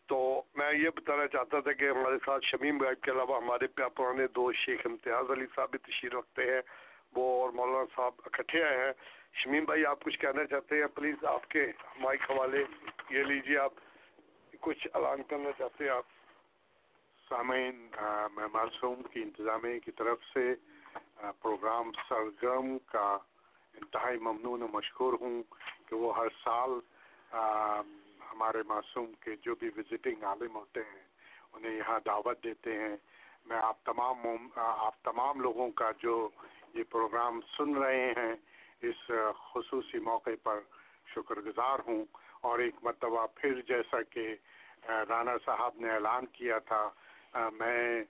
تو 0.06 0.18
میں 0.54 0.72
یہ 0.72 0.90
بتانا 0.96 1.26
چاہتا 1.26 1.60
تھا 1.60 1.72
کہ 1.72 1.88
ہمارے 1.88 2.16
ساتھ 2.24 2.44
شمیم 2.46 2.82
غائب 2.82 3.00
کے 3.00 3.10
علاوہ 3.10 3.36
ہمارے 3.42 3.66
پیا 3.66 3.88
پرانے 3.88 4.26
دوست 4.34 4.58
شیخ 4.58 4.80
امتیاز 4.84 5.30
علی 5.30 5.46
صاحب 5.54 5.70
بھی 5.70 5.78
تشریف 5.78 6.14
رکھتے 6.14 6.42
ہیں، 6.52 6.60
وہ 7.16 7.24
اور 7.42 7.50
مولانا 7.50 7.84
صاحب 7.96 8.20
اکٹھے 8.24 8.62
آئے 8.64 8.76
ہیں۔ 8.78 8.92
شمیم 9.42 9.64
بھائی، 9.64 9.84
آپ 9.86 10.04
کچھ 10.04 10.18
کہنا 10.18 10.44
چاہتے 10.44 10.80
ہیں؟ 10.80 10.86
پلیز 10.94 11.24
آپ 11.24 11.48
کے 11.48 11.66
مائک 12.00 12.30
حوالے 12.30 12.64
یہ 13.10 13.24
لیجیے 13.24 13.58
آپ 13.58 13.72
کچھ 14.60 14.86
اعلان 14.94 15.22
کرنا 15.22 15.50
چاہتے 15.58 15.84
ہیں 15.84 15.90
آپ؟ 15.90 16.14
سامعین 17.28 17.86
میں 18.34 18.46
معصوم 18.52 19.02
کی 19.02 19.22
انتظامیہ 19.22 19.78
کی 19.78 19.92
طرف 19.92 20.18
سے 20.34 20.54
پروگرام 21.42 21.90
سرگرم 22.08 22.76
کا 22.78 23.06
انتہائی 23.74 24.18
ممنون 24.18 24.62
و 24.62 24.68
مشکور 24.68 25.12
ہوں 25.20 25.42
کہ 25.86 25.96
وہ 25.96 26.16
ہر 26.16 26.28
سال 26.44 26.78
ہمارے 28.32 28.62
معصوم 28.66 29.12
کے 29.20 29.36
جو 29.36 29.54
بھی 29.54 29.68
وزٹنگ 29.76 30.22
عالم 30.22 30.54
ہوتے 30.54 30.80
ہیں، 30.80 31.04
انہیں 31.52 31.76
یہاں 31.76 32.00
دعوت 32.06 32.44
دیتے 32.44 32.72
ہیں۔ 32.72 32.96
میں 33.46 33.56
آپ 33.56 33.84
تمام 33.84 34.16
آپ 34.54 35.02
تمام 35.02 35.40
لوگوں 35.40 35.70
کا 35.70 35.90
جو 35.98 36.28
یہ 36.74 36.84
پروگرام 36.90 37.40
سن 37.56 37.76
رہے 37.76 38.12
ہیں، 38.16 38.34
اس 38.82 39.10
خصوصی 39.52 39.98
موقع 39.98 40.30
پر 40.42 40.60
شکر 41.14 41.34
گزار 41.34 41.78
ہوں۔ 41.86 42.04
اور 42.40 42.58
ایک 42.58 42.74
مرتبہ 42.82 43.26
پھر 43.34 43.60
جیسا 43.60 44.02
کہ 44.02 44.36
رانا 44.88 45.34
صاحب 45.44 45.72
نے 45.76 45.90
اعلان 45.90 46.26
کیا 46.26 46.58
تھا 46.58 46.90
میں 47.52 48.04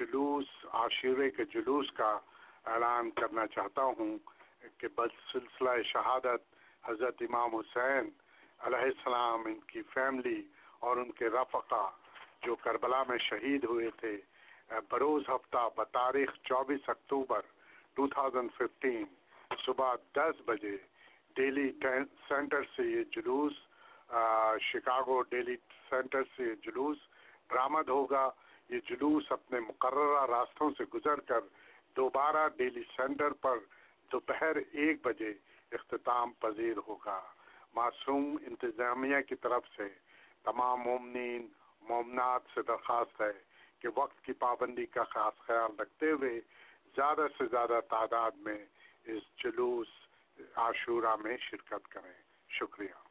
جلوس، 0.00 0.44
عاشورے 0.72 1.30
کے 1.30 1.44
جلوس 1.44 1.92
کا 1.92 2.18
اعلان 2.66 3.10
کرنا 3.10 3.46
چاہتا 3.46 3.82
ہوں 3.82 4.18
کہ 4.78 4.88
بد 4.88 5.32
سلسلہ 5.32 5.82
شہادت 5.82 6.54
حضرت 6.84 7.14
امام 7.20 7.56
حسین 7.56 8.08
علیہ 8.60 8.84
السلام، 8.84 9.42
ان 9.46 9.60
کی 9.66 9.82
فیملی 9.94 10.40
اور 10.80 10.96
ان 10.96 11.10
کے 11.18 11.28
رفقا 11.30 11.88
جو 12.42 12.54
کربلا 12.62 13.02
میں 13.08 13.18
شہید 13.18 13.64
ہوئے 13.64 13.90
تھے، 14.00 14.16
بروز 14.90 15.28
ہفتہ 15.28 15.68
بتاریخ 15.76 16.30
چوبیس 16.48 16.88
اکتوبر 16.88 17.40
2015 17.96 19.04
صبح 19.64 19.94
دس 20.16 20.40
بجے 20.46 20.76
ڈیلی 21.36 21.70
سینٹر 22.28 22.62
سے 22.76 22.82
یہ 22.86 23.04
جلوس 23.12 23.52
شکاگو 24.62 25.20
ڈیلی 25.30 25.56
سینٹر 25.88 26.22
سے 26.36 26.44
یہ 26.44 26.54
جلوس 26.62 26.98
برآمد 27.50 27.88
ہوگا۔ 27.88 28.28
یہ 28.70 28.80
جلوس 28.88 29.30
اپنے 29.32 29.60
مقررہ 29.60 30.24
راستوں 30.26 30.70
سے 30.78 30.84
گزر 30.94 31.20
کر 31.28 31.40
دوبارہ 31.96 32.48
ڈیلی 32.56 32.82
سینٹر 32.96 33.32
پر 33.42 33.58
دوپہر 34.12 34.56
ایک 34.56 35.06
بجے 35.06 35.32
اختتام 35.72 36.32
پذیر 36.40 36.76
ہوگا۔ 36.86 37.20
معصوم 37.74 38.36
انتظامیہ 38.46 39.20
کی 39.28 39.34
طرف 39.34 39.62
سے 39.76 39.82
تمام 40.44 40.80
مومنین 40.80 41.48
مومنات 41.88 42.40
سے 42.54 42.60
درخواست 42.68 43.20
ہے 43.20 43.32
کہ 43.82 43.88
وقت 43.96 44.20
کی 44.20 44.32
پابندی 44.32 44.86
کا 44.86 45.04
خاص 45.04 45.38
خیال 45.38 45.80
رکھتے 45.80 46.10
ہوئے 46.10 46.40
زیادہ 46.96 47.26
سے 47.38 47.44
زیادہ 47.50 47.80
تعداد 47.90 48.30
میں 48.36 48.66
اس 49.06 49.44
جلوس 49.44 49.86
عاشورہ 50.54 51.16
میں 51.16 51.36
شرکت 51.36 51.88
کریں۔ 51.88 52.12
شکریہ۔ 52.48 53.08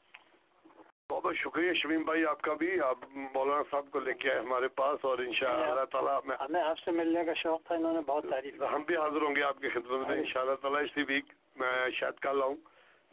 بہت 1.09 1.23
بہت 1.23 1.35
شکریہ 1.35 1.73
شمیم 1.73 2.01
بھائی 2.01 2.25
آپ 2.25 2.41
کا 2.41 2.53
بھی۔ 2.53 2.79
آپ 2.81 2.97
مولانا 3.13 3.63
صاحب 3.71 3.85
کو 3.91 3.99
لے 3.99 4.13
کے 4.13 4.31
آئے 4.31 4.39
ہمارے 4.39 4.67
پاس 4.67 4.99
اور 5.01 5.17
ان 5.17 5.33
شاء 5.33 5.51
اللہ 5.51 5.85
تعالیٰ 5.85 6.19
میں 6.25 6.37
ہمیں 6.39 6.61
آپ 6.61 6.79
سے 6.79 6.91
ملنے 6.91 7.25
کا 7.25 7.33
شوق 7.33 7.63
تھا 7.63 7.75
انہوں 7.75 7.93
نے 7.93 7.99
بہت 7.99 8.25
تعریف 8.29 8.61
ہم 8.73 8.81
بھی 8.81 8.95
حاضر 8.97 9.21
ہوں 9.21 9.35
گے 9.35 9.43
آپ 9.43 9.59
کی 9.59 9.69
خدمت 9.69 10.07
میں 10.07 10.17
ان 10.17 10.25
شاء 10.25 10.41
اللہ 10.41 10.55
تعالیٰ 10.61 10.81
اسی 10.81 11.03
ویک 11.07 11.25
میں 11.55 11.89
شاید 11.89 12.19
کل 12.19 12.41
آؤں۔ 12.43 12.55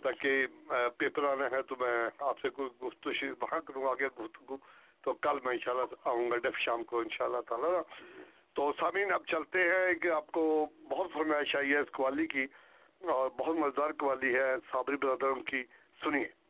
تاکہ 0.02 0.46
پیپر 0.98 1.24
آنا 1.24 1.48
ہے 1.52 1.62
تو 1.62 1.76
میں 1.80 2.10
آپ 2.18 2.40
سے 2.40 2.48
کوئی 2.48 2.68
گفتگو 2.82 3.10
وہاں 3.40 3.60
کروں، 3.60 3.90
آگے 3.90 4.06
گفتگو، 4.06 4.56
تو 5.02 5.12
کل 5.12 5.38
میں 5.44 5.52
انشاءاللہ 5.52 5.94
آؤں 6.04 6.30
گا 6.30 6.36
ڈف 6.36 6.58
شام 6.58 6.84
کو 6.84 6.98
انشاءاللہ 6.98 7.40
تعالیٰ۔ 7.40 7.82
تو 8.54 8.72
سامعین، 8.80 9.12
اب 9.12 9.24
چلتے 9.26 9.58
ہیں 9.58 9.94
کہ 9.94 10.08
آپ 10.08 10.26
کو 10.26 10.66
بہت 10.88 11.12
فرمائش 11.12 11.56
آئی 11.56 11.72
ہے 11.72 11.78
اس 11.78 11.92
قوالی 11.92 12.26
کی 12.26 12.46
اور 13.00 13.30
بہت 13.30 13.56
مزدار 13.56 13.90
قوالی 13.98 14.34
ہے 14.34 14.54
صابری 14.72 14.96
برادروں 14.96 15.34
کی، 15.34 15.64
سنیے۔ 16.04 16.43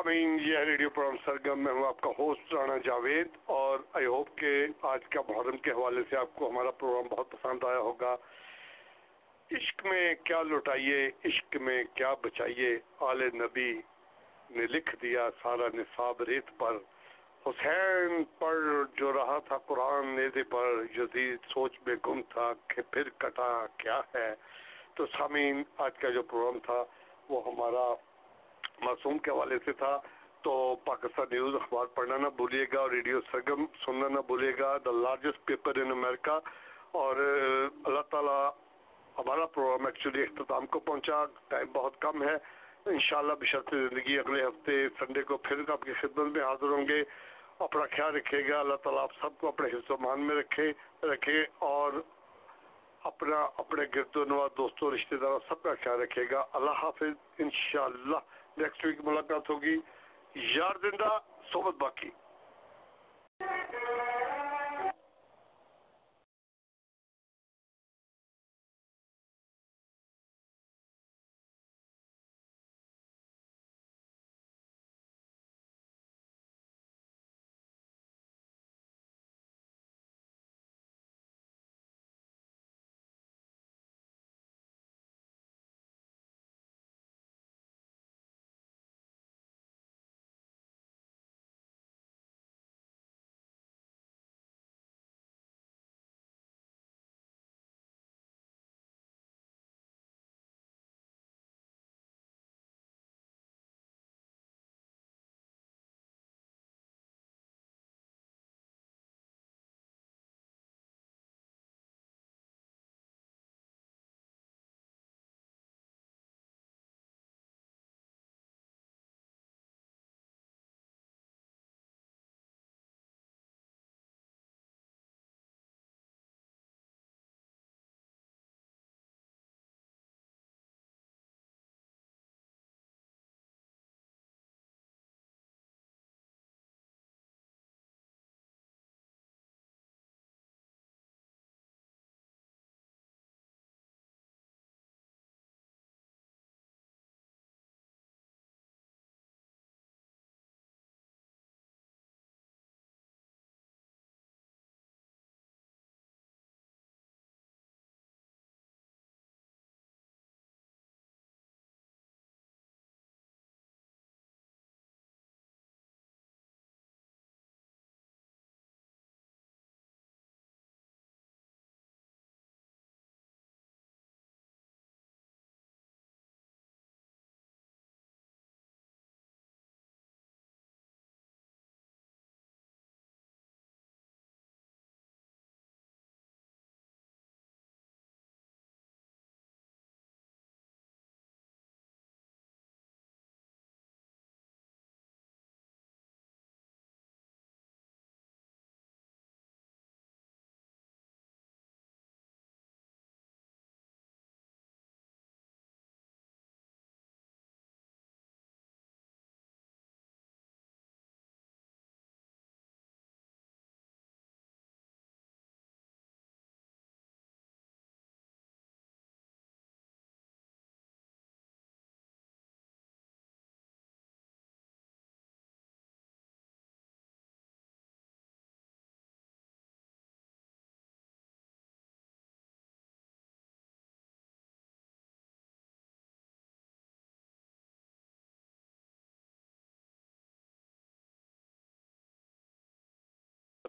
سامعین 0.00 0.38
یہ 0.40 0.58
ریڈیو 0.58 0.90
پروگرام 0.90 1.16
سرگم 1.24 1.64
میں 1.64 1.72
ہوں 1.72 1.86
آپ 1.86 2.00
کا 2.00 2.10
ہوسٹ 2.18 2.54
رانا 2.54 2.76
جاوید 2.84 3.28
اور 3.44 3.78
آئی 3.92 4.06
ہوپ 4.06 4.38
کہ 4.38 4.66
آج 4.82 5.00
کا 5.04 5.20
محرم 5.28 5.56
کے 5.56 5.70
حوالے 5.70 6.00
سے 6.10 6.16
آپ 6.16 6.34
کو 6.34 6.50
ہمارا 6.50 6.70
پروگرام 6.70 7.08
بہت 7.08 7.30
پسند 7.30 7.64
آیا 7.64 7.78
ہوگا۔ 7.78 8.16
عشق 9.52 9.86
میں 9.86 10.14
کیا 10.24 10.42
لٹائیے 10.42 11.10
عشق 11.24 11.56
میں 11.56 11.84
کیا 11.94 12.14
بچائیے؟ 12.22 12.78
آل 13.00 13.22
نبی 13.34 13.80
نے 14.50 14.66
لکھ 14.66 14.96
دیا 15.02 15.28
سارا 15.42 15.68
نصاب 15.74 16.22
ریت 16.22 16.50
پر۔ 16.58 16.76
حسین 17.46 18.24
پر 18.38 18.82
جو 18.96 19.12
رہا 19.12 19.38
تھا 19.38 19.58
قرآن 19.58 20.06
نیزے 20.06 20.42
پر، 20.42 20.82
یزید 20.96 21.38
سوچ 21.48 21.78
میں 21.86 21.96
گم 22.06 22.22
تھا 22.22 22.52
کہ 22.66 22.82
پھر 22.90 23.08
کٹا 23.18 23.66
کیا 23.76 24.00
ہے۔ 24.14 24.34
تو 24.94 25.06
سامعین، 25.06 25.62
آج 25.76 25.98
کا 25.98 26.08
جو 26.08 26.22
پروگرام 26.22 26.58
تھا 26.58 26.84
وہ 27.28 27.40
ہمارا 27.46 27.94
معصوم 28.82 29.18
کے 29.18 29.30
حوالے 29.30 29.56
سے 29.64 29.72
تھا، 29.72 30.00
تو 30.42 30.76
پاکستان 30.84 31.26
نیوز 31.30 31.54
اخبار 31.54 31.86
پڑھنا 31.86 32.16
نہ 32.16 32.28
بھولیے 32.36 32.64
گا 32.72 32.80
اور 32.80 32.90
ریڈیو 32.90 33.20
سرگم 33.32 33.64
سننا 33.86 34.08
نہ 34.08 34.20
بھولیے 34.26 34.52
گا۔ 34.58 34.76
دا 34.84 34.90
لارجسٹ 34.90 35.44
پیپر 35.44 35.76
ان 35.76 35.90
امریکہ 35.90 36.38
اور 36.92 37.16
اللہ 37.84 38.00
تعالیٰ 38.00 38.50
ہمارا 39.18 39.46
پروگرام 39.46 39.86
ایکچولی 39.86 40.22
اختتام 40.22 40.66
کو 40.66 40.78
پہنچا۔ 40.78 41.24
ٹائم 41.48 41.66
بہت 41.72 42.00
کم 42.00 42.22
ہے۔ 42.22 42.34
انشاءاللہ 42.86 43.32
بشرط 43.32 43.74
زندگی 43.74 44.18
اگلے 44.18 44.44
ہفتے 44.44 44.88
سنڈے 44.88 45.22
کو 45.22 45.36
پھر 45.36 45.70
آپ 45.70 45.82
کی 45.82 45.92
خدمت 45.92 46.36
میں 46.36 46.44
حاضر 46.44 46.68
ہوں 46.68 46.88
گے۔ 46.88 47.02
اپنا 47.58 47.82
خیال 47.96 48.16
رکھے 48.16 48.48
گا۔ 48.48 48.60
اللہ 48.60 48.74
تعالیٰ 48.74 49.02
آپ 49.02 49.10
سب 49.20 49.40
کو 49.40 49.48
اپنے 49.48 49.68
حصہ 49.68 49.92
مان 50.00 50.20
میں 50.20 50.36
رکھے 50.36 50.72
رکھے 51.02 51.44
اور 51.58 51.92
اپنا 53.20 53.48
اپنے 53.58 53.82
گرد 53.94 54.16
و 54.16 54.24
نواز 54.24 54.50
دوستوں 54.56 54.90
رشتہ 54.90 55.14
داروں 55.14 55.38
سب 55.48 55.62
کا 55.62 55.70
خیال 55.84 56.00
رکھے 56.00 56.22
گا۔ 56.30 56.44
اللہ 56.52 56.70
حافظ، 56.70 57.08
انشاءاللہ 57.38 58.16
نیکسٹ 58.56 58.86
ویک 58.86 59.00
ملاقات 59.04 59.50
ہوگی۔ 59.50 59.76
یار 60.34 60.72
زندہ، 60.82 61.18
صحبت 61.52 61.74
باقی۔ 61.74 62.10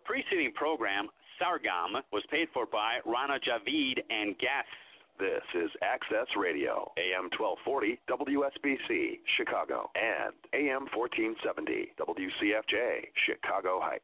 The 0.01 0.13
preceding 0.13 0.51
program, 0.53 1.09
Sargam, 1.39 2.01
was 2.11 2.23
paid 2.31 2.47
for 2.53 2.65
by 2.65 2.99
Rana 3.05 3.39
Javid 3.39 3.99
and 4.09 4.37
guests. 4.39 4.73
This 5.19 5.43
is 5.53 5.69
Access 5.83 6.27
Radio, 6.35 6.91
AM 6.97 7.29
1240 7.37 7.99
WSBC, 8.09 9.19
Chicago, 9.37 9.91
and 9.95 10.33
AM 10.53 10.87
1470 10.95 11.93
WCFJ, 11.99 13.07
Chicago 13.25 13.79
Heights. 13.81 14.03